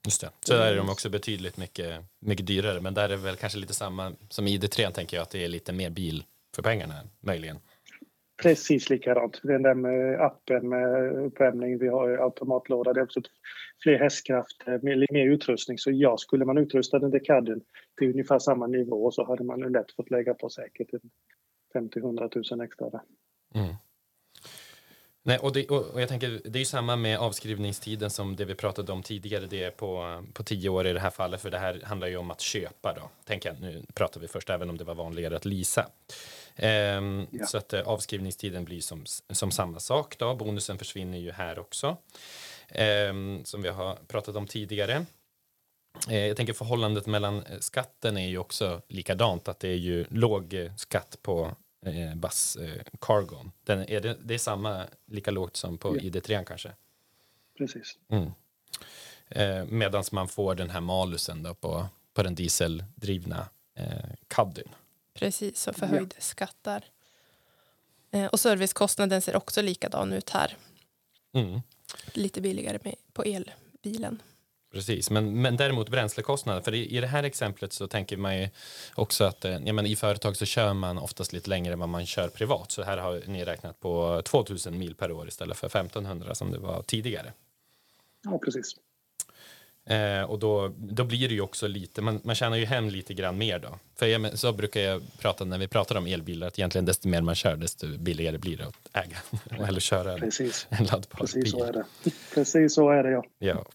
Just 0.06 0.22
det. 0.22 0.30
Så 0.40 0.54
där 0.54 0.72
är 0.72 0.78
de 0.78 0.90
också 0.90 1.10
betydligt 1.10 1.58
mycket, 1.58 2.02
mycket 2.20 2.48
dyrare. 2.48 2.82
Men 2.82 2.94
där 2.94 3.10
är 3.10 3.18
väl 3.18 3.36
kanske 3.36 3.60
lite 3.60 3.74
samma 3.74 4.12
som 4.30 4.48
ID3 4.48 4.92
tänker 4.92 5.18
jag 5.18 5.22
att 5.22 5.30
det 5.30 5.44
är 5.44 5.48
lite 5.48 5.74
mer 5.74 5.90
bil 5.90 6.24
för 6.56 6.62
pengarna 6.64 6.94
möjligen. 7.20 7.58
Precis 8.38 8.90
likadant. 8.90 9.40
Den 9.44 9.62
där 9.64 9.74
med 9.74 10.22
appen 10.22 10.70
med 10.70 11.16
uppvärmning, 11.26 11.78
vi 11.78 11.88
har 11.88 12.10
automatlåda, 12.10 12.94
det 12.94 13.00
är 13.00 13.04
också 13.04 13.22
fler 13.84 14.00
hästkrafter, 14.00 14.74
eh, 14.74 14.80
mer, 14.82 15.08
mer 15.14 15.26
utrustning. 15.26 15.78
Så 15.78 15.92
ja, 15.92 16.18
skulle 16.18 16.46
man 16.46 16.58
utrusta 16.58 17.00
den 17.00 17.12
där 17.12 17.26
CADen 17.26 17.62
till 17.98 18.10
ungefär 18.10 18.40
samma 18.40 18.68
nivå 18.68 19.12
så 19.12 19.26
hade 19.26 19.44
man 19.44 19.60
lätt 19.60 19.92
fått 19.92 20.12
lägga 20.12 20.34
på 20.34 20.50
säkert 20.50 20.90
50-100 21.74 22.56
000 22.56 22.62
extra. 22.66 23.02
Mm. 23.56 23.76
Nej, 25.28 25.38
och, 25.38 25.54
det, 25.54 25.68
och, 25.68 26.02
jag 26.02 26.10
tänker, 26.10 26.42
det 26.46 26.58
är 26.58 26.60
ju 26.60 26.66
samma 26.66 26.96
med 26.96 27.20
avskrivningstiden 27.20 28.10
som 28.10 28.36
det 28.36 28.46
vi 28.46 28.56
pratade 28.56 28.92
om 28.92 29.04
tidigare. 29.04 29.46
Det 29.46 29.64
är 29.64 29.72
på, 29.72 30.24
på 30.34 30.44
tio 30.44 30.70
år 30.70 30.88
i 30.88 30.94
det 30.94 31.00
här 31.00 31.10
fallet, 31.10 31.42
för 31.42 31.52
det 31.52 31.58
här 31.58 31.82
handlar 31.84 32.08
ju 32.08 32.18
om 32.18 32.32
att 32.32 32.42
köpa. 32.42 32.94
Då. 32.94 33.10
Tänker 33.24 33.50
jag, 33.50 33.62
nu 33.62 33.86
pratar 33.94 34.22
vi 34.22 34.28
först, 34.28 34.50
även 34.50 34.70
om 34.70 34.78
det 34.78 34.84
var 34.84 34.96
vanligare 34.96 35.36
att 35.36 35.46
lisa. 35.46 35.88
Ehm, 36.56 37.28
ja. 37.32 37.46
Så 37.46 37.58
att 37.58 37.74
eh, 37.74 37.82
avskrivningstiden 37.82 38.66
blir 38.66 38.82
som, 38.82 39.06
som 39.30 39.52
samma 39.52 39.80
sak. 39.80 40.18
Då. 40.18 40.36
Bonusen 40.36 40.78
försvinner 40.78 41.18
ju 41.18 41.32
här 41.32 41.60
också, 41.60 41.98
ehm, 42.70 43.46
som 43.46 43.62
vi 43.62 43.70
har 43.70 43.96
pratat 44.08 44.36
om 44.36 44.48
tidigare. 44.48 45.06
Eh, 46.10 46.28
jag 46.28 46.38
tänker 46.38 46.54
förhållandet 46.54 47.06
mellan 47.06 47.38
eh, 47.38 47.60
skatten 47.60 48.18
är 48.18 48.28
ju 48.28 48.38
också 48.38 48.82
likadant, 48.88 49.48
att 49.48 49.60
det 49.60 49.70
är 49.70 49.78
ju 49.78 50.06
låg 50.10 50.72
skatt 50.78 51.18
på 51.22 51.56
eh, 51.88 52.16
Bus 52.16 52.56
eh, 52.56 52.82
Cargon. 53.02 53.52
Den, 53.64 53.90
är 53.90 54.02
det, 54.02 54.18
det 54.24 54.34
är 54.34 54.38
samma, 54.38 54.86
lika 55.06 55.32
lågt 55.32 55.56
som 55.56 55.78
på 55.78 55.98
ja. 55.98 56.02
ID3 56.02 56.44
kanske? 56.44 56.72
Precis. 57.58 57.98
Mm. 58.10 58.32
Eh, 59.30 59.66
Medan 59.66 60.04
man 60.12 60.28
får 60.28 60.56
den 60.56 60.70
här 60.70 60.82
malusen 60.82 61.44
då 61.44 61.54
på, 61.54 61.88
på 62.14 62.24
den 62.24 62.36
dieseldrivna 62.36 63.50
eh, 63.76 64.10
Caddyn. 64.28 64.70
Precis, 65.14 65.68
och 65.68 65.76
förhöjd 65.76 66.14
ja. 66.16 66.22
skattar. 66.22 66.86
Eh, 68.12 68.26
och 68.26 68.40
servicekostnaden 68.40 69.22
ser 69.22 69.36
också 69.36 69.62
likadan 69.62 70.14
ut 70.14 70.30
här. 70.30 70.58
Mm. 71.34 71.62
Lite 72.14 72.42
billigare 72.42 72.80
med, 72.84 72.96
på 73.14 73.24
elbilen. 73.24 74.22
Precis, 74.76 75.10
men, 75.10 75.42
men 75.42 75.58
däremot 75.58 75.90
bränslekostnaden, 75.90 76.64
för 76.64 76.74
i, 76.74 76.98
i 76.98 77.02
det 77.02 77.08
här 77.08 77.24
exemplet 77.24 77.74
så 77.74 77.88
tänker 77.88 78.18
man 78.18 78.38
ju 78.38 78.50
också 78.96 79.24
att 79.24 79.46
eh, 79.46 79.58
ja, 79.66 79.74
men 79.74 79.86
i 79.86 79.96
företag 79.96 80.38
så 80.38 80.46
kör 80.46 80.74
man 80.74 80.98
oftast 80.98 81.34
lite 81.34 81.50
längre 81.50 81.74
än 81.74 81.80
vad 81.80 81.90
man 81.90 82.06
kör 82.06 82.28
privat. 82.28 82.72
Så 82.72 82.84
här 82.84 82.98
har 82.98 83.22
ni 83.28 83.46
räknat 83.46 83.80
på 83.80 84.22
2000 84.26 84.78
mil 84.78 84.96
per 84.96 85.12
år 85.12 85.28
istället 85.28 85.58
för 85.58 85.68
1500 85.68 86.36
som 86.36 86.52
det 86.52 86.58
var 86.58 86.82
tidigare. 86.82 87.34
Ja, 88.24 88.40
precis. 88.46 88.76
Eh, 89.86 90.22
och 90.22 90.40
då, 90.40 90.74
då 90.78 91.04
blir 91.04 91.28
det 91.28 91.34
ju 91.34 91.42
också 91.42 91.68
lite, 91.68 92.02
man, 92.02 92.22
man 92.24 92.36
tjänar 92.36 92.58
ju 92.58 92.66
hem 92.66 92.90
lite 92.90 93.14
grann 93.14 93.38
mer 93.38 93.60
då. 93.60 93.80
För 93.96 94.06
jag, 94.06 94.40
så 94.40 94.54
brukar 94.54 94.82
jag 94.82 95.02
prata 95.20 95.46
när 95.46 95.58
vi 95.58 95.68
pratar 95.68 95.96
om 95.96 96.08
elbilar, 96.08 96.48
att 96.48 96.60
egentligen 96.60 96.86
desto 96.86 97.08
mer 97.08 97.22
man 97.22 97.36
kör, 97.36 97.56
desto 97.56 97.98
billigare 97.98 98.38
blir 98.38 98.58
det 98.58 98.66
att 98.66 99.06
äga 99.06 99.18
eller 99.68 99.80
köra 99.80 100.18
Precis. 100.18 100.68
en 100.70 100.86
laddbar 100.86 101.18
Precis 101.20 101.44
bil. 101.44 101.52
så 101.52 101.64
är 101.64 101.74
det. 101.74 101.86
Precis 102.34 102.76
så 102.76 102.90
är 102.90 103.04
det, 103.04 103.12
ja. 103.12 103.24
ja. 103.40 103.66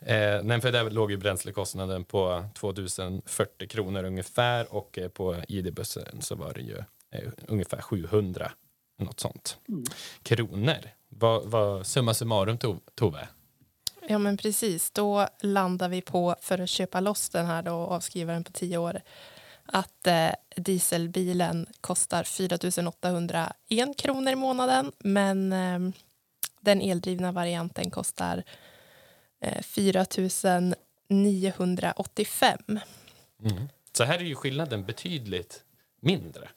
Eh, 0.00 0.42
nej, 0.42 0.60
för 0.60 0.72
där 0.72 0.90
låg 0.90 1.10
ju 1.10 1.16
bränslekostnaden 1.16 2.04
på 2.04 2.44
2040 2.54 3.68
kronor 3.68 4.04
ungefär 4.04 4.74
och 4.74 4.98
eh, 4.98 5.08
på 5.08 5.36
ID-bussen 5.48 6.22
så 6.22 6.34
var 6.34 6.52
det 6.54 6.60
ju 6.60 6.76
eh, 7.10 7.32
ungefär 7.48 7.80
700, 7.80 8.52
något 8.98 9.20
sånt, 9.20 9.58
mm. 9.68 9.84
kronor. 10.22 10.90
Vad, 11.08 11.46
vad 11.46 11.86
summa 11.86 12.14
summarum, 12.14 12.58
Tove? 12.94 13.28
Ja, 14.08 14.18
men 14.18 14.36
precis. 14.36 14.90
Då 14.90 15.28
landar 15.40 15.88
vi 15.88 16.02
på, 16.02 16.36
för 16.40 16.58
att 16.58 16.68
köpa 16.68 17.00
loss 17.00 17.28
den 17.28 17.46
här 17.46 17.62
då, 17.62 17.74
och 17.74 17.92
avskriva 17.92 18.32
den 18.32 18.44
på 18.44 18.52
tio 18.52 18.78
år, 18.78 19.00
att 19.66 20.06
eh, 20.06 20.30
dieselbilen 20.56 21.66
kostar 21.80 22.24
4 22.24 22.88
801 22.88 23.96
kronor 23.96 24.32
i 24.32 24.36
månaden, 24.36 24.92
men 24.98 25.52
eh, 25.52 25.78
den 26.60 26.80
eldrivna 26.80 27.32
varianten 27.32 27.90
kostar 27.90 28.44
4 29.62 30.06
985. 31.08 32.58
Mm. 33.42 33.68
Så 33.92 34.04
här 34.04 34.18
är 34.18 34.24
ju 34.24 34.34
skillnaden 34.34 34.84
betydligt 34.84 35.64
mindre 36.00 36.48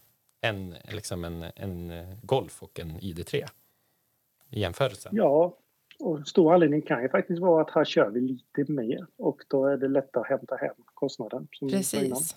än 0.41 0.75
liksom 0.91 1.25
en, 1.25 1.45
en 1.55 1.91
Golf 2.21 2.63
och 2.63 2.79
en 2.79 2.99
ID3 2.99 3.49
i 4.49 4.59
jämförelse. 4.59 5.09
Ja, 5.11 5.57
och 5.99 6.27
stor 6.27 6.53
anledning 6.53 6.81
kan 6.81 7.01
ju 7.01 7.09
faktiskt 7.09 7.39
vara 7.41 7.61
att 7.61 7.71
här 7.71 7.85
kör 7.85 8.09
vi 8.09 8.21
lite 8.21 8.71
mer 8.71 9.07
och 9.17 9.41
då 9.47 9.65
är 9.65 9.77
det 9.77 9.87
lättare 9.87 10.21
att 10.21 10.29
hämta 10.29 10.55
hem 10.55 10.75
kostnaden. 10.93 11.47
Som 11.51 11.69
Precis. 11.69 12.35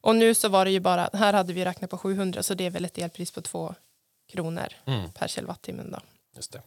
Och 0.00 0.16
nu 0.16 0.34
så 0.34 0.48
var 0.48 0.64
det 0.64 0.70
ju 0.70 0.80
bara, 0.80 1.10
här 1.12 1.32
hade 1.32 1.52
vi 1.52 1.64
räknat 1.64 1.90
på 1.90 1.98
700 1.98 2.42
så 2.42 2.54
det 2.54 2.66
är 2.66 2.70
väl 2.70 2.84
ett 2.84 2.98
elpris 2.98 3.32
på 3.32 3.40
2 3.40 3.74
kronor 4.28 4.66
mm. 4.84 5.10
per 5.10 5.28
kilowattimme 5.28 5.82
då. 5.82 5.98
Just 6.36 6.52
det. 6.52 6.62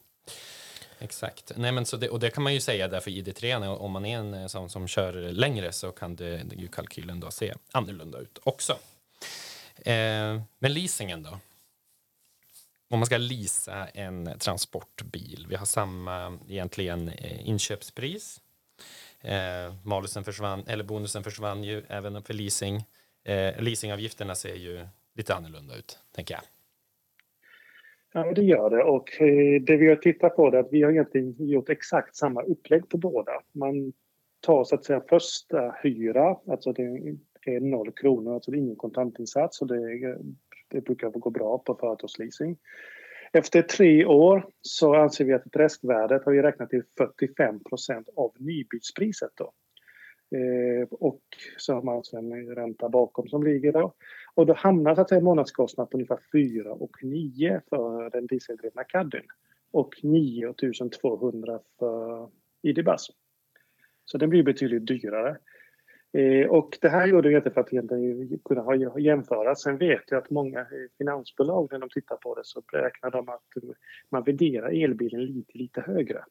Exakt. 1.03 1.51
Nej, 1.55 1.71
men 1.71 1.85
så 1.85 1.97
det, 1.97 2.09
och 2.09 2.19
det 2.19 2.29
kan 2.29 2.43
man 2.43 2.53
ju 2.53 2.59
säga 2.59 2.87
därför 2.87 3.11
i 3.11 3.23
ID3, 3.23 3.65
om 3.65 3.91
man 3.91 4.05
är 4.05 4.17
en 4.17 4.33
eh, 4.33 4.47
sån 4.47 4.69
som 4.69 4.87
kör 4.87 5.13
längre 5.13 5.71
så 5.71 5.91
kan 5.91 6.15
det, 6.15 6.43
ju 6.57 6.67
kalkylen 6.67 7.19
då 7.19 7.31
se 7.31 7.53
annorlunda 7.71 8.17
ut 8.17 8.39
också. 8.43 8.77
Eh, 9.77 10.41
men 10.59 10.73
leasingen 10.73 11.23
då? 11.23 11.39
Om 12.89 12.99
man 12.99 13.05
ska 13.05 13.17
leasa 13.17 13.87
en 13.87 14.39
transportbil, 14.39 15.45
vi 15.49 15.55
har 15.55 15.65
samma 15.65 16.39
egentligen 16.49 17.09
eh, 17.09 17.47
inköpspris. 17.49 18.41
Eh, 19.21 19.73
malusen 19.83 20.23
försvann, 20.23 20.63
eller 20.67 20.83
bonusen 20.83 21.23
försvann 21.23 21.63
ju 21.63 21.83
även 21.87 22.23
för 22.23 22.33
leasing. 22.33 22.83
Eh, 23.23 23.61
leasingavgifterna 23.61 24.35
ser 24.35 24.55
ju 24.55 24.87
lite 25.15 25.35
annorlunda 25.35 25.75
ut, 25.75 25.99
tänker 26.15 26.33
jag. 26.33 26.43
Ja, 28.13 28.31
det 28.35 28.43
gör 28.43 28.69
det. 28.69 28.83
Och 28.83 29.21
eh, 29.21 29.61
det 29.61 29.77
vi 29.77 29.89
har 29.89 29.95
tittat 29.95 30.35
på 30.35 30.47
är 30.47 30.55
att 30.55 30.67
vi 30.71 30.83
har 30.83 30.91
egentligen 30.91 31.35
gjort 31.37 31.69
exakt 31.69 32.15
samma 32.15 32.41
upplägg 32.41 32.89
på 32.89 32.97
båda. 32.97 33.31
Man 33.51 33.93
tar 34.39 34.63
så 34.63 34.75
att 34.75 34.85
säga 34.85 35.01
första 35.09 35.75
hyra, 35.83 36.37
alltså 36.47 36.73
det 36.73 36.83
är 37.45 37.59
noll 37.59 37.91
kronor, 37.91 38.33
alltså 38.33 38.51
det 38.51 38.57
är 38.57 38.59
ingen 38.59 38.75
kontantinsats 38.75 39.61
och 39.61 39.67
det, 39.67 40.17
det 40.67 40.81
brukar 40.81 41.09
gå 41.09 41.29
bra 41.29 41.57
på 41.57 41.75
företagsleasing. 41.75 42.57
Efter 43.33 43.61
tre 43.61 44.05
år 44.05 44.47
så 44.61 44.95
anser 44.95 45.25
vi 45.25 45.33
att 45.33 45.43
restvärdet 45.55 46.25
har 46.25 46.31
vi 46.31 46.41
räknat 46.41 46.69
till 46.69 46.83
45% 47.37 48.05
av 48.15 48.31
nybilspriset. 48.39 49.31
Då. 49.35 49.51
Eh, 50.33 50.87
och 50.91 51.21
så 51.57 51.73
har 51.73 51.81
man 51.81 52.03
en 52.13 52.55
ränta 52.55 52.89
bakom 52.89 53.27
som 53.27 53.43
ligger 53.43 53.71
då. 53.71 53.93
Och 54.35 54.45
då 54.45 54.53
hamnar 54.53 54.95
så 54.95 55.01
att 55.01 55.09
säga 55.09 55.21
månadskostnaden 55.21 55.89
på 55.89 55.97
ungefär 55.97 56.19
4 56.31 56.73
och 56.73 57.03
9 57.03 57.61
för 57.69 58.09
den 58.09 58.27
dieseldrivna 58.27 58.83
Caddyn 58.83 59.27
och 59.71 59.95
9 60.03 60.53
200 61.01 61.59
för 61.79 62.29
ID-Buzz. 62.61 63.07
Så 64.05 64.17
den 64.17 64.29
blir 64.29 64.43
betydligt 64.43 64.87
dyrare. 64.87 65.37
Eh, 66.17 66.47
och 66.47 66.77
det 66.81 66.89
här 66.89 67.07
gjorde 67.07 67.29
vi 67.29 67.35
inte 67.35 67.51
för 67.51 67.61
att 67.61 67.69
kunna 68.45 68.61
ha, 68.61 68.99
jämföra. 68.99 69.55
Sen 69.55 69.77
vet 69.77 70.03
jag 70.11 70.17
att 70.17 70.29
många 70.29 70.67
finansbolag 70.97 71.67
när 71.71 71.79
de 71.79 71.89
tittar 71.89 72.15
på 72.15 72.35
det 72.35 72.41
så 72.43 72.61
räknar 72.73 73.11
de 73.11 73.29
att 73.29 73.43
man 74.09 74.23
värderar 74.23 74.83
elbilen 74.83 75.25
lite, 75.25 75.57
lite 75.57 75.81
högre. 75.81 76.23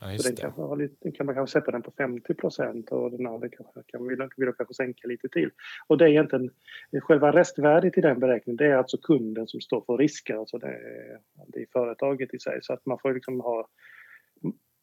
Ja, 0.00 0.18
så 0.18 0.28
den 0.28 0.36
kan, 0.36 0.50
ha 0.50 0.74
lite, 0.74 1.10
kan 1.10 1.26
man 1.26 1.34
kanske 1.34 1.60
sätta 1.60 1.70
den 1.70 1.82
på 1.82 1.90
50 1.90 2.34
procent 2.34 2.92
och 2.92 3.10
den 3.10 3.26
andra 3.26 3.48
kan, 3.48 3.66
kan 3.86 4.08
vi, 4.08 4.16
vi 4.36 4.52
kanske 4.56 4.74
sänka 4.74 5.08
lite 5.08 5.28
till. 5.28 5.50
Och 5.86 5.98
det 5.98 6.04
är 6.04 6.08
egentligen 6.08 6.50
själva 7.02 7.32
restvärdet 7.32 7.98
i 7.98 8.00
den 8.00 8.20
beräkningen, 8.20 8.56
det 8.56 8.66
är 8.66 8.76
alltså 8.76 8.98
kunden 8.98 9.46
som 9.46 9.60
står 9.60 9.80
för 9.86 9.96
risker, 9.96 10.36
alltså 10.36 10.58
det 10.58 10.66
är, 10.66 11.20
det 11.46 11.60
är 11.60 11.66
företaget 11.72 12.34
i 12.34 12.38
sig. 12.38 12.58
Så 12.62 12.72
att 12.72 12.86
man 12.86 12.98
får 12.98 13.14
liksom 13.14 13.40
ha 13.40 13.68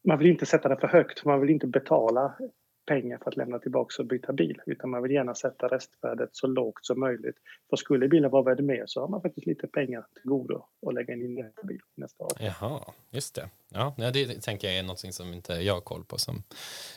man 0.04 0.18
vill 0.18 0.26
inte 0.26 0.46
sätta 0.46 0.68
den 0.68 0.78
för 0.78 0.88
högt, 0.88 1.24
man 1.24 1.40
vill 1.40 1.50
inte 1.50 1.66
betala 1.66 2.34
pengar 2.88 3.18
för 3.18 3.30
att 3.30 3.36
lämna 3.36 3.58
tillbaka 3.58 4.02
och 4.02 4.06
byta 4.06 4.32
bil 4.32 4.60
utan 4.66 4.90
man 4.90 5.02
vill 5.02 5.12
gärna 5.12 5.34
sätta 5.34 5.68
restvärdet 5.68 6.28
så 6.32 6.46
lågt 6.46 6.86
som 6.86 7.00
möjligt. 7.00 7.36
För 7.70 7.76
skulle 7.76 8.08
bilen 8.08 8.30
vara 8.30 8.42
värd 8.42 8.60
mer 8.60 8.84
så 8.86 9.00
har 9.00 9.08
man 9.08 9.22
faktiskt 9.22 9.46
lite 9.46 9.66
pengar 9.66 10.06
till 10.14 10.22
godo 10.24 10.64
att 10.86 10.94
lägga 10.94 11.14
in 11.14 11.22
i 11.22 11.42
nästa 11.42 11.62
bil 11.62 11.80
nästa 11.94 12.24
år. 12.24 12.32
Jaha, 12.40 12.80
just 13.10 13.34
det. 13.34 13.50
Ja, 13.68 13.94
det 13.96 14.42
tänker 14.42 14.68
jag 14.68 14.76
är 14.76 14.82
något 14.82 15.14
som 15.14 15.32
inte 15.32 15.52
jag 15.52 15.74
har 15.74 15.80
koll 15.80 16.04
på 16.04 16.18
som, 16.18 16.42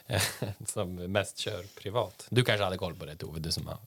som 0.66 0.96
mest 0.96 1.38
kör 1.38 1.82
privat. 1.82 2.28
Du 2.30 2.44
kanske 2.44 2.64
hade 2.64 2.78
koll 2.78 2.96
på 2.96 3.06
det 3.06 3.16
Tove, 3.16 3.40
du 3.40 3.52
som 3.52 3.68
har 3.68 3.78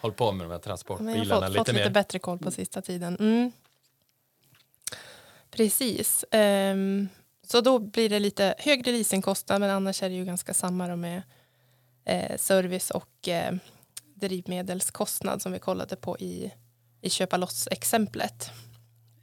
hållit 0.00 0.16
på 0.16 0.32
med 0.32 0.46
de 0.46 0.52
här 0.52 0.58
transportbilarna 0.58 1.24
jag 1.24 1.34
har 1.34 1.40
fått, 1.40 1.50
lite 1.50 1.64
fått 1.64 1.74
lite 1.74 1.90
bättre 1.90 2.18
koll 2.18 2.38
på 2.38 2.50
sista 2.50 2.82
tiden. 2.82 3.16
Mm. 3.20 3.52
Precis. 5.50 6.24
Um, 6.32 7.08
så 7.50 7.60
då 7.60 7.78
blir 7.78 8.08
det 8.08 8.18
lite 8.18 8.54
högre 8.58 8.92
leasingkostnad 8.92 9.60
men 9.60 9.70
annars 9.70 10.02
är 10.02 10.08
det 10.08 10.14
ju 10.14 10.24
ganska 10.24 10.54
samma 10.54 10.96
med 10.96 11.22
eh, 12.04 12.36
service 12.36 12.90
och 12.90 13.28
eh, 13.28 13.54
drivmedelskostnad 14.14 15.42
som 15.42 15.52
vi 15.52 15.58
kollade 15.58 15.96
på 15.96 16.18
i, 16.18 16.52
i 17.00 17.10
köpa 17.10 17.36
loss-exemplet. 17.36 18.50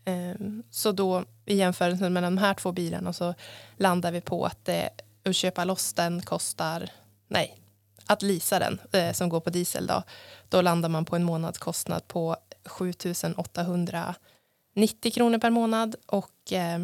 Eh, 0.05 0.35
så 0.71 0.91
då 0.91 1.23
i 1.45 1.55
jämförelsen 1.55 2.13
mellan 2.13 2.35
de 2.35 2.41
här 2.41 2.53
två 2.53 2.71
bilarna 2.71 3.13
så 3.13 3.33
landar 3.77 4.11
vi 4.11 4.21
på 4.21 4.45
att 4.45 4.65
det, 4.65 4.89
att 5.25 5.35
köpa 5.35 5.63
loss 5.63 5.93
den 5.93 6.21
kostar, 6.21 6.89
nej, 7.27 7.59
att 8.05 8.21
lisa 8.21 8.59
den 8.59 8.81
eh, 8.91 9.13
som 9.13 9.29
går 9.29 9.39
på 9.39 9.49
diesel 9.49 9.87
då, 9.87 10.03
då 10.49 10.61
landar 10.61 10.89
man 10.89 11.05
på 11.05 11.15
en 11.15 11.23
månadskostnad 11.23 12.07
på 12.07 12.35
7 12.65 12.93
890 13.37 15.11
kronor 15.13 15.37
per 15.39 15.49
månad 15.49 15.95
och 16.05 16.53
eh, 16.53 16.79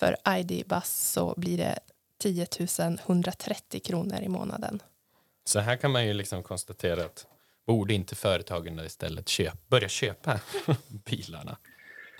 för 0.00 0.16
ID-Bus 0.38 1.12
så 1.12 1.34
blir 1.36 1.58
det 1.58 1.78
10 2.18 2.46
130 3.06 3.80
kronor 3.80 4.20
i 4.22 4.28
månaden. 4.28 4.82
Så 5.44 5.58
här 5.58 5.76
kan 5.76 5.90
man 5.90 6.06
ju 6.06 6.14
liksom 6.14 6.42
konstatera 6.42 7.04
att 7.04 7.26
borde 7.66 7.94
inte 7.94 8.14
företagen 8.14 8.80
istället 8.80 9.28
köpa, 9.28 9.56
börja 9.68 9.88
köpa 9.88 10.40
bilarna? 10.88 11.56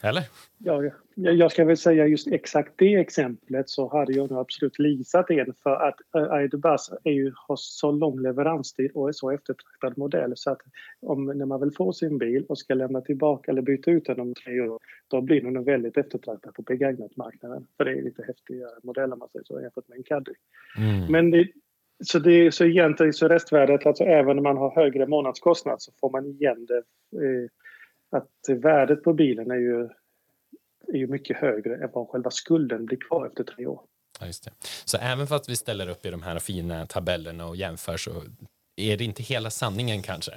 Eller? 0.03 0.23
Ja, 0.59 0.83
jag 1.15 1.53
ska 1.53 1.65
väl 1.65 1.77
säga 1.77 2.07
just 2.07 2.29
exakt 2.29 2.73
det 2.77 2.95
exemplet 2.95 3.69
så 3.69 3.89
hade 3.89 4.13
jag 4.13 4.31
nog 4.31 4.41
absolut 4.41 4.79
leasat 4.79 5.31
en 5.31 5.55
för 5.63 5.89
att 5.89 6.01
Aidobus 6.13 6.91
är 7.05 7.13
ju, 7.13 7.33
har 7.49 7.57
så 7.57 7.93
lång 7.93 8.23
leveranstid 8.23 8.91
och 8.95 9.09
är 9.09 9.13
så 9.13 9.31
eftertraktad 9.31 9.99
modell 9.99 10.33
så 10.37 10.51
att 10.51 10.61
om, 11.01 11.25
när 11.25 11.47
man 11.47 11.61
väl 11.61 11.71
får 11.71 11.93
sin 11.93 12.19
bil 12.19 12.45
och 12.49 12.59
ska 12.59 12.75
lämna 12.75 13.01
tillbaka 13.01 13.51
eller 13.51 13.63
byta 13.63 13.91
ut 13.91 14.05
den 14.05 14.21
om 14.21 14.35
tre 14.35 14.61
år 14.61 14.79
då 15.09 15.21
blir 15.21 15.41
den 15.41 15.65
väldigt 15.65 15.97
eftertraktad 15.97 16.55
på 16.55 16.63
begagnatmarknaden 16.63 17.67
för 17.77 17.85
det 17.85 17.91
är 17.91 18.03
lite 18.03 18.23
häftigare 18.23 18.71
modeller 18.83 19.17
man 19.17 19.29
säger 19.29 19.45
så 19.45 19.61
jämfört 19.61 19.89
med 19.89 19.99
en 19.99 20.05
Caddy. 20.05 20.33
Mm. 20.79 21.13
Men 21.13 21.31
det, 21.31 21.49
så, 22.05 22.19
det, 22.19 22.55
så 22.55 22.65
egentligen 22.65 23.13
så 23.13 23.29
restvärdet, 23.29 23.87
alltså 23.87 24.05
även 24.05 24.39
om 24.39 24.45
man 24.45 24.57
har 24.57 24.75
högre 24.75 25.07
månadskostnad 25.07 25.83
så 25.83 25.93
får 26.01 26.11
man 26.11 26.27
igen 26.27 26.67
det 26.67 26.83
eh, 27.17 27.49
att 28.11 28.61
värdet 28.63 29.03
på 29.03 29.13
bilen 29.13 29.51
är 29.51 29.57
ju, 29.57 29.89
är 30.93 30.99
ju 30.99 31.07
mycket 31.07 31.37
högre 31.37 31.75
än 31.75 31.91
vad 31.93 32.09
själva 32.09 32.31
skulden 32.31 32.87
blir 32.87 32.99
kvar 33.09 33.27
efter 33.27 33.45
tre 33.45 33.67
år. 33.67 33.81
Ja, 34.21 34.27
just 34.27 34.45
det. 34.45 34.51
Så 34.85 34.99
även 34.99 35.27
fast 35.27 35.49
vi 35.49 35.57
ställer 35.57 35.89
upp 35.89 36.07
i 36.07 36.11
de 36.11 36.23
här 36.23 36.39
fina 36.39 36.87
tabellerna 36.87 37.47
och 37.47 37.57
jämför 37.57 37.97
så 37.97 38.11
är 38.77 38.97
det 38.97 39.05
inte 39.05 39.23
hela 39.23 39.51
sanningen 39.51 40.03
kanske? 40.03 40.33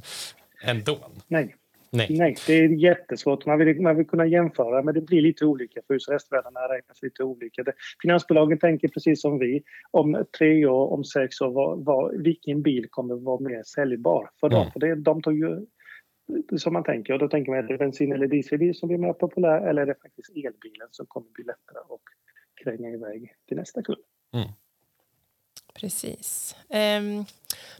Ändå? 0.62 0.98
Nej. 1.28 1.56
Nej. 1.90 2.06
Nej, 2.10 2.36
det 2.46 2.52
är 2.52 2.68
jättesvårt. 2.68 3.46
Man 3.46 3.58
vill, 3.58 3.80
man 3.80 3.96
vill 3.96 4.06
kunna 4.06 4.26
jämföra, 4.26 4.82
men 4.82 4.94
det 4.94 5.00
blir 5.00 5.22
lite 5.22 5.44
olika 5.44 5.80
för 5.86 6.12
restvärdena 6.12 6.60
räknas 6.60 7.02
lite 7.02 7.22
olika. 7.22 7.62
Det, 7.62 7.72
finansbolagen 8.02 8.58
tänker 8.58 8.88
precis 8.88 9.22
som 9.22 9.38
vi. 9.38 9.62
Om 9.90 10.24
tre 10.38 10.66
år, 10.66 10.92
om 10.92 11.04
sex 11.04 11.40
år, 11.40 11.50
var, 11.50 11.76
var, 11.76 12.14
vilken 12.18 12.62
bil 12.62 12.86
kommer 12.90 13.14
vara 13.14 13.40
mer 13.40 13.62
säljbar 13.62 14.30
för 14.40 14.48
dem? 14.48 14.60
Mm. 14.60 14.72
För 14.72 14.80
det, 14.80 14.94
de 14.94 15.22
tar 15.22 15.32
ju 15.32 15.66
som 16.58 16.72
man 16.72 16.84
tänker. 16.84 17.12
Och 17.12 17.18
då 17.18 17.28
tänker 17.28 17.50
man, 17.50 17.58
är 17.58 17.62
det 17.62 17.78
bensin 17.78 18.12
eller 18.12 18.26
dieselbil 18.26 18.78
som 18.78 18.88
blir 18.88 18.98
mer 18.98 19.12
populär 19.12 19.60
eller 19.60 19.82
är 19.82 19.86
det 19.86 19.94
faktiskt 20.02 20.30
elbilen 20.30 20.88
som 20.90 21.06
kommer 21.06 21.28
bli 21.30 21.44
lättare 21.44 21.78
att 21.78 22.00
kränga 22.64 22.90
iväg 22.90 23.34
till 23.48 23.56
nästa 23.56 23.82
kund? 23.82 23.98
Mm. 24.34 24.48
Precis. 25.74 26.56
Um, 26.68 27.24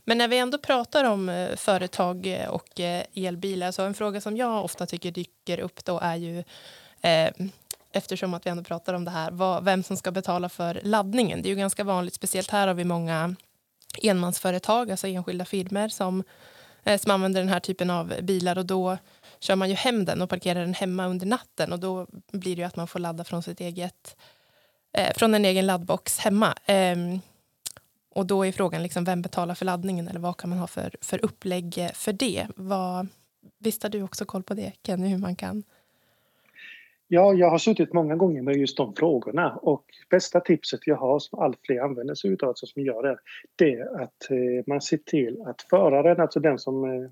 men 0.05 0.19
när 0.19 0.29
vi 0.29 0.39
ändå 0.39 0.59
pratar 0.59 1.05
om 1.05 1.29
uh, 1.29 1.57
företag 1.57 2.47
och 2.51 2.81
uh, 2.81 3.27
elbilar 3.27 3.71
så 3.71 3.83
en 3.83 3.95
fråga 3.95 4.21
som 4.21 4.37
jag 4.37 4.65
ofta 4.65 4.87
tycker 4.87 5.11
dyker 5.11 5.61
upp 5.61 5.85
då 5.85 5.99
är 6.03 6.17
ju 6.17 6.39
uh, 6.39 7.49
eftersom 7.93 8.35
att 8.35 8.47
vi 8.47 8.51
ändå 8.51 8.65
pratar 8.65 8.95
om 8.95 9.05
det 9.05 9.11
här, 9.11 9.31
vad, 9.31 9.65
vem 9.65 9.83
som 9.83 9.97
ska 9.97 10.11
betala 10.11 10.49
för 10.49 10.81
laddningen. 10.83 11.43
Det 11.43 11.49
är 11.49 11.51
ju 11.51 11.57
ganska 11.57 11.85
vanligt, 11.85 12.15
speciellt 12.15 12.51
här 12.51 12.67
har 12.67 12.75
vi 12.75 12.85
många 12.85 13.35
enmansföretag, 14.03 14.91
alltså 14.91 15.07
enskilda 15.07 15.45
firmor 15.45 15.89
som 15.89 16.23
Eh, 16.23 16.25
Eh, 16.85 17.01
som 17.01 17.11
använder 17.11 17.41
den 17.41 17.49
här 17.49 17.61
typen 17.61 17.91
av 17.91 18.15
bilar 18.23 18.59
och 18.59 18.67
då 18.67 18.99
kör 19.41 19.57
man 19.57 19.69
ju 19.69 19.75
hem 19.75 20.05
den 20.05 20.23
och 20.23 20.31
parkerar 20.31 20.61
den 20.61 20.75
hemma 20.75 21.07
under 21.07 21.27
natten 21.27 21.73
och 21.73 21.81
då 21.81 22.07
blir 22.33 22.57
det 22.57 22.61
ju 22.61 22.67
att 22.67 22.77
man 22.77 22.89
får 22.89 22.99
ladda 22.99 23.25
från 23.25 23.43
sitt 23.43 23.61
eget 23.61 24.17
eh, 24.93 25.13
från 25.17 25.35
en 25.35 25.45
egen 25.45 25.67
laddbox 25.67 26.19
hemma. 26.19 26.55
Ehm, 26.67 27.21
och 28.15 28.27
då 28.27 28.47
är 28.47 28.53
frågan 28.53 28.83
liksom 28.83 29.05
vem 29.05 29.23
betalar 29.23 29.55
för 29.55 29.65
laddningen 29.65 30.09
eller 30.09 30.21
vad 30.21 30.37
kan 30.37 30.51
man 30.51 30.59
ha 30.59 30.67
för, 30.67 30.97
för 31.01 31.25
upplägg 31.25 31.91
för 31.95 32.13
det? 32.13 32.47
Vad, 32.57 33.09
visst 33.59 33.83
har 33.83 33.91
du 33.91 34.03
också 34.03 34.25
koll 34.25 34.43
på 34.43 34.55
det 34.55 34.73
Kenny, 34.83 35.09
hur 35.09 35.19
man 35.19 35.37
kan 35.37 35.63
Ja, 37.11 37.35
jag 37.35 37.51
har 37.51 37.59
suttit 37.59 37.93
många 37.93 38.17
gånger 38.17 38.43
med 38.43 38.57
just 38.57 38.77
de 38.77 38.95
frågorna 38.95 39.57
och 39.57 39.85
bästa 40.11 40.41
tipset 40.41 40.87
jag 40.87 40.97
har 40.97 41.19
som 41.19 41.39
allt 41.39 41.59
fler 41.63 41.81
använder 41.81 42.15
sig 42.15 42.31
utav, 42.31 42.49
alltså 42.49 42.67
som 42.67 42.83
gör 42.83 43.03
det, 43.03 43.19
det 43.57 43.73
är 43.75 44.03
att 44.03 44.31
eh, 44.31 44.65
man 44.67 44.81
ser 44.81 44.97
till 44.97 45.43
att 45.47 45.63
föraren, 45.63 46.21
alltså 46.21 46.41
den 46.41 46.59
som 46.59 46.85
eh, 46.85 47.11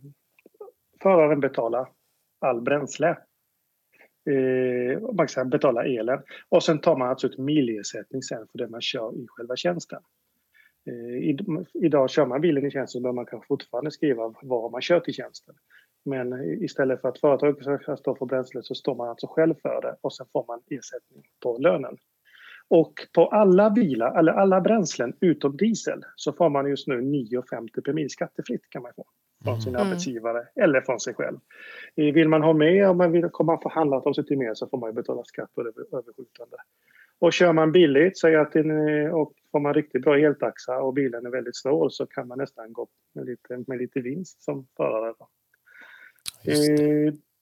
föraren 1.03 1.41
betalar 1.41 1.89
all 2.41 2.61
bränsle. 2.61 3.09
Eh, 4.31 5.01
man 5.13 5.27
kan 5.27 5.51
betala 5.51 5.85
elen 5.85 6.23
och 6.49 6.63
sen 6.63 6.81
tar 6.81 6.97
man 6.97 7.09
alltså 7.09 7.27
ut 7.27 7.39
milersättning 7.39 8.23
sen 8.23 8.47
för 8.53 8.59
det 8.59 8.69
man 8.69 8.81
kör 8.81 9.15
i 9.15 9.27
själva 9.29 9.57
tjänsten. 9.57 10.03
Eh, 10.87 11.37
idag 11.75 12.11
kör 12.11 12.27
man 12.27 12.41
bilen 12.41 12.67
i 12.67 12.71
tjänsten 12.71 13.03
bör 13.03 13.13
man 13.13 13.27
kanske 13.27 13.47
fortfarande 13.47 13.91
skriva 13.91 14.35
vad 14.43 14.73
man 14.73 14.81
kört 14.81 15.09
i 15.09 15.13
tjänsten. 15.13 15.55
Men 16.07 16.63
istället 16.63 17.01
för 17.01 17.09
att 17.09 17.21
företaget 17.21 17.83
ska 17.83 17.97
stå 17.97 18.17
för 18.17 18.27
bränslet 18.27 18.65
så 18.65 18.75
står 18.75 18.95
man 18.95 19.09
alltså 19.09 19.27
själv 19.27 19.55
för 19.63 19.81
det 19.83 19.97
och 20.01 20.15
sen 20.15 20.27
får 20.33 20.45
man 20.49 20.61
ersättning 20.71 21.23
på 21.43 21.59
lönen. 21.59 21.97
Och 22.69 22.93
på 23.15 23.27
alla 23.27 23.71
bilar, 23.71 24.19
eller 24.19 24.33
alla 24.33 24.61
bränslen 24.61 25.17
utom 25.21 25.57
diesel 25.57 26.05
så 26.17 26.33
får 26.33 26.49
man 26.49 26.71
just 26.71 26.87
nu 26.87 27.01
9,50 27.01 27.81
per 27.85 27.93
mil 27.93 28.11
skattefritt 28.11 28.71
kan 28.71 28.83
man 28.83 28.93
få 28.97 29.05
från 29.45 29.61
sin 29.61 29.75
mm. 29.75 29.87
arbetsgivare 29.87 30.49
eller 30.55 30.81
från 30.81 31.01
sig 31.01 31.15
själv. 31.15 31.39
Vill 31.95 32.29
man 32.29 32.43
ha 32.43 32.53
med, 32.53 32.89
om 32.89 32.97
man 32.99 33.13
vill 33.13 33.29
komma 33.29 33.61
förhandlat 33.63 34.07
om 34.07 34.15
sig 34.15 34.27
till 34.27 34.39
mer 34.39 34.55
så 34.55 34.67
får 34.67 34.79
man 34.79 34.95
betala 34.95 35.25
skatt 35.25 35.55
på 35.55 35.63
det 35.63 35.73
överskjutande. 35.93 36.57
Och 37.19 37.33
kör 37.33 37.53
man 37.53 37.73
billigt, 37.73 38.19
säg 38.19 38.37
att 38.37 38.57
en, 38.57 38.71
och 39.11 39.33
får 39.53 39.61
man 39.61 39.75
riktigt 39.75 40.03
bra 40.03 40.19
eltaxa 40.19 40.79
och 40.79 40.95
bilen 40.95 41.27
är 41.27 41.31
väldigt 41.31 41.57
snål 41.57 41.91
så 41.91 42.07
kan 42.07 42.29
man 42.29 42.39
nästan 42.39 42.73
gå 42.73 42.89
med 43.15 43.27
lite, 43.27 43.65
med 43.67 43.79
lite 43.79 44.01
vinst 44.01 44.43
som 44.43 44.67
förare. 44.77 45.15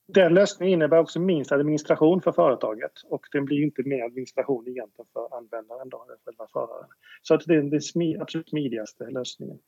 Den 0.07 0.35
lösningen 0.35 0.73
innebär 0.73 0.99
också 0.99 1.21
minst 1.21 1.53
administration 1.53 2.21
för 2.21 2.33
företaget 2.33 2.93
och 3.11 3.27
den 3.33 3.45
blir 3.45 3.63
inte 3.63 3.83
mer 3.83 4.05
administration 4.05 4.69
egentligen 4.69 5.07
för 5.13 5.37
användaren 5.37 5.89
då, 5.89 6.05
eller 6.09 6.19
själva 6.25 6.47
föraren. 6.53 6.89
Så 7.23 7.35
att 7.35 7.43
det 7.47 7.55
är 7.55 7.63
den 7.63 7.83
smi 7.83 8.17
absolut 8.21 8.49
smidigaste 8.49 9.11
lösningen. 9.11 9.59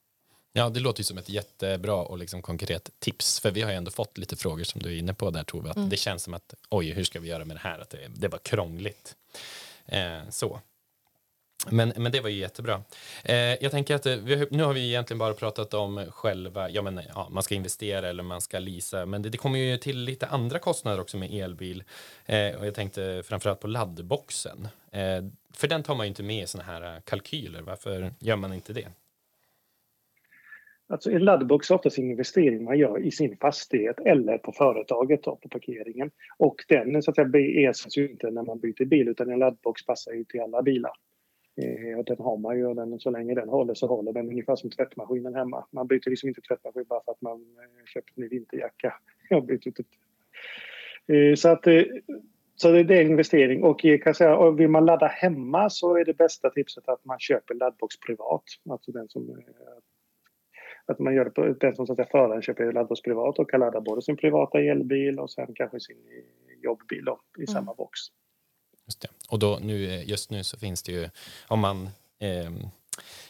Ja, 0.53 0.68
det 0.68 0.81
låter 0.81 1.01
ju 1.01 1.05
som 1.05 1.18
ett 1.18 1.29
jättebra 1.29 1.97
och 1.97 2.18
liksom 2.18 2.43
konkret 2.43 2.91
tips, 2.99 3.41
för 3.41 3.51
vi 3.51 3.62
har 3.62 3.70
ju 3.70 3.77
ändå 3.77 3.91
fått 3.91 4.18
lite 4.18 4.37
frågor 4.37 4.64
som 4.64 4.83
du 4.83 4.95
är 4.95 4.99
inne 4.99 5.14
på 5.14 5.31
där 5.31 5.45
Tove, 5.45 5.70
att 5.70 5.77
mm. 5.77 5.89
det 5.89 5.97
känns 5.97 6.22
som 6.22 6.35
att 6.35 6.55
oj, 6.70 6.93
hur 6.93 7.05
ska 7.05 7.20
vi 7.20 7.29
göra 7.29 7.45
med 7.45 7.57
det 7.57 7.61
här, 7.61 7.79
att 7.79 7.91
det, 7.91 7.99
det 8.16 8.29
var 8.29 8.39
krångligt. 8.39 9.16
Eh, 9.87 10.31
så. 10.31 10.61
Men, 11.71 11.93
men 11.97 12.13
det 12.13 12.21
var 12.21 12.29
ju 12.29 12.39
jättebra. 12.39 12.83
Eh, 13.25 13.37
jag 13.37 13.71
tänker 13.71 13.95
att 13.95 14.07
eh, 14.07 14.17
vi, 14.17 14.47
nu 14.51 14.63
har 14.63 14.73
vi 14.73 14.89
egentligen 14.89 15.19
bara 15.19 15.35
pratat 15.35 15.75
om 15.75 16.05
själva, 16.11 16.71
ja 16.71 16.83
men 16.83 17.01
ja, 17.15 17.29
man 17.31 17.43
ska 17.43 17.55
investera 17.55 18.09
eller 18.09 18.23
man 18.23 18.41
ska 18.41 18.59
leasa, 18.59 19.07
men 19.07 19.23
det, 19.23 19.29
det 19.29 19.39
kommer 19.39 19.59
ju 19.59 19.77
till 19.77 19.99
lite 19.99 20.27
andra 20.27 20.59
kostnader 20.59 21.01
också 21.01 21.17
med 21.17 21.35
elbil. 21.35 21.85
Eh, 22.27 22.57
och 22.59 22.67
jag 22.67 22.75
tänkte 22.75 23.23
framförallt 23.25 23.61
på 23.61 23.67
laddboxen. 23.67 24.69
Eh, 24.93 25.25
för 25.55 25.69
den 25.69 25.83
tar 25.83 25.95
man 25.95 26.07
ju 26.07 26.09
inte 26.09 26.23
med 26.23 26.43
i 26.43 26.47
sådana 26.47 26.73
här 26.73 26.95
eh, 26.95 27.01
kalkyler, 27.05 27.63
varför 27.63 28.11
gör 28.19 28.37
man 28.37 28.53
inte 28.53 28.73
det? 28.73 28.89
Alltså 30.89 31.11
en 31.11 31.25
laddbox 31.25 31.71
är 31.71 31.75
oftast 31.75 31.99
en 31.99 32.11
investering 32.11 32.65
man 32.65 32.79
gör 32.79 32.99
i 32.99 33.11
sin 33.11 33.37
fastighet 33.37 34.01
eller 34.05 34.39
på 34.39 34.53
företaget 34.53 35.23
då, 35.23 35.37
på 35.37 35.49
parkeringen. 35.49 36.11
Och 36.39 36.65
den 36.69 37.03
så 37.03 37.11
att 37.11 37.17
säga, 37.17 37.71
ersätts 37.71 37.99
ju 37.99 38.11
inte 38.11 38.31
när 38.31 38.43
man 38.43 38.59
byter 38.59 38.85
bil 38.85 39.09
utan 39.09 39.31
en 39.31 39.39
laddbox 39.39 39.87
passar 39.87 40.13
ju 40.13 40.25
till 40.25 40.41
alla 40.41 40.63
bilar. 40.63 40.93
Eh, 41.57 42.05
den 42.05 42.17
har 42.19 42.37
man 42.37 42.57
ju 42.59 42.67
och 42.67 42.77
den, 42.77 43.01
så 43.01 43.11
länge 43.11 43.35
den 43.35 43.49
håller 43.49 43.75
så 43.75 43.87
håller 43.87 44.13
den 44.13 44.29
ungefär 44.29 44.57
som 44.57 44.71
tvättmaskinen 44.71 45.35
hemma. 45.35 45.67
Man 45.71 45.87
byter 45.87 46.11
liksom 46.11 46.29
inte 46.29 46.41
tvättmaskin 46.41 46.85
bara 46.89 47.03
för 47.05 47.13
att 47.13 47.23
man 47.23 47.41
eh, 47.41 47.85
köpt 47.87 48.11
en 48.17 48.23
ny 48.23 48.29
vinterjacka. 48.29 48.95
Jag 49.29 49.47
byter 49.47 49.67
inte. 49.67 49.83
Eh, 51.07 51.35
så 51.35 51.49
att 51.49 51.67
eh, 51.67 51.83
så 52.59 52.73
det 52.73 52.79
är 52.79 53.05
en 53.05 53.11
investering 53.11 53.63
och 53.63 53.85
jag 53.85 54.03
kan 54.03 54.15
säga, 54.15 54.51
vill 54.51 54.69
man 54.69 54.87
ladda 54.87 55.07
hemma 55.07 55.71
så 55.71 55.97
är 55.97 56.05
det 56.05 56.17
bästa 56.17 56.51
tipset 56.51 56.89
att 56.89 57.05
man 57.05 57.19
köper 57.19 57.55
laddbox 57.55 58.01
privat. 58.01 58.43
Alltså 58.71 58.93
den 58.93 59.09
som 59.09 59.43
att 60.87 60.99
man 60.99 61.15
gör 61.15 61.25
det 61.25 61.31
på, 61.31 61.47
den 61.47 61.77
som 61.77 61.87
så 61.87 61.93
att 61.93 61.97
säga, 61.97 62.09
föraren 62.11 62.43
köper 62.43 62.73
laddbox 62.73 63.03
privat 63.03 63.39
och 63.39 63.51
kan 63.51 63.61
ladda 63.61 63.81
både 63.81 64.03
sin 64.03 64.17
privata 64.17 64.61
elbil 64.61 65.19
och 65.19 65.31
sen 65.31 65.55
kanske 65.55 65.81
sin 65.81 65.97
jobbbil 66.63 67.05
då, 67.05 67.21
i 67.39 67.41
mm. 67.41 67.47
samma 67.47 67.75
box. 67.75 68.01
Just 68.87 69.01
det. 69.01 69.09
Och 69.28 69.39
då, 69.39 69.59
nu, 69.62 70.05
just 70.05 70.30
nu 70.30 70.45
så 70.45 70.59
finns 70.59 70.82
det 70.82 70.93
ju, 70.93 71.11
om 71.47 71.61
man 71.61 71.91
eh, 72.18 72.53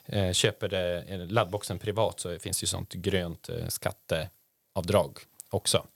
eh, 0.07 0.33
köper 0.33 0.75
eh, 1.13 1.27
laddboxen 1.27 1.79
privat 1.79 2.21
så 2.21 2.39
finns 2.39 2.61
det 2.61 2.63
ju 2.63 2.67
sånt 2.69 2.93
grönt 2.93 3.49
eh, 3.49 3.69
skatteavdrag 3.69 5.19
också. 5.51 5.87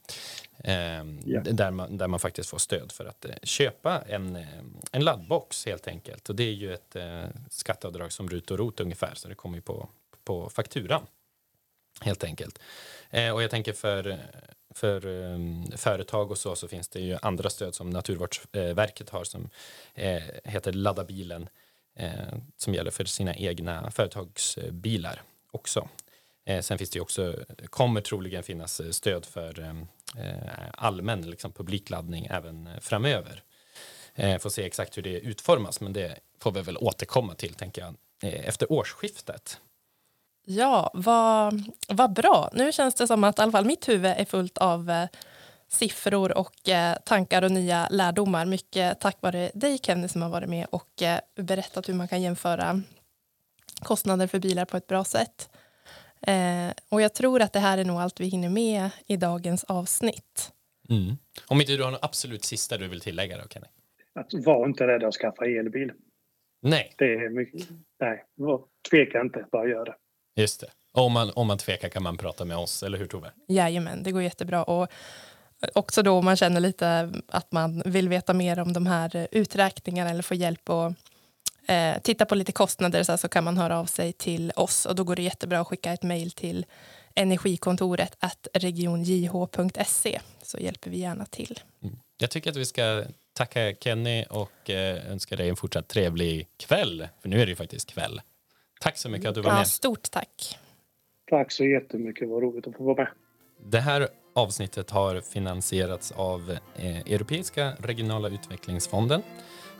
Eh, 0.57 0.73
yeah. 0.73 1.43
där, 1.43 1.71
man, 1.71 1.97
där 1.97 2.07
man 2.07 2.19
faktiskt 2.19 2.49
får 2.49 2.57
stöd 2.57 2.91
för 2.91 3.05
att 3.05 3.25
eh, 3.25 3.35
köpa 3.43 4.01
en, 4.01 4.35
eh, 4.35 4.47
en 4.91 5.03
laddbox 5.03 5.65
helt 5.65 5.87
enkelt. 5.87 6.29
Och 6.29 6.35
det 6.35 6.43
är 6.43 6.53
ju 6.53 6.73
ett 6.73 6.95
eh, 6.95 7.25
skatteavdrag 7.49 8.11
som 8.11 8.29
RUT 8.29 8.51
och 8.51 8.57
ROT 8.57 8.79
ungefär, 8.79 9.15
så 9.15 9.27
det 9.27 9.35
kommer 9.35 9.57
ju 9.57 9.61
på, 9.61 9.89
på 10.23 10.49
fakturan 10.49 11.05
helt 12.01 12.23
enkelt. 12.23 12.59
Eh, 13.09 13.31
och 13.31 13.43
jag 13.43 13.51
tänker 13.51 13.73
för, 13.73 14.19
för 14.75 15.05
um, 15.05 15.71
företag 15.75 16.31
och 16.31 16.37
så, 16.37 16.55
så 16.55 16.67
finns 16.67 16.89
det 16.89 16.99
ju 16.99 17.17
andra 17.21 17.49
stöd 17.49 17.75
som 17.75 17.89
Naturvårdsverket 17.89 19.09
har 19.09 19.23
som 19.23 19.49
eh, 19.93 20.21
heter 20.43 20.71
Ladda 20.71 21.03
bilen 21.03 21.49
eh, 21.95 22.11
som 22.57 22.73
gäller 22.73 22.91
för 22.91 23.05
sina 23.05 23.35
egna 23.35 23.91
företagsbilar 23.91 25.21
också. 25.51 25.89
Eh, 26.45 26.61
sen 26.61 26.77
finns 26.77 26.89
det 26.89 26.97
ju 26.97 27.01
också, 27.01 27.35
kommer 27.65 28.01
troligen 28.01 28.43
finnas 28.43 28.79
eh, 28.79 28.89
stöd 28.89 29.25
för 29.25 29.59
ehm, 29.59 29.87
eh, 30.17 30.69
allmän 30.73 31.21
liksom, 31.21 31.51
publikladdning 31.51 32.27
även 32.31 32.69
framöver. 32.81 33.43
Eh, 34.15 34.37
får 34.37 34.49
se 34.49 34.63
exakt 34.63 34.97
hur 34.97 35.01
det 35.01 35.19
utformas, 35.19 35.81
men 35.81 35.93
det 35.93 36.19
får 36.39 36.51
vi 36.51 36.61
väl 36.61 36.77
återkomma 36.77 37.35
till, 37.35 37.53
tänker 37.53 37.81
jag, 37.81 37.95
efter 38.21 38.71
årsskiftet. 38.71 39.59
Ja, 40.45 40.91
vad, 40.93 41.63
vad 41.87 42.13
bra. 42.13 42.49
Nu 42.53 42.71
känns 42.71 42.95
det 42.95 43.07
som 43.07 43.23
att 43.23 43.39
i 43.39 43.41
alla 43.41 43.51
fall 43.51 43.65
mitt 43.65 43.89
huvud 43.89 44.13
är 44.17 44.25
fullt 44.25 44.57
av 44.57 44.89
eh, 44.89 45.07
siffror 45.67 46.37
och 46.37 46.69
eh, 46.69 46.95
tankar 47.05 47.41
och 47.41 47.51
nya 47.51 47.87
lärdomar. 47.91 48.45
Mycket 48.45 48.99
tack 48.99 49.17
vare 49.21 49.51
dig 49.53 49.77
Kenny 49.77 50.07
som 50.07 50.21
har 50.21 50.29
varit 50.29 50.49
med 50.49 50.67
och 50.69 51.01
eh, 51.01 51.19
berättat 51.35 51.89
hur 51.89 51.93
man 51.93 52.07
kan 52.07 52.21
jämföra 52.21 52.81
kostnader 53.79 54.27
för 54.27 54.39
bilar 54.39 54.65
på 54.65 54.77
ett 54.77 54.87
bra 54.87 55.03
sätt. 55.03 55.49
Eh, 56.27 56.73
och 56.89 57.01
jag 57.01 57.13
tror 57.13 57.41
att 57.41 57.53
det 57.53 57.59
här 57.59 57.77
är 57.77 57.85
nog 57.85 57.97
allt 57.97 58.19
vi 58.19 58.27
hinner 58.27 58.49
med 58.49 58.89
i 59.07 59.17
dagens 59.17 59.63
avsnitt. 59.63 60.51
Mm. 60.89 61.15
Om 61.47 61.61
inte 61.61 61.77
du 61.77 61.83
har 61.83 61.91
något 61.91 62.03
absolut 62.05 62.43
sista 62.43 62.77
du 62.77 62.87
vill 62.87 63.01
tillägga 63.01 63.37
då 63.37 63.47
Kenny? 63.47 63.67
Att 64.13 64.33
var 64.33 64.65
inte 64.65 64.87
rädd 64.87 65.03
att 65.03 65.13
skaffa 65.13 65.45
elbil. 65.45 65.91
Nej. 66.61 66.93
Det 66.97 67.13
är 67.13 67.29
mycket, 67.29 67.69
nej, 67.99 68.25
tveka 68.89 69.21
inte, 69.21 69.45
bara 69.51 69.67
gör 69.67 69.85
det. 69.85 69.95
Just 70.35 70.59
det. 70.59 70.67
Om 70.93 71.11
man, 71.11 71.31
om 71.35 71.47
man 71.47 71.57
tvekar 71.57 71.89
kan 71.89 72.03
man 72.03 72.17
prata 72.17 72.45
med 72.45 72.57
oss, 72.57 72.83
eller 72.83 72.97
hur 72.97 73.07
Tove? 73.07 73.31
Jajamän, 73.47 74.03
det 74.03 74.11
går 74.11 74.21
jättebra. 74.21 74.63
Och 74.63 74.87
också 75.73 76.03
då 76.03 76.11
om 76.17 76.25
man 76.25 76.35
känner 76.35 76.59
lite 76.59 77.11
att 77.27 77.51
man 77.51 77.81
vill 77.85 78.09
veta 78.09 78.33
mer 78.33 78.59
om 78.59 78.73
de 78.73 78.85
här 78.85 79.27
uträkningarna 79.31 80.09
eller 80.09 80.23
få 80.23 80.35
hjälp 80.35 80.69
och 80.69 80.93
eh, 81.71 82.01
titta 82.01 82.25
på 82.25 82.35
lite 82.35 82.51
kostnader 82.51 83.03
så, 83.03 83.17
så 83.17 83.27
kan 83.27 83.43
man 83.43 83.57
höra 83.57 83.79
av 83.79 83.85
sig 83.85 84.13
till 84.13 84.51
oss 84.55 84.85
och 84.85 84.95
då 84.95 85.03
går 85.03 85.15
det 85.15 85.21
jättebra 85.21 85.59
att 85.59 85.67
skicka 85.67 85.93
ett 85.93 86.03
mejl 86.03 86.31
till 86.31 86.65
energikontoret 87.15 88.15
at 88.19 88.47
regionjh.se 88.53 90.19
så 90.41 90.57
hjälper 90.57 90.89
vi 90.89 90.97
gärna 90.97 91.25
till. 91.25 91.59
Mm. 91.83 91.95
Jag 92.17 92.31
tycker 92.31 92.49
att 92.49 92.57
vi 92.57 92.65
ska 92.65 93.03
tacka 93.33 93.73
Kenny 93.79 94.25
och 94.29 94.69
eh, 94.69 95.11
önska 95.11 95.35
dig 95.35 95.49
en 95.49 95.55
fortsatt 95.55 95.87
trevlig 95.87 96.47
kväll, 96.57 97.07
för 97.21 97.29
nu 97.29 97.41
är 97.41 97.45
det 97.45 97.49
ju 97.49 97.55
faktiskt 97.55 97.93
kväll. 97.93 98.21
Tack 98.81 98.97
så 98.97 99.09
mycket 99.09 99.29
att 99.29 99.35
du 99.35 99.41
var 99.41 99.51
ja, 99.51 99.57
med. 99.57 99.67
Stort 99.67 100.11
tack. 100.11 100.59
Tack 101.29 101.51
så 101.51 101.65
jättemycket. 101.65 102.29
Vad 102.29 102.43
roligt 102.43 102.67
att 102.67 102.75
få 102.75 102.83
vara 102.83 102.95
med. 102.95 103.07
Det 103.65 103.79
här 103.79 104.07
avsnittet 104.35 104.89
har 104.89 105.21
finansierats 105.21 106.11
av 106.11 106.57
eh, 106.75 106.99
Europeiska 106.99 107.73
regionala 107.79 108.29
utvecklingsfonden, 108.29 109.21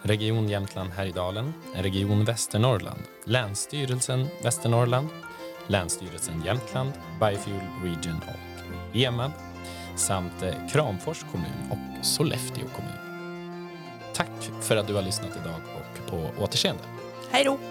Region 0.02 0.50
Jämtland 0.50 0.90
Härjedalen, 0.90 1.54
Region 1.76 2.26
Västernorrland, 2.26 3.02
Länsstyrelsen 3.26 4.28
Västernorrland, 4.44 5.08
Länsstyrelsen 5.68 6.42
Jämtland, 6.46 6.92
Biofuel 7.20 7.62
Region 7.84 8.22
och 8.28 8.96
EMAB 8.96 9.32
samt 9.96 10.44
eh, 10.44 10.68
Kramfors 10.72 11.24
kommun 11.32 11.72
och 11.72 12.06
Sollefteå 12.06 12.66
kommun. 12.76 13.70
Tack 14.14 14.52
för 14.62 14.78
att 14.78 14.88
du 14.88 14.94
har 14.94 15.02
lyssnat 15.02 15.38
idag 15.42 15.62
och 15.76 16.12
på 16.12 16.44
återseende. 16.44 16.84
Hej 17.32 17.44
då! 17.44 17.71